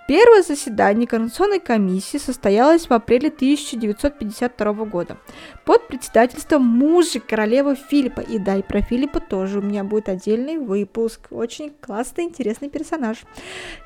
Первое 0.07 0.43
заседание 0.43 1.07
Координационной 1.07 1.61
комиссии 1.61 2.19
состоялось 2.19 2.87
в 2.87 2.93
апреле 2.93 3.29
1952 3.29 4.73
года 4.85 5.17
под 5.65 5.89
председательством 5.89 6.63
мужа 6.63 7.21
королевы 7.21 7.75
Филиппа. 7.75 8.21
И 8.21 8.39
да, 8.39 8.57
и 8.57 8.63
про 8.63 8.83
Филиппа 8.83 9.21
тоже 9.21 9.61
у 9.61 9.63
меня 9.63 9.83
будет 9.83 10.11
отдельный 10.11 10.59
выпуск. 10.59 11.29
Очень 11.31 11.73
классный, 11.81 12.25
интересный 12.25 12.69
персонаж. 12.69 13.19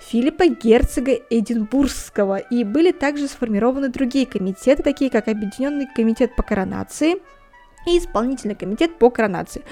Филиппа 0.01 0.49
герцога 0.49 1.12
Эдинбургского. 1.30 2.39
И 2.39 2.64
были 2.64 2.91
также 2.91 3.28
сформированы 3.28 3.91
другие 3.91 4.26
комитеты, 4.26 4.82
такие 4.82 5.09
как 5.09 5.28
Объединенный 5.28 5.87
комитет 5.95 6.34
по 6.34 6.43
коронации– 6.43 7.16
и 7.87 7.99
исполнительный 7.99 8.55
комитет 8.55 8.99
по 8.99 9.11
коронации. 9.11 9.62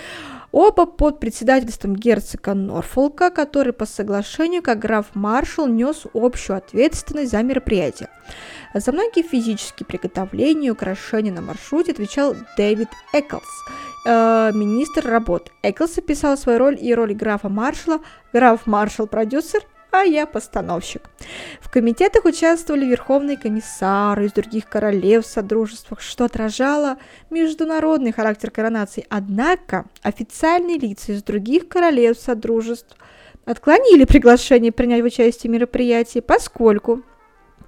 Оба 0.55 0.86
под 0.86 1.18
председательством 1.18 1.96
герцога 1.96 2.55
Норфолка, 2.55 3.30
который 3.30 3.72
по 3.72 3.86
соглашению 3.86 4.62
как 4.62 4.78
граф-маршал 4.78 5.66
нес 5.66 6.07
общую 6.14 6.57
ответственность 6.59 7.32
за 7.32 7.42
мероприятие. 7.42 8.09
За 8.72 8.92
многие 8.92 9.22
физические 9.22 9.84
приготовления 9.84 10.68
и 10.68 10.70
украшения 10.70 11.32
на 11.32 11.40
маршруте 11.40 11.90
отвечал 11.90 12.36
Дэвид 12.57 12.86
Эклс, 13.12 13.42
э, 14.07 14.52
министр 14.55 15.09
работ. 15.09 15.50
Эклс 15.64 15.98
описал 15.98 16.38
свою 16.38 16.61
роль 16.61 16.78
и 16.80 16.94
роль 16.94 17.14
графа-маршала, 17.14 17.98
граф-маршал-продюсер 18.32 19.64
а 19.95 20.03
я 20.03 20.26
постановщик. 20.26 21.03
В 21.61 21.70
комитетах 21.70 22.24
участвовали 22.24 22.84
верховные 22.84 23.36
комиссары 23.36 24.26
из 24.26 24.32
других 24.32 24.68
королевств, 24.68 25.34
содружествах, 25.34 26.01
что 26.01 26.24
отражало 26.24 26.99
международный 27.30 28.12
характер 28.12 28.51
коронации. 28.51 29.07
Однако 29.09 29.84
официальные 30.03 30.78
лица 30.78 31.12
из 31.12 31.22
других 31.22 31.68
королевств, 31.68 32.24
содружеств 32.24 32.97
отклонили 33.45 34.05
приглашение 34.05 34.72
принять 34.72 35.05
участие 35.05 35.51
в 35.51 35.55
мероприятии, 35.55 36.18
поскольку 36.18 37.03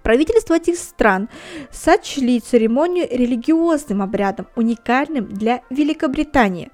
правительства 0.02 0.54
этих 0.54 0.78
стран 0.78 1.28
сочли 1.70 2.40
церемонию 2.40 3.06
религиозным 3.08 4.02
обрядом, 4.02 4.48
уникальным 4.56 5.28
для 5.28 5.62
Великобритании. 5.70 6.72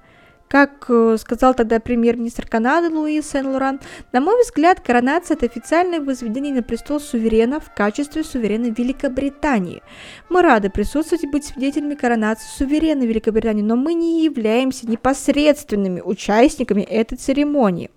Как 0.53 0.85
э, 0.87 1.17
сказал 1.19 1.55
тогда 1.55 1.79
премьер-министр 1.79 2.45
Канады 2.45 2.95
Луи 2.95 3.23
Сен-Лоран, 3.23 3.79
на 4.11 4.21
мой 4.21 4.39
взгляд, 4.43 4.81
коронация– 4.81 5.33
это 5.35 5.47
официальное 5.47 5.99
возведение 5.99 6.53
на 6.53 6.61
престол 6.61 6.99
суверена 6.99 7.59
в 7.59 7.73
качестве 7.73 8.23
суверена 8.23 8.67
Великобритании. 8.67 9.81
Мы 10.29 10.43
рады 10.43 10.69
присутствовать 10.69 11.23
и 11.23 11.27
быть 11.27 11.43
свидетелями 11.43 11.95
коронации 11.95 12.45
суверена 12.55 13.01
Великобритании, 13.01 13.63
но 13.63 13.75
мы 13.75 13.95
не 13.95 14.23
являемся 14.23 14.87
непосредственными 14.87 16.01
участниками 16.01 16.83
этой 16.83 17.17
церемонии. 17.17 17.89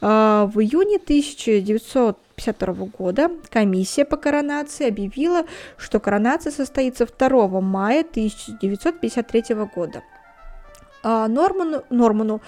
А, 0.00 0.46
в 0.46 0.60
июне 0.60 0.96
1952 0.96 2.86
года 2.98 3.30
комиссия 3.50 4.06
по 4.06 4.16
коронации 4.16 4.88
объявила, 4.88 5.44
что 5.76 6.00
коронация 6.00 6.50
состоится 6.50 7.04
2 7.06 7.60
мая 7.60 8.00
1953 8.00 9.54
года. 9.74 10.02
А, 11.04 11.28
Норману, 11.28 11.84
Норману 11.90 12.40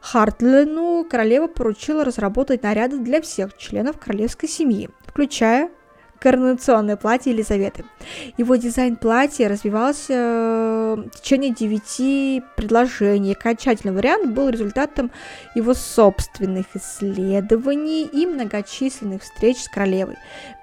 Хартлену 0.00 1.06
королева 1.08 1.46
поручила 1.46 2.04
разработать 2.04 2.62
наряды 2.62 2.98
для 2.98 3.22
всех 3.22 3.56
членов 3.56 3.98
королевской 3.98 4.48
семьи, 4.48 4.90
включая 5.06 5.70
коронационное 6.22 6.96
платье 6.96 7.32
Елизаветы. 7.32 7.84
Его 8.36 8.54
дизайн 8.56 8.96
платья 8.96 9.48
развивался 9.48 10.12
э, 10.14 10.96
в 11.12 11.20
течение 11.20 11.52
девяти 11.52 12.42
предложений. 12.56 13.32
Окончательный 13.32 13.92
вариант 13.94 14.32
был 14.32 14.48
результатом 14.48 15.10
его 15.54 15.74
собственных 15.74 16.66
исследований 16.74 18.04
и 18.04 18.26
многочисленных 18.26 19.22
встреч 19.22 19.62
с 19.62 19.68
королевой. 19.68 20.16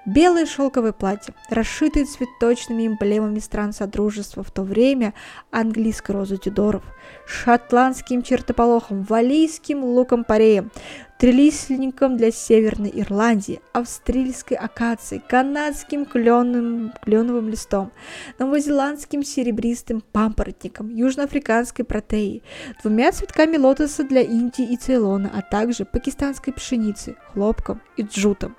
Белое 0.06 0.46
шелковое 0.46 0.92
платье, 0.92 1.34
расшитое 1.50 2.06
цветочными 2.06 2.86
эмблемами 2.86 3.38
стран 3.38 3.74
Содружества 3.74 4.42
в 4.42 4.50
то 4.50 4.62
время, 4.62 5.12
английской 5.50 6.12
розы 6.12 6.38
Тюдоров, 6.38 6.82
шотландским 7.26 8.22
чертополохом, 8.22 9.02
валийским 9.02 9.84
луком-пореем, 9.84 10.70
трилистником 11.18 12.16
для 12.16 12.30
Северной 12.30 12.90
Ирландии, 12.94 13.60
австрийской 13.74 14.56
акацией, 14.56 15.22
канадским 15.28 16.06
кленым, 16.06 16.94
кленовым 17.02 17.50
листом, 17.50 17.92
новозеландским 18.38 19.22
серебристым 19.22 20.00
пампоротником, 20.00 20.88
южноафриканской 20.88 21.84
протеей, 21.84 22.42
двумя 22.82 23.12
цветками 23.12 23.58
лотоса 23.58 24.02
для 24.04 24.22
Индии 24.22 24.64
и 24.64 24.78
Цейлона, 24.78 25.30
а 25.34 25.42
также 25.42 25.84
пакистанской 25.84 26.54
пшеницы, 26.54 27.16
хлопком 27.34 27.82
и 27.98 28.02
джутом. 28.02 28.56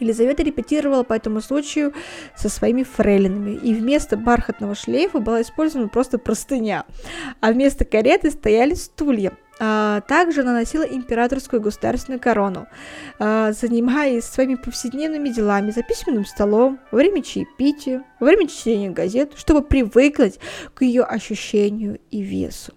Елизавета 0.00 0.42
репетировала 0.42 1.02
по 1.02 1.12
этому 1.12 1.40
случаю 1.40 1.92
со 2.36 2.48
своими 2.48 2.82
фрейлинами, 2.82 3.52
и 3.52 3.74
вместо 3.74 4.16
бархатного 4.16 4.74
шлейфа 4.74 5.20
была 5.20 5.42
использована 5.42 5.88
просто 5.88 6.18
простыня, 6.18 6.84
а 7.40 7.52
вместо 7.52 7.84
кареты 7.84 8.30
стояли 8.30 8.74
стулья. 8.74 9.32
А, 9.58 10.02
также 10.02 10.42
она 10.42 10.52
носила 10.52 10.82
императорскую 10.82 11.62
государственную 11.62 12.20
корону, 12.20 12.66
а, 13.18 13.52
занимаясь 13.52 14.24
своими 14.24 14.56
повседневными 14.56 15.30
делами 15.30 15.70
за 15.70 15.82
письменным 15.82 16.26
столом, 16.26 16.78
во 16.90 16.96
время 16.96 17.22
чаепития, 17.22 18.04
во 18.20 18.26
время 18.26 18.48
чтения 18.48 18.90
газет, 18.90 19.32
чтобы 19.36 19.62
привыкнуть 19.62 20.38
к 20.74 20.82
ее 20.82 21.04
ощущению 21.04 21.98
и 22.10 22.20
весу. 22.20 22.74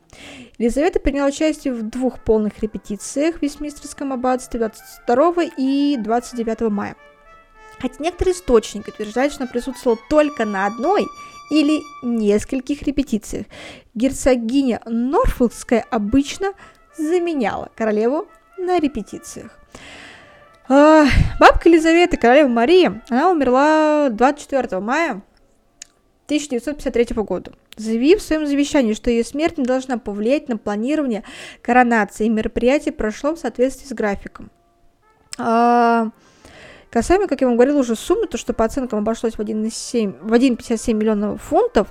Елизавета 0.60 1.00
приняла 1.00 1.30
участие 1.30 1.74
в 1.74 1.84
двух 1.84 2.20
полных 2.20 2.60
репетициях 2.60 3.38
в 3.38 3.42
Вестминстерском 3.42 4.12
аббатстве 4.12 4.60
22 4.60 5.46
и 5.58 5.96
29 5.98 6.70
мая. 6.70 6.98
Хотя 7.80 7.96
некоторые 8.04 8.36
источники 8.36 8.90
утверждают, 8.90 9.32
что 9.32 9.44
она 9.44 9.52
присутствовала 9.52 9.98
только 10.10 10.44
на 10.44 10.66
одной 10.66 11.08
или 11.50 11.80
нескольких 12.04 12.82
репетициях. 12.84 13.46
Герцогиня 13.96 14.82
Норфолкская 14.86 15.86
обычно 15.90 16.52
заменяла 16.98 17.72
королеву 17.74 18.28
на 18.58 18.80
репетициях. 18.80 19.58
А, 20.68 21.06
бабка 21.40 21.70
Елизавета, 21.70 22.18
королева 22.18 22.50
Мария, 22.50 23.02
она 23.10 23.32
умерла 23.32 24.10
24 24.10 24.82
мая 24.82 25.22
1953 26.26 27.16
года, 27.24 27.54
заявив 27.80 28.20
в 28.20 28.24
своем 28.24 28.46
завещании, 28.46 28.94
что 28.94 29.10
ее 29.10 29.24
смерть 29.24 29.58
не 29.58 29.66
должна 29.66 29.98
повлиять 29.98 30.50
на 30.50 30.58
планирование 30.58 31.24
коронации, 31.62 32.26
и 32.26 32.30
мероприятие 32.30 32.94
прошло 32.94 33.36
в 33.36 33.40
соответствии 33.40 33.88
с 33.88 33.94
графиком. 33.94 34.52
Касаемо, 36.92 37.28
как 37.28 37.42
я 37.42 37.48
вам 37.48 37.56
говорила, 37.56 37.80
уже 37.80 37.96
суммы, 37.96 38.26
то, 38.26 38.38
что 38.40 38.54
по 38.54 38.66
оценкам 38.66 39.00
обошлось 39.00 39.36
в 39.36 39.40
1,57 39.40 40.28
в 40.28 40.34
1,57 40.34 40.94
миллионов 40.94 41.42
фунтов, 41.42 41.88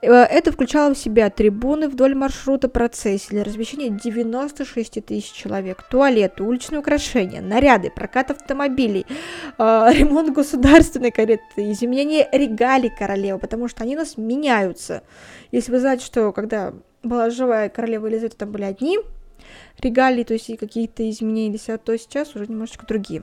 э, 0.00 0.10
это 0.10 0.50
включало 0.50 0.94
в 0.94 0.98
себя 0.98 1.28
трибуны 1.28 1.88
вдоль 1.88 2.14
маршрута 2.14 2.70
процессии 2.70 3.28
для 3.30 3.44
размещения 3.44 3.90
96 3.90 5.04
тысяч 5.04 5.32
человек, 5.32 5.82
туалеты, 5.90 6.42
уличные 6.42 6.78
украшения, 6.80 7.42
наряды, 7.42 7.90
прокат 7.90 8.30
автомобилей, 8.30 9.04
э, 9.58 9.88
ремонт 9.92 10.34
государственной 10.34 11.10
кареты, 11.10 11.70
изменение 11.72 12.26
регалий 12.32 12.90
королевы, 12.90 13.38
потому 13.38 13.68
что 13.68 13.82
они 13.82 13.94
у 13.94 13.98
нас 13.98 14.16
меняются. 14.16 15.02
Если 15.52 15.70
вы 15.70 15.80
знаете, 15.80 16.06
что 16.06 16.32
когда 16.32 16.72
была 17.02 17.28
живая 17.28 17.68
королева 17.68 18.06
Елизавета, 18.06 18.38
там 18.38 18.52
были 18.52 18.64
одни 18.64 18.98
регалии, 19.80 20.24
то 20.24 20.32
есть 20.32 20.56
какие-то 20.58 21.08
изменились, 21.10 21.68
а 21.68 21.76
то 21.76 21.96
сейчас 21.98 22.34
уже 22.34 22.46
немножечко 22.46 22.86
другие 22.86 23.22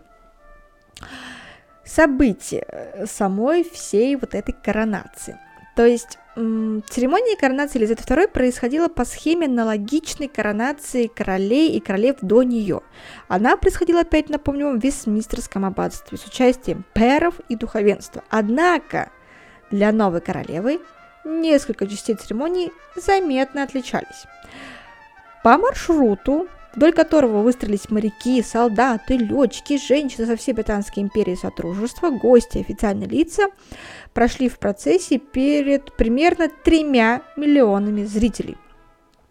события 1.86 2.66
э, 2.68 3.06
самой 3.06 3.64
всей 3.64 4.16
вот 4.16 4.36
этой 4.36 4.54
коронации. 4.54 5.39
То 5.76 5.86
есть 5.86 6.18
церемония 6.36 7.36
коронации 7.36 7.78
Елизаветы 7.78 8.04
II 8.04 8.28
происходила 8.30 8.88
по 8.88 9.06
схеме 9.06 9.45
аналогичной 9.45 10.28
коронации 10.28 11.08
королей 11.08 11.72
и 11.72 11.80
королев 11.80 12.18
до 12.22 12.43
нее. 12.43 12.82
Она 13.28 13.58
происходила, 13.58 14.02
опять 14.02 14.30
напомню 14.30 14.72
в 14.72 14.84
Вестминстерском 14.84 15.66
аббатстве 15.66 16.18
с 16.18 16.26
участием 16.26 16.84
пэров 16.93 17.39
и 17.48 17.56
духовенства. 17.56 18.24
Однако 18.30 19.12
для 19.70 19.91
новой 19.91 20.22
королевы 20.22 20.80
несколько 21.24 21.88
частей 21.88 22.16
церемонии 22.16 22.72
заметно 22.95 23.64
отличались. 23.64 24.26
По 25.43 25.58
маршруту 25.58 26.48
вдоль 26.76 26.93
которого 26.93 27.41
выстроились 27.41 27.89
моряки, 27.89 28.41
солдаты, 28.43 29.18
летчики, 29.18 29.78
женщины 29.78 30.26
со 30.26 30.36
всей 30.36 30.53
Британской 30.53 31.03
империи 31.03 31.36
Сотрудничества, 31.36 32.09
гости, 32.09 32.59
официальные 32.59 33.07
лица, 33.07 33.47
прошли 34.13 34.49
в 34.49 34.59
процессе 34.59 35.18
перед 35.18 35.95
примерно 35.95 36.49
тремя 36.63 37.22
миллионами 37.36 38.03
зрителей 38.03 38.57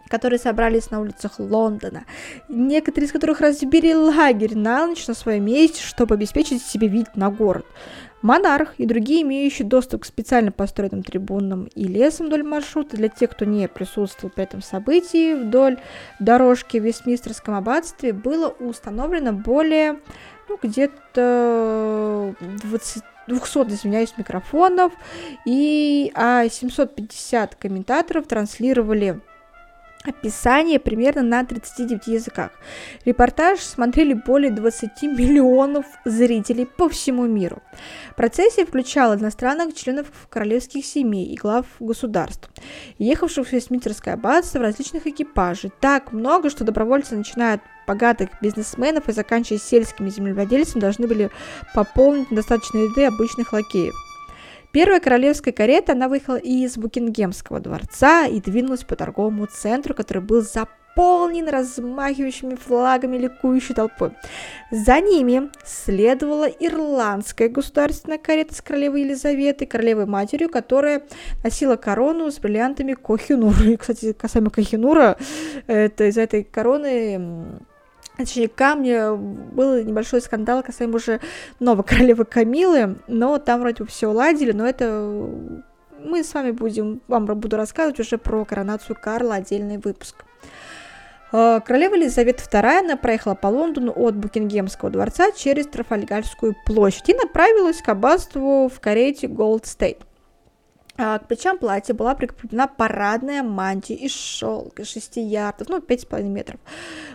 которые 0.09 0.39
собрались 0.39 0.91
на 0.91 1.01
улицах 1.01 1.39
Лондона, 1.39 2.05
некоторые 2.49 3.09
из 3.09 3.13
которых 3.13 3.41
разбили 3.41 3.93
лагерь 3.93 4.57
на 4.57 4.87
ночь 4.87 5.07
на 5.07 5.15
своем 5.15 5.45
месте, 5.45 5.83
чтобы 5.83 6.15
обеспечить 6.15 6.63
себе 6.63 6.89
вид 6.89 7.17
на 7.17 7.31
город. 7.31 7.67
Монарх 8.23 8.75
и 8.79 8.87
другие 8.87 9.23
имеющие 9.23 9.69
доступ 9.69 10.03
к 10.03 10.07
специально 10.07 10.51
построенным 10.51 11.03
трибунам 11.03 11.65
и 11.75 11.85
лесам 11.85 12.27
вдоль 12.27 12.43
маршрута 12.43 12.97
для 12.97 13.09
тех, 13.09 13.31
кто 13.31 13.45
не 13.45 13.69
присутствовал 13.69 14.33
при 14.35 14.45
этом 14.45 14.63
событии 14.63 15.35
вдоль 15.35 15.79
дорожки 16.19 16.79
в 16.79 16.85
Вестминстерском 16.85 17.55
аббатстве 17.55 18.13
было 18.13 18.49
установлено 18.49 19.33
более 19.33 20.01
ну, 20.49 20.59
где-то 20.63 22.35
20 22.65 23.05
200, 23.27 23.59
извиняюсь, 23.71 24.15
микрофонов, 24.17 24.93
и 25.45 26.13
а 26.15 26.49
750 26.49 27.57
комментаторов 27.57 28.27
транслировали 28.27 29.21
описание 30.07 30.79
примерно 30.79 31.23
на 31.23 31.45
39 31.45 32.07
языках. 32.07 32.51
Репортаж 33.05 33.61
смотрели 33.61 34.15
более 34.15 34.51
20 34.51 35.03
миллионов 35.03 35.87
зрителей 36.05 36.67
по 36.67 36.89
всему 36.89 37.27
миру. 37.27 37.63
Процессия 38.17 38.65
включала 38.65 39.15
иностранных 39.17 39.75
членов 39.75 40.07
королевских 40.29 40.85
семей 40.85 41.27
и 41.27 41.37
глав 41.37 41.67
государств, 41.81 42.51
ехавших 42.99 43.49
в 43.49 43.53
Вестминстерское 43.53 44.15
аббатство 44.15 44.59
в 44.59 44.63
различных 44.63 45.07
экипажей. 45.07 45.73
Так 45.81 46.13
много, 46.13 46.51
что 46.51 46.65
добровольцы, 46.65 47.17
начиная 47.17 47.55
от 47.55 47.61
богатых 47.87 48.31
бизнесменов 48.41 49.09
и 49.09 49.13
заканчивая 49.13 49.59
сельскими 49.59 50.09
землевладельцами, 50.11 50.81
должны 50.81 51.07
были 51.07 51.31
пополнить 51.75 52.29
достаточные 52.31 52.89
ряды 52.89 53.05
обычных 53.05 53.53
лакеев. 53.53 54.06
Первая 54.77 55.01
королевская 55.01 55.55
карета, 55.55 55.93
она 55.93 56.07
выехала 56.07 56.37
из 56.37 56.77
Букингемского 56.77 57.61
дворца 57.61 58.27
и 58.27 58.43
двинулась 58.43 58.85
по 58.85 58.95
торговому 58.95 59.47
центру, 59.47 59.95
который 59.95 60.20
был 60.20 60.43
заполнен 60.43 61.49
размахивающими 61.49 62.57
флагами 62.57 63.16
ликующей 63.16 63.74
толпой. 63.74 64.11
За 64.70 65.01
ними 65.01 65.49
следовала 65.64 66.45
ирландская 66.45 67.49
государственная 67.49 68.18
карета 68.18 68.55
с 68.55 68.61
королевой 68.61 69.05
Елизаветой, 69.05 69.66
королевой 69.66 70.05
матерью, 70.05 70.51
которая 70.51 71.05
носила 71.43 71.77
корону 71.77 72.31
с 72.31 72.39
бриллиантами 72.39 72.93
Кохинура. 72.93 73.64
И, 73.64 73.79
кстати, 73.79 74.12
касаемо 74.12 74.51
Кохинура, 74.51 75.16
это 75.68 76.05
из 76.05 76.18
этой 76.18 76.45
короны 76.45 77.47
точнее, 78.17 78.49
камня 78.49 79.14
был 79.14 79.83
небольшой 79.83 80.21
скандал 80.21 80.62
касаемо 80.62 80.97
уже 80.97 81.21
новой 81.61 81.85
королевы 81.87 82.25
Камилы, 82.25 82.97
но 83.07 83.39
там 83.39 83.61
вроде 83.61 83.85
бы 83.85 83.89
все 83.89 84.09
уладили, 84.09 84.53
но 84.53 84.67
это 84.67 85.29
мы 85.99 86.23
с 86.23 86.33
вами 86.35 86.53
будем, 86.53 87.01
вам 87.09 87.27
буду 87.27 87.57
рассказывать 87.57 87.99
уже 88.01 88.19
про 88.19 88.45
коронацию 88.45 88.97
Карла, 89.01 89.37
отдельный 89.37 89.79
выпуск. 89.79 90.25
А, 91.33 91.61
королева 91.61 91.95
Елизавета 91.95 92.45
II, 92.45 92.79
она 92.79 92.97
проехала 92.97 93.35
по 93.35 93.49
Лондону 93.49 93.93
от 93.95 94.17
Букингемского 94.17 94.91
дворца 94.91 95.33
через 95.33 95.67
Трафальгарскую 95.67 96.55
площадь 96.64 97.09
и 97.09 97.14
направилась 97.14 97.83
к 97.83 97.89
аббатству 97.89 98.69
в 98.69 98.81
карете 98.81 99.27
Gold 99.27 99.67
State. 99.67 100.06
А, 100.99 101.19
к 101.19 101.29
плечам 101.29 101.59
платья 101.59 101.95
была 101.95 102.15
прикреплена 102.15 102.67
парадная 102.67 103.43
мантия 103.43 103.97
из 103.97 104.13
шелка 104.13 104.85
6 104.85 105.17
ярдов, 105.17 105.69
ну 105.69 105.79
5,5 105.79 106.23
метров, 106.23 106.61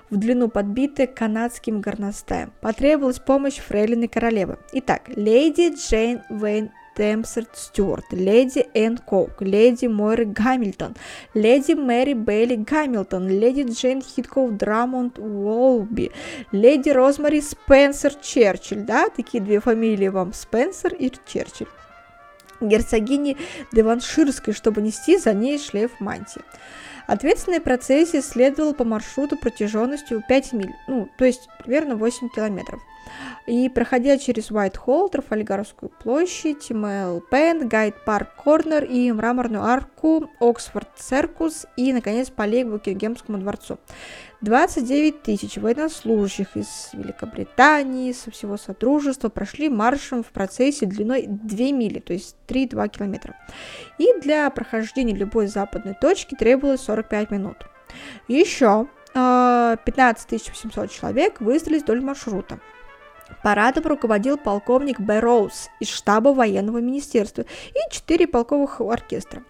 в 0.10 0.18
длину 0.18 0.50
подбитая 0.50 1.08
канадским 1.08 1.82
горностаем. 1.82 2.54
Потребовалась 2.62 3.20
помощь 3.20 3.58
фрейлины 3.58 4.08
королевы. 4.08 4.60
Итак, 4.74 5.04
леди 5.08 5.74
Джейн 5.74 6.22
Вейн 6.30 6.72
Темсерт 6.96 7.50
Стюарт, 7.56 8.12
леди 8.12 8.68
Энн 8.74 8.98
Коук, 8.98 9.42
леди 9.42 9.86
Мойры 9.88 10.26
Гамильтон, 10.26 10.96
леди 11.34 11.72
Мэри 11.72 12.14
Бейли 12.14 12.58
Гамильтон, 12.58 13.28
леди 13.28 13.66
Джейн 13.72 14.02
Хитков 14.02 14.58
Драмонт 14.58 15.18
Уолби, 15.18 16.12
леди 16.52 16.90
Розмари 16.90 17.42
Спенсер 17.42 18.14
Черчилль, 18.16 18.82
да, 18.82 19.10
такие 19.10 19.42
две 19.42 19.60
фамилии 19.60 20.10
вам, 20.10 20.34
Спенсер 20.34 20.94
и 20.94 21.12
Черчилль 21.26 21.68
герцогини 22.62 23.38
Деванширской, 23.72 24.54
чтобы 24.54 24.82
нести 24.82 25.18
за 25.18 25.34
ней 25.34 25.60
шлейф 25.60 26.00
мантии. 26.00 26.42
Ответственная 27.08 27.60
процессия 27.60 28.22
следовала 28.22 28.74
по 28.74 28.84
маршруту 28.84 29.38
протяженностью 29.38 30.24
5 30.28 30.54
миль, 30.54 30.74
ну, 30.88 31.10
то 31.18 31.26
есть 31.26 31.50
примерно 31.60 31.96
8 31.96 32.30
километров. 32.30 32.82
И 33.48 33.70
проходя 33.70 34.18
через 34.18 34.52
Уайт-Холл, 34.52 35.10
Трафальгарскую 35.10 35.90
площадь, 35.90 36.70
Мэл 36.70 37.22
Пен, 37.22 37.68
Гайд 37.68 37.96
Парк 38.06 38.30
Корнер 38.36 38.84
и 38.84 39.12
Мраморную 39.12 39.64
арку, 39.64 40.30
Оксфорд 40.40 40.90
Церкус 40.96 41.66
и, 41.76 41.92
наконец, 41.92 42.30
полей 42.30 42.64
к 42.64 42.68
Букингемскому 42.68 43.40
дворцу. 43.40 43.80
29 44.42 45.22
тысяч 45.22 45.58
военнослужащих 45.58 46.56
из 46.56 46.90
Великобритании, 46.94 48.12
со 48.12 48.32
всего 48.32 48.58
Содружества 48.58 49.30
прошли 49.30 49.70
маршем 49.70 50.24
в 50.24 50.28
процессе 50.28 50.86
длиной 50.86 51.26
2 51.28 51.72
мили, 51.72 52.00
то 52.00 52.14
есть 52.14 52.36
3-2 52.48 52.90
километра. 52.90 53.36
И 53.98 54.08
для 54.22 54.50
прохождения 54.50 55.16
любой 55.16 55.48
западной 55.48 55.96
точки 56.00 56.36
требовалось 56.36 56.82
45 56.82 57.32
минут. 57.32 57.58
Еще 58.28 58.88
15 59.14 59.16
а, 59.16 59.78
800 59.86 60.92
человек 60.92 61.42
выстроились 61.42 61.84
вдоль 61.84 62.02
маршрута. 62.02 62.60
Парадом 63.44 63.86
руководил 63.86 64.38
полковник 64.38 65.00
Бэрроуз 65.00 65.70
из 65.80 65.90
штаба 65.90 66.30
военного 66.30 66.80
министерства 66.80 67.42
и 67.42 67.94
четыре 67.94 68.28
полковых 68.28 68.82
оркестра. 68.82 69.44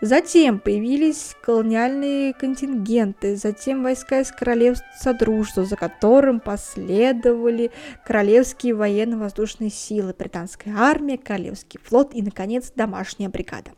Затем 0.00 0.58
появились 0.58 1.34
колониальные 1.42 2.34
контингенты, 2.34 3.36
затем 3.36 3.82
войска 3.82 4.20
из 4.20 4.30
королевства 4.30 4.86
Содружества, 5.00 5.64
за 5.64 5.76
которым 5.76 6.40
последовали 6.40 7.70
королевские 8.04 8.74
военно-воздушные 8.74 9.70
силы, 9.70 10.14
британская 10.18 10.74
армия, 10.76 11.16
королевский 11.16 11.80
флот 11.82 12.14
и, 12.14 12.22
наконец, 12.22 12.72
домашняя 12.74 13.28
бригада. 13.28 13.70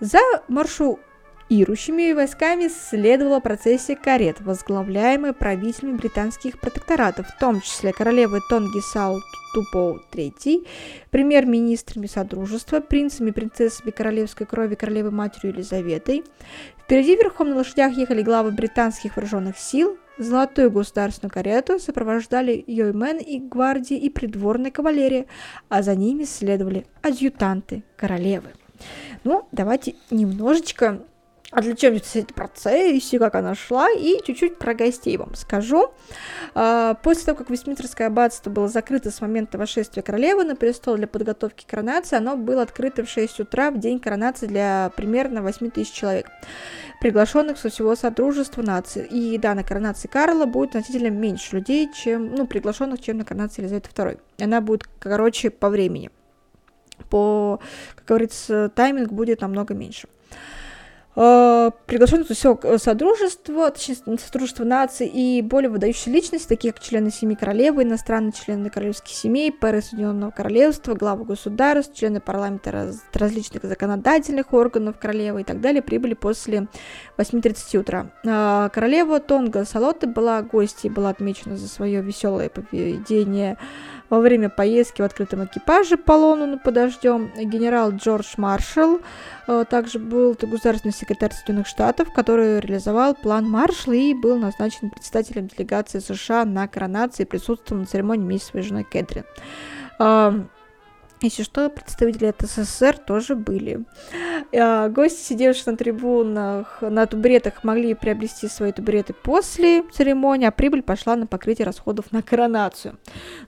За 0.00 0.20
маршу 0.48 0.98
Ирущими 1.54 2.14
войсками 2.14 2.68
следовала 2.68 3.38
процессия 3.38 3.94
карет, 3.94 4.40
возглавляемая 4.40 5.34
правителями 5.34 5.98
британских 5.98 6.58
протекторатов, 6.58 7.28
в 7.28 7.38
том 7.38 7.60
числе 7.60 7.92
королевой 7.92 8.40
Тонги 8.48 8.80
Саут 8.80 9.22
Тупоу 9.52 10.00
III, 10.12 10.66
премьер-министрами 11.10 12.06
Содружества, 12.06 12.80
принцами 12.80 13.32
принцессами 13.32 13.90
королевской 13.90 14.46
крови 14.46 14.76
королевы 14.76 15.10
матерью 15.10 15.52
Елизаветой. 15.52 16.24
Впереди 16.78 17.16
верхом 17.16 17.50
на 17.50 17.56
лошадях 17.56 17.92
ехали 17.98 18.22
главы 18.22 18.52
британских 18.52 19.16
вооруженных 19.16 19.58
сил, 19.58 19.98
Золотую 20.16 20.70
государственную 20.70 21.32
карету 21.32 21.78
сопровождали 21.78 22.64
йоймен 22.66 23.18
и 23.18 23.38
гвардии 23.38 23.96
и 23.96 24.08
придворная 24.08 24.70
кавалерия, 24.70 25.26
а 25.68 25.82
за 25.82 25.94
ними 25.96 26.24
следовали 26.24 26.86
адъютанты 27.02 27.82
королевы. 27.96 28.50
Ну, 29.24 29.48
давайте 29.52 29.94
немножечко 30.10 31.02
отвлечемся 31.52 32.20
от 32.20 32.24
этой 32.24 32.34
процессии, 32.34 33.18
как 33.18 33.34
она 33.34 33.54
шла, 33.54 33.90
и 33.90 34.18
чуть-чуть 34.24 34.58
про 34.58 34.74
гостей 34.74 35.16
вам 35.18 35.34
скажу. 35.34 35.92
А, 36.54 36.94
после 36.94 37.26
того, 37.26 37.38
как 37.38 37.50
Вестминстерское 37.50 38.08
аббатство 38.08 38.50
было 38.50 38.68
закрыто 38.68 39.10
с 39.10 39.20
момента 39.20 39.58
восшествия 39.58 40.02
королевы 40.02 40.44
на 40.44 40.56
престол 40.56 40.96
для 40.96 41.06
подготовки 41.06 41.66
коронации, 41.68 42.16
оно 42.16 42.36
было 42.36 42.62
открыто 42.62 43.04
в 43.04 43.08
6 43.08 43.40
утра 43.40 43.70
в 43.70 43.78
день 43.78 44.00
коронации 44.00 44.46
для 44.46 44.90
примерно 44.96 45.42
8 45.42 45.70
тысяч 45.70 45.92
человек, 45.92 46.30
приглашенных 47.00 47.58
со 47.58 47.68
всего 47.68 47.94
Содружества 47.94 48.62
наций. 48.62 49.06
И 49.06 49.36
да, 49.36 49.54
на 49.54 49.62
коронации 49.62 50.08
Карла 50.08 50.46
будет 50.46 50.72
значительно 50.72 51.10
меньше 51.10 51.56
людей, 51.56 51.90
чем, 51.92 52.34
ну, 52.34 52.46
приглашенных, 52.46 53.00
чем 53.00 53.18
на 53.18 53.24
коронации 53.24 53.60
Елизаветы 53.60 53.90
II. 53.90 54.18
Она 54.40 54.60
будет 54.62 54.84
короче 54.98 55.50
по 55.50 55.68
времени. 55.68 56.10
По, 57.10 57.60
как 57.94 58.06
говорится, 58.06 58.70
тайминг 58.74 59.12
будет 59.12 59.42
намного 59.42 59.74
меньше. 59.74 60.08
Приглашенных 61.14 62.28
все 62.28 62.58
содружество, 62.78 63.70
точнее, 63.70 63.96
содружество 64.18 64.64
наций 64.64 65.06
и 65.06 65.42
более 65.42 65.68
выдающиеся 65.68 66.08
личности, 66.10 66.48
такие 66.48 66.72
как 66.72 66.82
члены 66.82 67.10
семьи 67.10 67.36
королевы, 67.36 67.82
иностранные 67.82 68.32
члены 68.32 68.70
королевских 68.70 69.14
семей, 69.14 69.52
пэры 69.52 69.82
Соединенного 69.82 70.30
Королевства, 70.30 70.94
главы 70.94 71.24
государств, 71.26 71.94
члены 71.94 72.20
парламента 72.20 72.72
раз, 72.72 73.02
различных 73.12 73.64
законодательных 73.64 74.54
органов 74.54 74.98
королевы 74.98 75.42
и 75.42 75.44
так 75.44 75.60
далее, 75.60 75.82
прибыли 75.82 76.14
после 76.14 76.68
8.30 77.18 77.78
утра. 77.78 78.10
Э, 78.24 78.70
королева 78.72 79.20
Тонга 79.20 79.66
Салоты 79.66 80.06
была 80.06 80.40
гостьей, 80.40 80.90
была 80.90 81.10
отмечена 81.10 81.58
за 81.58 81.68
свое 81.68 82.00
веселое 82.00 82.48
поведение 82.48 83.58
во 84.12 84.20
время 84.20 84.50
поездки 84.50 85.00
в 85.00 85.06
открытом 85.06 85.46
экипаже 85.46 85.96
по 85.96 86.12
Лондону 86.12 86.58
под 86.58 86.74
дождем 86.74 87.32
генерал 87.34 87.92
Джордж 87.92 88.34
Маршалл 88.36 89.00
э, 89.48 89.64
также 89.70 89.98
был 89.98 90.36
государственный 90.38 90.92
секретарь 90.92 91.32
Соединенных 91.32 91.66
Штатов, 91.66 92.12
который 92.12 92.60
реализовал 92.60 93.14
план 93.14 93.48
Маршалла 93.48 93.94
и 93.94 94.12
был 94.12 94.36
назначен 94.36 94.90
председателем 94.90 95.46
делегации 95.46 96.00
США 96.00 96.44
на 96.44 96.68
коронации 96.68 97.22
и 97.22 97.26
присутствовал 97.26 97.80
на 97.80 97.86
церемонии 97.86 98.26
вместе 98.26 98.48
с 98.48 98.50
своей 98.50 98.66
женой 98.66 98.84
Кэтрин. 98.84 99.24
Если 101.22 101.44
что, 101.44 101.70
представители 101.70 102.26
от 102.26 102.42
СССР 102.42 102.98
тоже 102.98 103.36
были. 103.36 103.84
А, 104.52 104.88
гости, 104.88 105.20
сидевшие 105.20 105.70
на 105.72 105.76
трибунах, 105.76 106.82
на 106.82 107.06
табуретах, 107.06 107.62
могли 107.62 107.94
приобрести 107.94 108.48
свои 108.48 108.72
табуреты 108.72 109.12
после 109.12 109.84
церемонии, 109.92 110.48
а 110.48 110.50
прибыль 110.50 110.82
пошла 110.82 111.14
на 111.14 111.28
покрытие 111.28 111.64
расходов 111.64 112.10
на 112.10 112.22
коронацию. 112.22 112.98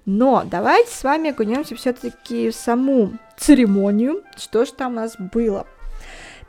Но 0.06 0.44
давайте 0.48 0.92
с 0.92 1.02
вами 1.02 1.30
окунемся 1.30 1.74
все-таки 1.74 2.50
в 2.50 2.54
саму 2.54 3.14
церемонию, 3.36 4.22
что 4.36 4.64
же 4.64 4.72
там 4.72 4.92
у 4.92 4.96
нас 4.96 5.16
было. 5.18 5.66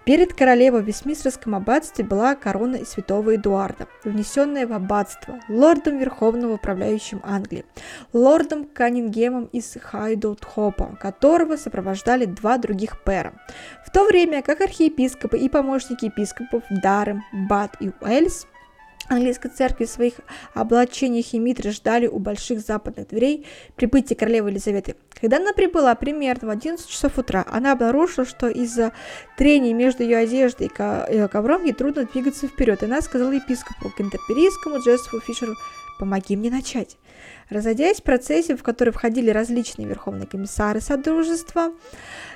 Перед 0.05 0.35
королевой 0.35 0.83
в 0.83 0.85
Вестминстерском 0.85 1.55
аббатстве 1.55 2.05
была 2.05 2.35
корона 2.35 2.85
святого 2.85 3.35
Эдуарда, 3.35 3.87
внесенная 4.03 4.67
в 4.67 4.73
аббатство 4.73 5.39
лордом 5.49 5.97
Верховного 5.97 6.53
управляющим 6.53 7.21
Англии, 7.23 7.65
лордом 8.13 8.65
Каннингемом 8.65 9.45
из 9.45 9.75
Хайдоут-Хопа, 9.75 10.95
которого 10.97 11.55
сопровождали 11.55 12.25
два 12.25 12.59
других 12.59 13.01
пэра. 13.01 13.33
В 13.83 13.89
то 13.89 14.05
время 14.05 14.43
как 14.43 14.61
архиепископы 14.61 15.39
и 15.39 15.49
помощники 15.49 16.05
епископов 16.05 16.61
Дарем, 16.69 17.23
Бат 17.49 17.75
и 17.79 17.89
Уэльс 18.01 18.45
английской 19.07 19.49
церкви 19.49 19.85
в 19.85 19.89
своих 19.89 20.15
облачениях 20.53 21.33
и 21.33 21.39
митры 21.39 21.71
ждали 21.71 22.07
у 22.07 22.19
больших 22.19 22.59
западных 22.59 23.07
дверей 23.09 23.45
прибытия 23.75 24.15
королевы 24.15 24.49
Елизаветы. 24.49 24.95
Когда 25.19 25.37
она 25.37 25.53
прибыла 25.53 25.95
примерно 25.95 26.47
в 26.47 26.51
11 26.51 26.87
часов 26.87 27.17
утра, 27.17 27.45
она 27.49 27.71
обнаружила, 27.71 28.25
что 28.25 28.47
из-за 28.47 28.91
трения 29.37 29.73
между 29.73 30.03
ее 30.03 30.17
одеждой 30.17 30.67
и 30.67 31.27
ковром 31.27 31.63
ей 31.63 31.73
трудно 31.73 32.05
двигаться 32.05 32.47
вперед. 32.47 32.83
И 32.83 32.85
она 32.85 33.01
сказала 33.01 33.31
епископу 33.31 33.89
Кентерперийскому 33.89 34.79
Джессифу 34.79 35.19
Фишеру 35.21 35.55
«Помоги 35.99 36.35
мне 36.35 36.49
начать». 36.49 36.97
Разойдясь 37.49 37.97
в 37.97 38.03
процессе, 38.03 38.55
в 38.55 38.63
который 38.63 38.91
входили 38.91 39.29
различные 39.29 39.87
верховные 39.87 40.27
комиссары 40.27 40.81
Содружества, 40.81 41.71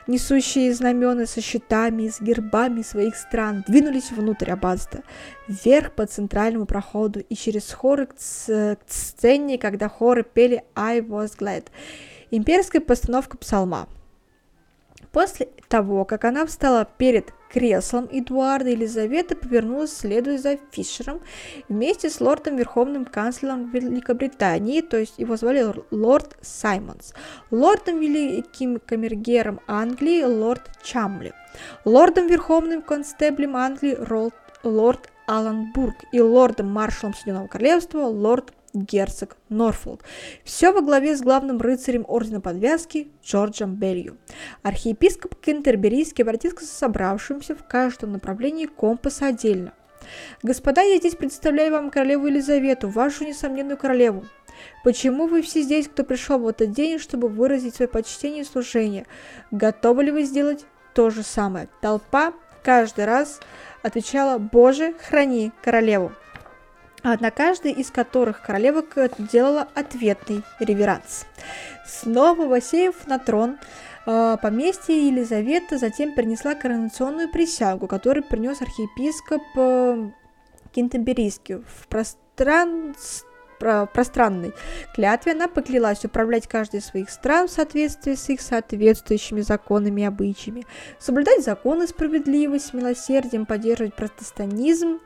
несущие 0.07 0.73
знамена 0.73 1.25
со 1.25 1.41
щитами, 1.41 2.09
с 2.09 2.21
гербами 2.21 2.83
своих 2.83 3.15
стран, 3.15 3.63
двинулись 3.67 4.11
внутрь 4.11 4.51
аббатства, 4.51 5.01
вверх 5.47 5.93
по 5.93 6.05
центральному 6.05 6.65
проходу 6.65 7.19
и 7.19 7.35
через 7.35 7.71
хоры 7.73 8.05
к, 8.05 8.15
к 8.15 8.77
сцене, 8.87 9.57
когда 9.57 9.89
хоры 9.89 10.23
пели 10.23 10.63
«I 10.75 10.99
was 11.01 11.37
glad» 11.37 11.65
имперская 12.31 12.81
постановка 12.81 13.37
псалма. 13.37 13.87
После 15.11 15.49
того, 15.67 16.05
как 16.05 16.25
она 16.25 16.45
встала 16.45 16.85
перед 16.85 17.33
креслом 17.49 18.07
Эдуарда, 18.11 18.69
Елизавета 18.69 19.35
повернулась, 19.35 19.95
следуя 19.95 20.37
за 20.37 20.57
Фишером, 20.71 21.21
вместе 21.67 22.09
с 22.09 22.21
лордом 22.21 22.57
Верховным 22.57 23.05
канцлером 23.05 23.71
Великобритании, 23.71 24.81
то 24.81 24.97
есть 24.97 25.17
его 25.17 25.35
звали 25.35 25.65
лорд 25.91 26.37
Саймонс, 26.41 27.13
лордом 27.49 27.99
Великим 27.99 28.79
камергером 28.79 29.61
Англии 29.67 30.23
лорд 30.23 30.69
Чамли, 30.83 31.33
лордом 31.85 32.27
Верховным 32.27 32.81
констеблем 32.81 33.55
Англии 33.55 33.97
лорд 34.63 35.09
Алан 35.29 35.71
Бург 35.73 35.95
и 36.11 36.19
лордом-маршалом 36.19 37.13
Соединенного 37.13 37.47
Королевства 37.47 37.99
лорд 37.99 38.51
герцог 38.73 39.37
Норфолк. 39.49 40.03
Все 40.43 40.71
во 40.71 40.81
главе 40.81 41.15
с 41.15 41.21
главным 41.21 41.59
рыцарем 41.59 42.05
Ордена 42.07 42.41
Подвязки 42.41 43.09
Джорджем 43.23 43.75
Белью. 43.75 44.17
Архиепископ 44.63 45.35
Кентерберийский 45.35 46.23
обратился 46.23 46.57
к 46.57 46.61
собравшимся 46.61 47.55
в 47.55 47.65
каждом 47.67 48.13
направлении 48.13 48.65
компаса 48.65 49.27
отдельно. 49.27 49.73
«Господа, 50.43 50.81
я 50.81 50.97
здесь 50.97 51.15
представляю 51.15 51.73
вам 51.73 51.89
королеву 51.89 52.27
Елизавету, 52.27 52.89
вашу 52.89 53.25
несомненную 53.25 53.77
королеву. 53.77 54.25
Почему 54.83 55.27
вы 55.27 55.41
все 55.41 55.61
здесь, 55.61 55.87
кто 55.87 56.03
пришел 56.03 56.39
в 56.39 56.47
этот 56.47 56.71
день, 56.71 56.99
чтобы 56.99 57.27
выразить 57.27 57.75
свое 57.75 57.89
почтение 57.89 58.41
и 58.41 58.45
служение? 58.45 59.05
Готовы 59.51 60.05
ли 60.05 60.11
вы 60.11 60.23
сделать 60.23 60.65
то 60.93 61.09
же 61.09 61.23
самое?» 61.23 61.69
Толпа 61.81 62.33
каждый 62.63 63.05
раз 63.05 63.39
отвечала 63.83 64.37
«Боже, 64.37 64.93
храни 64.93 65.51
королеву!» 65.63 66.11
На 67.03 67.31
каждой 67.31 67.71
из 67.71 67.91
которых 67.91 68.41
королева 68.41 68.83
делала 69.17 69.67
ответный 69.73 70.43
реверанс. 70.59 71.25
Снова 71.85 72.45
Васеев 72.45 73.07
на 73.07 73.19
трон 73.19 73.57
а, 74.05 74.37
поместье 74.37 75.07
Елизавета 75.07 75.77
затем 75.77 76.13
принесла 76.13 76.55
коронационную 76.55 77.29
присягу, 77.29 77.87
которую 77.87 78.23
принес 78.23 78.61
архиепископ 78.61 79.41
э, 79.55 80.09
Кентемберийский. 80.71 81.55
В 81.55 81.87
пространстве 81.87 83.27
пространной 83.59 84.53
клятве 84.95 85.33
она 85.33 85.47
поклялась 85.47 86.05
управлять 86.05 86.47
каждой 86.47 86.79
из 86.79 86.85
своих 86.85 87.09
стран 87.09 87.47
в 87.47 87.51
соответствии 87.51 88.15
с 88.15 88.29
их 88.29 88.41
соответствующими 88.41 89.41
законами 89.41 90.01
и 90.01 90.05
обычаями, 90.05 90.65
соблюдать 90.97 91.43
законы, 91.43 91.85
справедливость, 91.87 92.73
милосердием, 92.73 93.45
поддерживать 93.45 93.95
протестанизм, 93.95 94.99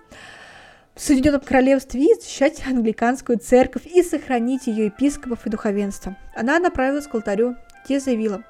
в 0.96 1.02
Соединенном 1.02 1.42
Королевстве 1.42 2.02
и 2.02 2.14
защищать 2.14 2.66
англиканскую 2.68 3.40
церковь 3.40 3.88
и 3.88 4.04
сохранить 4.04 4.68
ее 4.68 4.86
епископов 4.86 5.46
и 5.46 5.50
духовенство. 5.50 6.16
Она 6.36 6.60
направилась 6.60 7.08
к 7.08 7.16
алтарю, 7.16 7.56
где 7.84 8.00
заявила, 8.00 8.44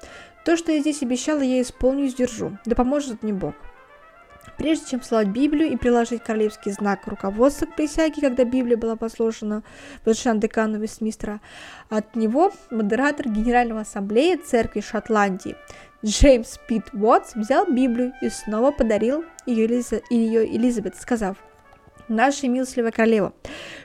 «То, 0.44 0.56
что 0.56 0.72
я 0.72 0.80
здесь 0.80 1.02
обещала, 1.02 1.40
я 1.40 1.62
исполню 1.62 2.04
и 2.04 2.08
сдержу, 2.08 2.58
да 2.66 2.74
поможет 2.74 3.22
мне 3.22 3.32
Бог». 3.32 3.54
Прежде 4.58 4.90
чем 4.90 5.02
слать 5.02 5.28
Библию 5.28 5.70
и 5.70 5.76
приложить 5.76 6.22
королевский 6.22 6.70
знак 6.70 7.06
руководства 7.06 7.66
к 7.66 7.74
присяге, 7.74 8.20
когда 8.20 8.44
Библия 8.44 8.76
была 8.76 8.94
послушана 8.94 9.64
возвращена 10.04 10.38
декану 10.38 10.78
Вестмистера, 10.78 11.40
от 11.88 12.14
него 12.14 12.52
модератор 12.70 13.28
Генерального 13.28 13.80
ассамблеи 13.80 14.36
церкви 14.36 14.80
Шотландии 14.80 15.56
Джеймс 16.04 16.58
Пит 16.68 16.84
Уотс 16.92 17.34
взял 17.34 17.66
Библию 17.66 18.12
и 18.20 18.28
снова 18.28 18.70
подарил 18.70 19.24
ее, 19.46 19.66
Элиза, 19.66 20.02
ее 20.10 20.46
Элизабет, 20.46 20.94
сказав– 20.96 21.38
наша 22.08 22.48
милостливая 22.48 22.90
королева, 22.90 23.32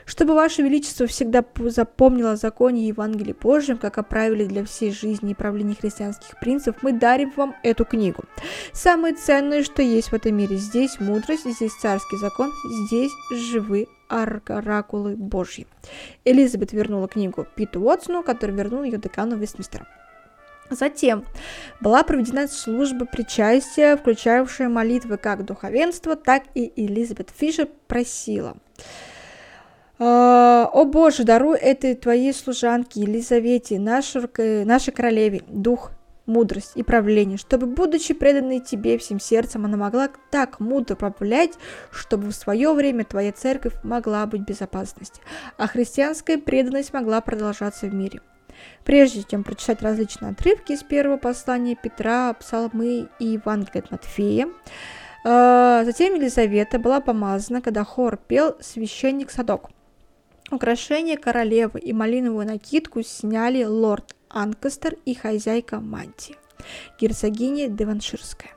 чтобы 0.04 0.34
Ваше 0.34 0.62
Величество 0.62 1.06
всегда 1.06 1.44
запомнило 1.66 2.32
о 2.32 2.36
законе 2.36 2.88
Евангелия 2.88 3.34
Божьем, 3.34 3.78
как 3.78 3.98
о 3.98 4.02
правиле 4.02 4.46
для 4.46 4.64
всей 4.64 4.92
жизни 4.92 5.32
и 5.32 5.34
правления 5.34 5.74
христианских 5.74 6.38
принцев, 6.40 6.76
мы 6.82 6.92
дарим 6.92 7.32
вам 7.36 7.54
эту 7.62 7.84
книгу. 7.84 8.24
Самое 8.72 9.14
ценное, 9.14 9.62
что 9.62 9.82
есть 9.82 10.12
в 10.12 10.14
этом 10.14 10.36
мире, 10.36 10.56
здесь 10.56 11.00
мудрость, 11.00 11.48
здесь 11.48 11.74
царский 11.80 12.16
закон, 12.16 12.50
здесь 12.86 13.12
живы 13.30 13.86
оракулы 14.08 15.16
Божьи. 15.16 15.66
Элизабет 16.24 16.72
вернула 16.72 17.08
книгу 17.08 17.46
Питу 17.54 17.80
Уотсону, 17.80 18.22
который 18.22 18.54
вернул 18.54 18.82
ее 18.82 18.98
декану 18.98 19.36
Вестмистера. 19.36 19.86
Затем 20.70 21.24
была 21.80 22.02
проведена 22.04 22.46
служба 22.48 23.04
причастия, 23.04 23.96
включавшая 23.96 24.68
молитвы 24.68 25.16
как 25.16 25.44
духовенства, 25.44 26.16
так 26.16 26.44
и 26.54 26.72
Элизабет 26.76 27.30
Фишер 27.36 27.68
просила. 27.88 28.56
«А, 29.98 30.70
«О 30.72 30.84
Боже, 30.86 31.24
даруй 31.24 31.58
этой 31.58 31.94
твоей 31.94 32.32
служанке 32.32 33.00
Елизавете, 33.00 33.78
нашей, 33.78 34.64
нашей 34.64 34.92
королеве, 34.92 35.42
дух, 35.46 35.90
мудрость 36.24 36.72
и 36.74 36.82
правление, 36.82 37.36
чтобы, 37.36 37.66
будучи 37.66 38.14
преданной 38.14 38.60
тебе 38.60 38.96
всем 38.96 39.20
сердцем, 39.20 39.66
она 39.66 39.76
могла 39.76 40.08
так 40.30 40.60
мудро 40.60 40.94
правлять, 40.94 41.52
чтобы 41.90 42.28
в 42.28 42.32
свое 42.32 42.72
время 42.72 43.04
твоя 43.04 43.32
церковь 43.32 43.74
могла 43.82 44.24
быть 44.26 44.42
в 44.42 44.44
безопасности, 44.44 45.20
а 45.58 45.66
христианская 45.66 46.38
преданность 46.38 46.92
могла 46.92 47.20
продолжаться 47.20 47.86
в 47.86 47.94
мире. 47.94 48.20
Прежде 48.84 49.22
чем 49.22 49.44
прочитать 49.44 49.82
различные 49.82 50.32
отрывки 50.32 50.72
из 50.72 50.82
первого 50.82 51.16
послания 51.16 51.76
Петра, 51.76 52.32
Псалмы 52.34 53.08
и 53.18 53.24
Евангелия 53.24 53.82
от 53.82 53.90
Матфея, 53.90 54.48
э, 55.24 55.82
затем 55.84 56.14
Елизавета 56.14 56.78
была 56.78 57.00
помазана, 57.00 57.60
когда 57.60 57.84
хор 57.84 58.16
пел 58.16 58.56
священник 58.60 59.30
Садок. 59.30 59.70
Украшение 60.50 61.16
королевы 61.16 61.78
и 61.78 61.92
малиновую 61.92 62.46
накидку 62.46 63.02
сняли 63.02 63.62
лорд 63.64 64.16
Анкастер 64.28 64.96
и 65.04 65.14
хозяйка 65.14 65.78
мантии, 65.78 66.36
герцогиня 67.00 67.68
Деванширская. 67.68 68.50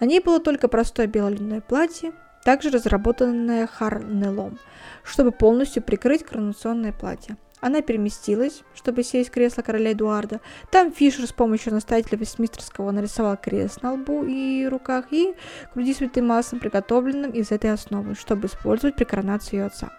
На 0.00 0.06
ней 0.06 0.20
было 0.20 0.40
только 0.40 0.66
простое 0.66 1.06
белое 1.06 1.60
платье, 1.60 2.12
также 2.44 2.70
разработанное 2.70 3.66
Харнелом, 3.66 4.58
чтобы 5.04 5.30
полностью 5.30 5.82
прикрыть 5.82 6.24
коронационное 6.24 6.92
платье. 6.92 7.36
Она 7.62 7.80
переместилась, 7.80 8.64
чтобы 8.74 9.04
сесть 9.04 9.30
в 9.30 9.32
кресло 9.32 9.62
короля 9.62 9.92
Эдуарда. 9.92 10.40
Там 10.72 10.92
Фишер 10.92 11.28
с 11.28 11.32
помощью 11.32 11.72
настоятеля 11.72 12.18
Вестмистерского 12.18 12.90
нарисовал 12.90 13.36
крест 13.36 13.82
на 13.82 13.92
лбу 13.92 14.24
и 14.24 14.66
руках 14.66 15.06
и 15.12 15.32
груди 15.72 15.94
святым 15.94 16.26
маслом, 16.26 16.58
приготовленным 16.58 17.30
из 17.30 17.52
этой 17.52 17.72
основы, 17.72 18.16
чтобы 18.16 18.48
использовать 18.48 18.96
при 18.96 19.04
коронации 19.04 19.56
ее 19.56 19.66
отца 19.66 19.92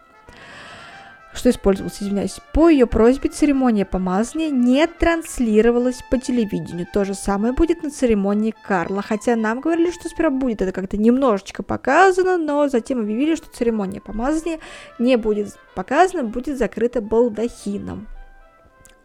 что 1.34 1.50
использовалось, 1.50 2.02
извиняюсь, 2.02 2.40
по 2.54 2.70
ее 2.70 2.86
просьбе 2.86 3.30
церемония 3.30 3.86
помазания 3.86 4.50
не 4.50 4.86
транслировалась 4.88 6.02
по 6.10 6.18
телевидению. 6.18 6.88
То 6.92 7.06
же 7.06 7.14
самое 7.14 7.54
будет 7.54 7.84
на 7.84 7.90
церемонии 7.90 8.54
Карла, 8.66 9.02
хотя 9.02 9.36
нам 9.36 9.60
говорили, 9.60 9.92
что 9.92 10.10
сперва 10.10 10.30
будет 10.30 10.62
это 10.62 10.72
как-то 10.72 10.98
немножечко 10.98 11.64
показано, 11.64 12.38
но 12.38 12.68
затем 12.68 13.00
объявили, 13.00 13.36
что 13.36 13.50
церемония 13.52 14.02
помазания 14.02 14.60
не 15.00 15.18
будет 15.18 15.58
показана, 15.76 16.24
будет 16.24 16.58
закрыта 16.58 17.02
балдахином. 17.02 18.08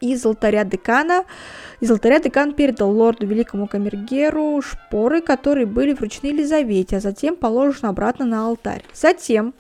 Из 0.01 0.25
алтаря 0.25 0.63
декана, 0.63 1.25
из 1.81 1.91
алтаря 1.91 2.21
декан 2.21 2.55
передал 2.55 2.91
лорду 2.93 3.27
великому 3.27 3.67
камергеру 3.67 4.63
шпоры, 4.63 5.21
которые 5.21 5.67
были 5.67 5.93
вручены 5.93 6.29
Елизавете, 6.29 6.99
а 6.99 7.01
затем 7.01 7.35
положены 7.35 7.89
обратно 7.89 8.25
на 8.25 8.47
алтарь. 8.47 8.85
Затем 8.95 9.55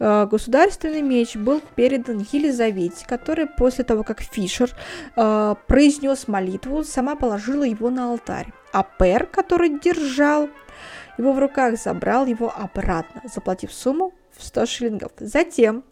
государственный 0.00 1.02
меч 1.02 1.36
был 1.36 1.60
передан 1.76 2.26
Елизавете, 2.32 3.04
которая 3.06 3.46
после 3.46 3.84
того, 3.84 4.02
как 4.02 4.22
Фишер 4.22 4.70
э, 5.14 5.54
произнес 5.66 6.26
молитву, 6.26 6.84
сама 6.84 7.16
положила 7.16 7.64
его 7.64 7.90
на 7.90 8.10
алтарь. 8.10 8.46
А 8.72 8.82
Пер, 8.82 9.26
который 9.26 9.78
держал 9.78 10.48
его 11.18 11.32
в 11.32 11.38
руках, 11.38 11.76
забрал 11.76 12.24
его 12.24 12.52
обратно, 12.56 13.22
заплатив 13.32 13.72
сумму 13.72 14.14
в 14.36 14.42
100 14.42 14.66
шиллингов. 14.66 15.12
Затем 15.18 15.84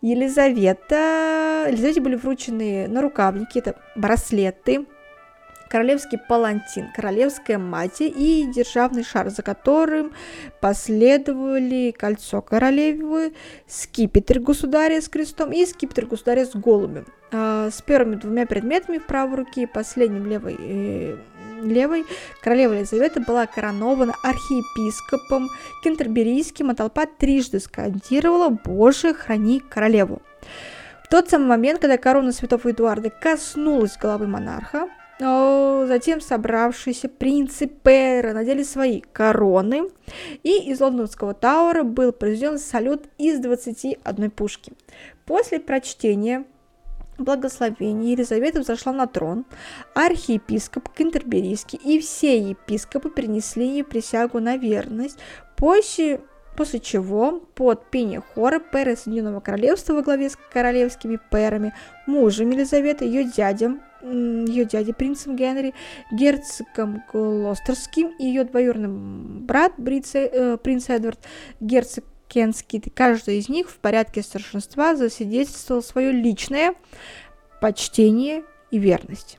Елизавета, 0.00 1.66
Елизавете 1.68 2.00
были 2.00 2.16
вручены 2.16 2.88
на 2.88 3.00
рукавники, 3.00 3.58
это 3.58 3.76
браслеты, 3.94 4.86
королевский 5.72 6.18
палантин, 6.18 6.92
королевская 6.94 7.56
мать 7.56 8.02
и 8.02 8.46
державный 8.54 9.02
шар, 9.02 9.30
за 9.30 9.42
которым 9.42 10.12
последовали 10.60 11.94
кольцо 11.98 12.42
королевы, 12.42 13.32
скипетр 13.66 14.38
государя 14.38 15.00
с 15.00 15.08
крестом 15.08 15.50
и 15.50 15.64
скипетр 15.64 16.04
государя 16.04 16.44
с 16.44 16.54
голубем. 16.54 17.06
А, 17.32 17.70
с 17.70 17.80
первыми 17.80 18.16
двумя 18.16 18.44
предметами 18.44 18.98
в 18.98 19.06
правой 19.06 19.38
руке 19.38 19.62
и 19.62 19.66
последним 19.66 20.26
левой 20.26 20.56
э, 20.58 21.16
левой 21.62 22.04
королева 22.42 22.74
Елизавета 22.74 23.22
была 23.22 23.46
коронована 23.46 24.12
архиепископом 24.22 25.48
Кентерберийским, 25.82 26.68
а 26.68 26.74
толпа 26.74 27.06
трижды 27.06 27.60
скандировала 27.60 28.50
«Боже, 28.50 29.14
храни 29.14 29.60
королеву». 29.60 30.20
В 31.02 31.08
тот 31.08 31.30
самый 31.30 31.46
момент, 31.46 31.80
когда 31.80 31.96
корона 31.96 32.32
святого 32.32 32.70
Эдуарда 32.70 33.08
коснулась 33.08 33.96
головы 33.96 34.26
монарха, 34.26 34.88
но 35.20 35.84
затем 35.86 36.20
собравшиеся 36.20 37.08
принцы 37.08 37.68
Пэра 37.68 38.32
надели 38.32 38.62
свои 38.62 39.00
короны, 39.00 39.88
и 40.42 40.70
из 40.70 40.80
лондонского 40.80 41.34
Тауэра 41.34 41.82
был 41.82 42.12
произведен 42.12 42.58
салют 42.58 43.04
из 43.18 43.38
21 43.40 44.30
пушки. 44.30 44.72
После 45.24 45.60
прочтения 45.60 46.44
благословения 47.18 48.12
Елизавета 48.12 48.60
взошла 48.60 48.92
на 48.92 49.06
трон, 49.06 49.44
архиепископ 49.94 50.88
Кентерберийский 50.90 51.78
и 51.82 52.00
все 52.00 52.38
епископы 52.38 53.10
принесли 53.10 53.66
ей 53.66 53.84
присягу 53.84 54.40
на 54.40 54.56
верность, 54.56 55.18
после, 55.56 56.20
после 56.56 56.80
чего 56.80 57.40
под 57.54 57.90
пение 57.90 58.20
хора 58.20 58.58
пэры 58.58 58.96
Соединенного 58.96 59.40
Королевства 59.40 59.94
во 59.94 60.02
главе 60.02 60.30
с 60.30 60.36
королевскими 60.36 61.18
пэрами, 61.30 61.74
мужем 62.06 62.50
Елизаветы, 62.50 63.04
ее 63.04 63.24
дядям, 63.24 63.80
ее 64.02 64.64
дядей 64.64 64.92
принцем 64.92 65.36
Генри, 65.36 65.74
герцогом 66.10 67.02
Глостерским 67.12 68.08
и 68.18 68.24
ее 68.24 68.44
двоюродным 68.44 69.46
брат 69.46 69.74
Брице, 69.76 70.28
э, 70.32 70.56
принц 70.56 70.90
Эдвард, 70.90 71.20
герцог 71.60 72.04
Кенский. 72.28 72.82
Каждый 72.94 73.38
из 73.38 73.48
них 73.48 73.70
в 73.70 73.76
порядке 73.76 74.22
старшинства 74.22 74.96
засвидетельствовал 74.96 75.82
свое 75.82 76.12
личное 76.12 76.74
почтение 77.60 78.42
и 78.70 78.78
верность. 78.78 79.38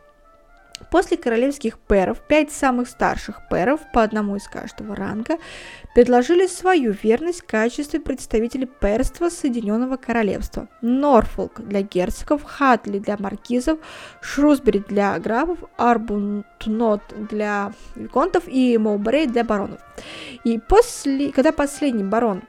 После 0.91 1.17
королевских 1.17 1.79
пэров 1.79 2.19
пять 2.27 2.51
самых 2.51 2.87
старших 2.87 3.47
пэров, 3.49 3.79
по 3.93 4.03
одному 4.03 4.35
из 4.35 4.47
каждого 4.47 4.95
ранга, 4.95 5.37
предложили 5.95 6.47
свою 6.47 6.91
верность 6.91 7.41
в 7.41 7.45
качестве 7.45 7.99
представителей 7.99 8.65
пэрства 8.65 9.29
Соединенного 9.29 9.97
Королевства. 9.97 10.67
Норфолк 10.81 11.61
для 11.61 11.81
герцогов, 11.81 12.43
Хатли 12.43 12.99
для 12.99 13.17
маркизов, 13.17 13.79
Шрусбери 14.21 14.83
для 14.87 15.17
графов, 15.19 15.59
Арбунтнот 15.77 17.01
для 17.29 17.73
виконтов 17.95 18.43
и 18.47 18.77
Моубрей 18.77 19.27
для 19.27 19.43
баронов. 19.43 19.79
И 20.43 20.59
после, 20.59 21.31
когда 21.31 21.51
последний 21.51 22.03
барон 22.03 22.43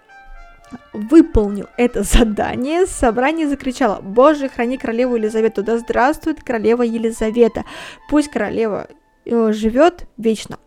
выполнил 0.92 1.66
это 1.76 2.02
задание, 2.02 2.86
собрание 2.86 3.48
закричало 3.48 4.00
«Боже, 4.00 4.48
храни 4.48 4.78
королеву 4.78 5.16
Елизавету! 5.16 5.62
Да 5.62 5.78
здравствует 5.78 6.42
королева 6.42 6.82
Елизавета! 6.82 7.64
Пусть 8.08 8.30
королева 8.30 8.88
э, 9.24 9.52
живет 9.52 10.06
вечно!» 10.16 10.58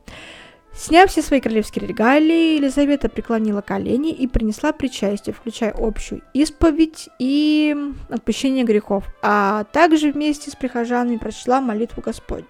Сняв 0.78 1.10
все 1.10 1.24
свои 1.24 1.42
королевские 1.42 1.88
регалии, 1.88 2.58
Елизавета 2.58 3.10
преклонила 3.10 3.62
колени 3.62 4.12
и 4.12 4.28
принесла 4.28 4.72
причастие, 4.74 5.34
включая 5.34 5.74
общую 5.76 6.22
исповедь 6.36 7.10
и 7.18 7.76
отпущение 8.10 8.64
грехов, 8.64 9.06
а 9.24 9.64
также 9.64 10.12
вместе 10.12 10.52
с 10.52 10.56
прихожанами 10.56 11.18
прочла 11.18 11.62
молитву 11.62 12.04
Господню. 12.04 12.46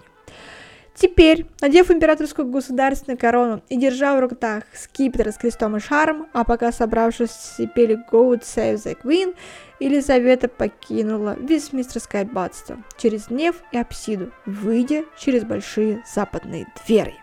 Теперь, 1.00 1.46
надев 1.60 1.92
императорскую 1.92 2.48
государственную 2.48 3.18
корону 3.18 3.62
и 3.68 3.76
держа 3.76 4.16
в 4.16 4.20
руках 4.20 4.64
скипетр 4.74 5.30
с 5.30 5.36
крестом 5.36 5.76
и 5.76 5.80
шаром, 5.80 6.26
а 6.32 6.42
пока 6.42 6.72
собравшись 6.72 7.54
пели 7.76 8.04
God 8.10 8.42
Save 8.42 8.82
the 8.82 8.98
Queen, 9.00 9.36
Елизавета 9.78 10.48
покинула 10.48 11.36
Вестминстерское 11.38 12.22
аббатство 12.22 12.78
через 12.96 13.30
неф 13.30 13.62
и 13.70 13.78
апсиду, 13.78 14.32
выйдя 14.44 15.04
через 15.16 15.44
большие 15.44 16.02
западные 16.12 16.66
двери. 16.84 17.14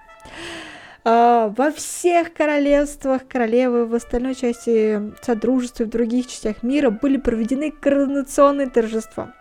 Uh, 1.03 1.53
во 1.55 1.69
всех 1.69 2.33
королевствах 2.33 3.27
королевы 3.27 3.85
в 3.85 3.93
остальной 3.93 4.33
части 4.33 5.13
Содружества 5.21 5.83
и 5.83 5.85
в 5.85 5.89
других 5.89 6.25
частях 6.25 6.63
мира 6.63 6.89
были 6.89 7.17
проведены 7.17 7.71
коронационные 7.71 8.71
торжества. 8.71 9.35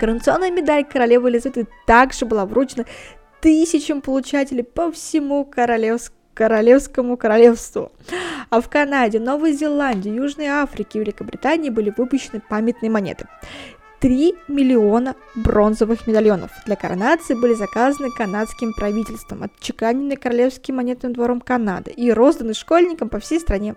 Коронационная 0.00 0.50
медаль 0.50 0.84
королевы 0.84 1.28
Елизаветы 1.28 1.68
также 1.86 2.24
была 2.24 2.46
вручена 2.46 2.86
тысячам 3.40 4.00
получателей 4.00 4.64
по 4.64 4.90
всему 4.92 5.44
королевскому 5.44 6.20
Королевскому 6.32 7.18
королевству. 7.18 7.92
А 8.48 8.62
в 8.62 8.70
Канаде, 8.70 9.20
Новой 9.20 9.52
Зеландии, 9.52 10.10
Южной 10.10 10.46
Африке 10.46 10.98
и 10.98 11.02
Великобритании 11.02 11.68
были 11.68 11.92
выпущены 11.94 12.40
памятные 12.40 12.88
монеты. 12.88 13.26
3 14.00 14.34
миллиона 14.48 15.14
бронзовых 15.34 16.06
медальонов 16.06 16.50
для 16.64 16.76
коронации 16.76 17.34
были 17.34 17.52
заказаны 17.52 18.10
канадским 18.10 18.72
правительством, 18.72 19.42
отчеканены 19.42 20.16
Королевским 20.16 20.76
монетным 20.76 21.12
двором 21.12 21.42
Канады 21.42 21.90
и 21.90 22.10
розданы 22.10 22.54
школьникам 22.54 23.10
по 23.10 23.18
всей 23.20 23.38
стране. 23.38 23.74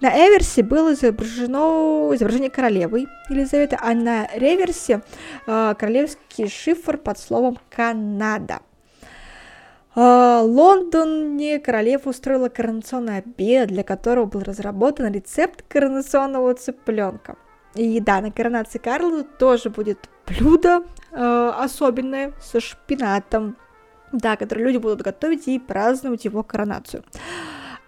На 0.00 0.10
эверсе 0.10 0.64
было 0.64 0.94
изображено 0.94 2.12
изображение 2.14 2.50
королевы 2.50 3.06
Елизаветы, 3.30 3.78
а 3.80 3.94
на 3.94 4.26
реверсе 4.34 5.02
э, 5.46 5.74
королевский 5.78 6.48
шифр 6.48 6.96
под 6.96 7.20
словом 7.20 7.58
«Канада». 7.70 8.58
А, 9.96 10.42
Лондоне 10.42 11.60
королева 11.60 12.10
устроила 12.10 12.48
коронационный 12.48 13.18
обед, 13.18 13.68
для 13.68 13.84
которого 13.84 14.26
был 14.26 14.40
разработан 14.40 15.12
рецепт 15.12 15.62
коронационного 15.68 16.54
цыпленка. 16.54 17.36
И 17.74 18.00
да, 18.00 18.20
на 18.20 18.30
коронации 18.30 18.78
Карла 18.78 19.22
тоже 19.24 19.70
будет 19.70 19.98
блюдо 20.26 20.84
э, 21.10 21.52
особенное 21.58 22.32
со 22.40 22.60
шпинатом, 22.60 23.56
да, 24.12 24.36
которое 24.36 24.64
люди 24.64 24.78
будут 24.78 25.02
готовить 25.02 25.48
и 25.48 25.58
праздновать 25.58 26.24
его 26.24 26.42
коронацию. 26.42 27.04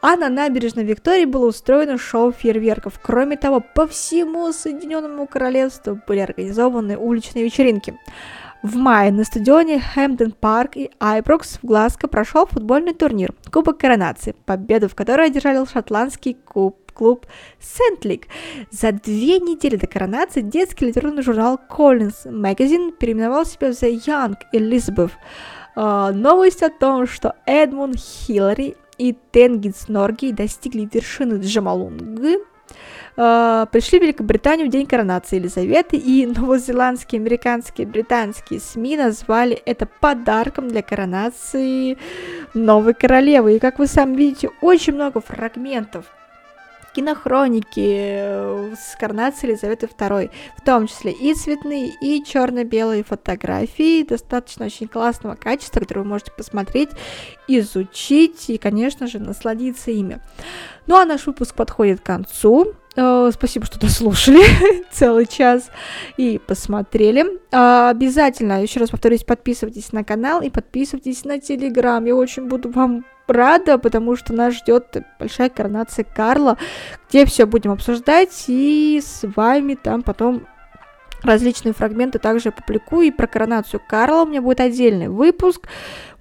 А 0.02 0.16
на 0.16 0.28
набережной 0.28 0.84
Виктории 0.84 1.24
было 1.24 1.46
устроено 1.46 1.98
шоу 1.98 2.30
фейерверков. 2.30 3.00
Кроме 3.02 3.36
того, 3.36 3.60
по 3.60 3.86
всему 3.86 4.52
Соединенному 4.52 5.26
Королевству 5.26 5.98
были 6.06 6.20
организованы 6.20 6.96
уличные 6.96 7.44
вечеринки. 7.44 7.98
В 8.66 8.74
мае 8.74 9.12
на 9.12 9.22
стадионе 9.22 9.78
Хэмптон 9.78 10.32
Парк 10.32 10.76
и 10.76 10.90
Айброкс 10.98 11.60
в 11.62 11.64
Глазго 11.64 12.08
прошел 12.08 12.46
футбольный 12.46 12.94
турнир 12.94 13.32
Кубок 13.52 13.78
Коронации, 13.78 14.34
победу 14.44 14.88
в 14.88 14.96
которой 14.96 15.28
одержал 15.28 15.68
шотландский 15.68 16.34
куб 16.34 16.76
клуб 16.92 17.26
Сентлик. 17.60 18.26
За 18.72 18.90
две 18.90 19.38
недели 19.38 19.76
до 19.76 19.86
коронации 19.86 20.40
детский 20.40 20.86
литературный 20.86 21.22
журнал 21.22 21.60
Collins 21.70 22.24
Magazine 22.24 22.90
переименовал 22.90 23.46
себя 23.46 23.72
в 23.72 23.76
The 23.80 24.00
Young 24.04 24.34
Elizabeth. 24.52 25.12
Uh, 25.76 26.10
новость 26.10 26.64
о 26.64 26.70
том, 26.70 27.06
что 27.06 27.36
Эдмунд 27.46 27.98
Хиллари 28.00 28.76
и 28.98 29.16
Тенгиз 29.30 29.86
Норги 29.86 30.32
достигли 30.32 30.88
вершины 30.92 31.40
Джамалунги, 31.40 32.38
э, 33.16 33.66
пришли 33.70 33.98
в 33.98 34.02
Великобританию 34.02 34.68
в 34.68 34.70
день 34.70 34.86
коронации 34.86 35.36
Елизаветы, 35.36 35.96
и 35.96 36.26
новозеландские, 36.26 37.20
американские, 37.20 37.86
британские 37.86 38.60
СМИ 38.60 38.96
назвали 38.96 39.60
это 39.64 39.86
подарком 40.00 40.68
для 40.68 40.82
коронации 40.82 41.98
новой 42.54 42.94
королевы. 42.94 43.56
И 43.56 43.58
как 43.58 43.78
вы 43.78 43.86
сами 43.86 44.16
видите, 44.16 44.50
очень 44.60 44.94
много 44.94 45.20
фрагментов 45.20 46.06
кинохроники 46.96 47.94
э, 47.94 48.74
с 48.74 48.96
коронацией 48.98 49.50
Елизаветы 49.50 49.86
II, 49.86 50.30
в 50.56 50.64
том 50.64 50.86
числе 50.86 51.12
и 51.12 51.34
цветные, 51.34 51.92
и 52.00 52.24
черно-белые 52.24 53.04
фотографии, 53.04 54.02
достаточно 54.02 54.64
очень 54.64 54.88
классного 54.88 55.34
качества, 55.34 55.80
которые 55.80 56.04
вы 56.04 56.08
можете 56.08 56.32
посмотреть, 56.32 56.88
изучить 57.48 58.48
и, 58.48 58.56
конечно 58.56 59.06
же, 59.08 59.18
насладиться 59.18 59.90
ими. 59.90 60.20
Ну 60.86 60.96
а 60.96 61.04
наш 61.04 61.26
выпуск 61.26 61.54
подходит 61.54 62.00
к 62.00 62.06
концу. 62.06 62.72
Э, 62.96 63.30
спасибо, 63.32 63.66
что 63.66 63.78
дослушали 63.78 64.42
целый 64.90 65.26
час 65.26 65.70
и 66.16 66.40
посмотрели. 66.44 67.26
А, 67.52 67.90
обязательно, 67.90 68.62
еще 68.62 68.80
раз 68.80 68.90
повторюсь, 68.90 69.22
подписывайтесь 69.22 69.92
на 69.92 70.02
канал 70.02 70.40
и 70.40 70.50
подписывайтесь 70.50 71.24
на 71.24 71.38
Телеграм. 71.38 72.04
Я 72.04 72.16
очень 72.16 72.48
буду 72.48 72.70
вам 72.70 73.04
рада, 73.28 73.76
потому 73.78 74.16
что 74.16 74.32
нас 74.32 74.54
ждет 74.54 74.96
большая 75.18 75.50
коронация 75.50 76.04
Карла, 76.04 76.56
где 77.08 77.26
все 77.26 77.44
будем 77.44 77.72
обсуждать, 77.72 78.44
и 78.46 79.02
с 79.04 79.26
вами 79.36 79.74
там 79.74 80.02
потом 80.02 80.46
различные 81.22 81.74
фрагменты 81.74 82.18
также 82.18 82.50
публикую. 82.50 83.08
И 83.08 83.10
про 83.10 83.26
коронацию 83.26 83.80
Карла 83.86 84.22
у 84.22 84.26
меня 84.26 84.40
будет 84.40 84.60
отдельный 84.60 85.08
выпуск. 85.08 85.68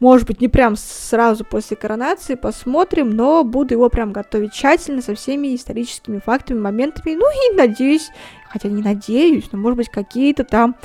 Может 0.06 0.28
быть, 0.28 0.40
не 0.40 0.50
прям 0.50 0.76
сразу 0.76 1.44
после 1.44 1.76
коронации, 1.76 2.36
посмотрим, 2.36 3.10
но 3.10 3.44
буду 3.44 3.74
его 3.74 3.90
прям 3.90 4.14
готовить 4.14 4.54
тщательно, 4.54 5.02
со 5.02 5.16
всеми 5.16 5.56
историческими 5.56 6.20
фактами, 6.24 6.60
моментами. 6.60 7.16
Ну 7.16 7.26
и 7.28 7.56
надеюсь, 7.56 8.12
хотя 8.48 8.70
не 8.70 8.84
надеюсь, 8.84 9.52
но 9.52 9.58
может 9.58 9.78
быть 9.78 9.90
какие-то 9.90 10.44
там 10.44 10.76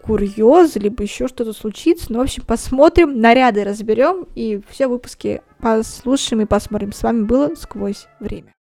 курьезы, 0.00 0.78
либо 0.78 1.02
еще 1.02 1.26
что-то 1.26 1.54
случится. 1.54 2.12
Ну, 2.12 2.20
в 2.20 2.22
общем, 2.22 2.44
посмотрим, 2.46 3.20
наряды 3.20 3.64
разберем 3.64 4.28
и 4.36 4.60
все 4.68 4.86
выпуски 4.86 5.42
послушаем 5.60 6.42
и 6.42 6.46
посмотрим. 6.46 6.92
С 6.92 7.02
вами 7.02 7.24
было 7.24 7.56
«Сквозь 7.56 8.06
время». 8.20 8.54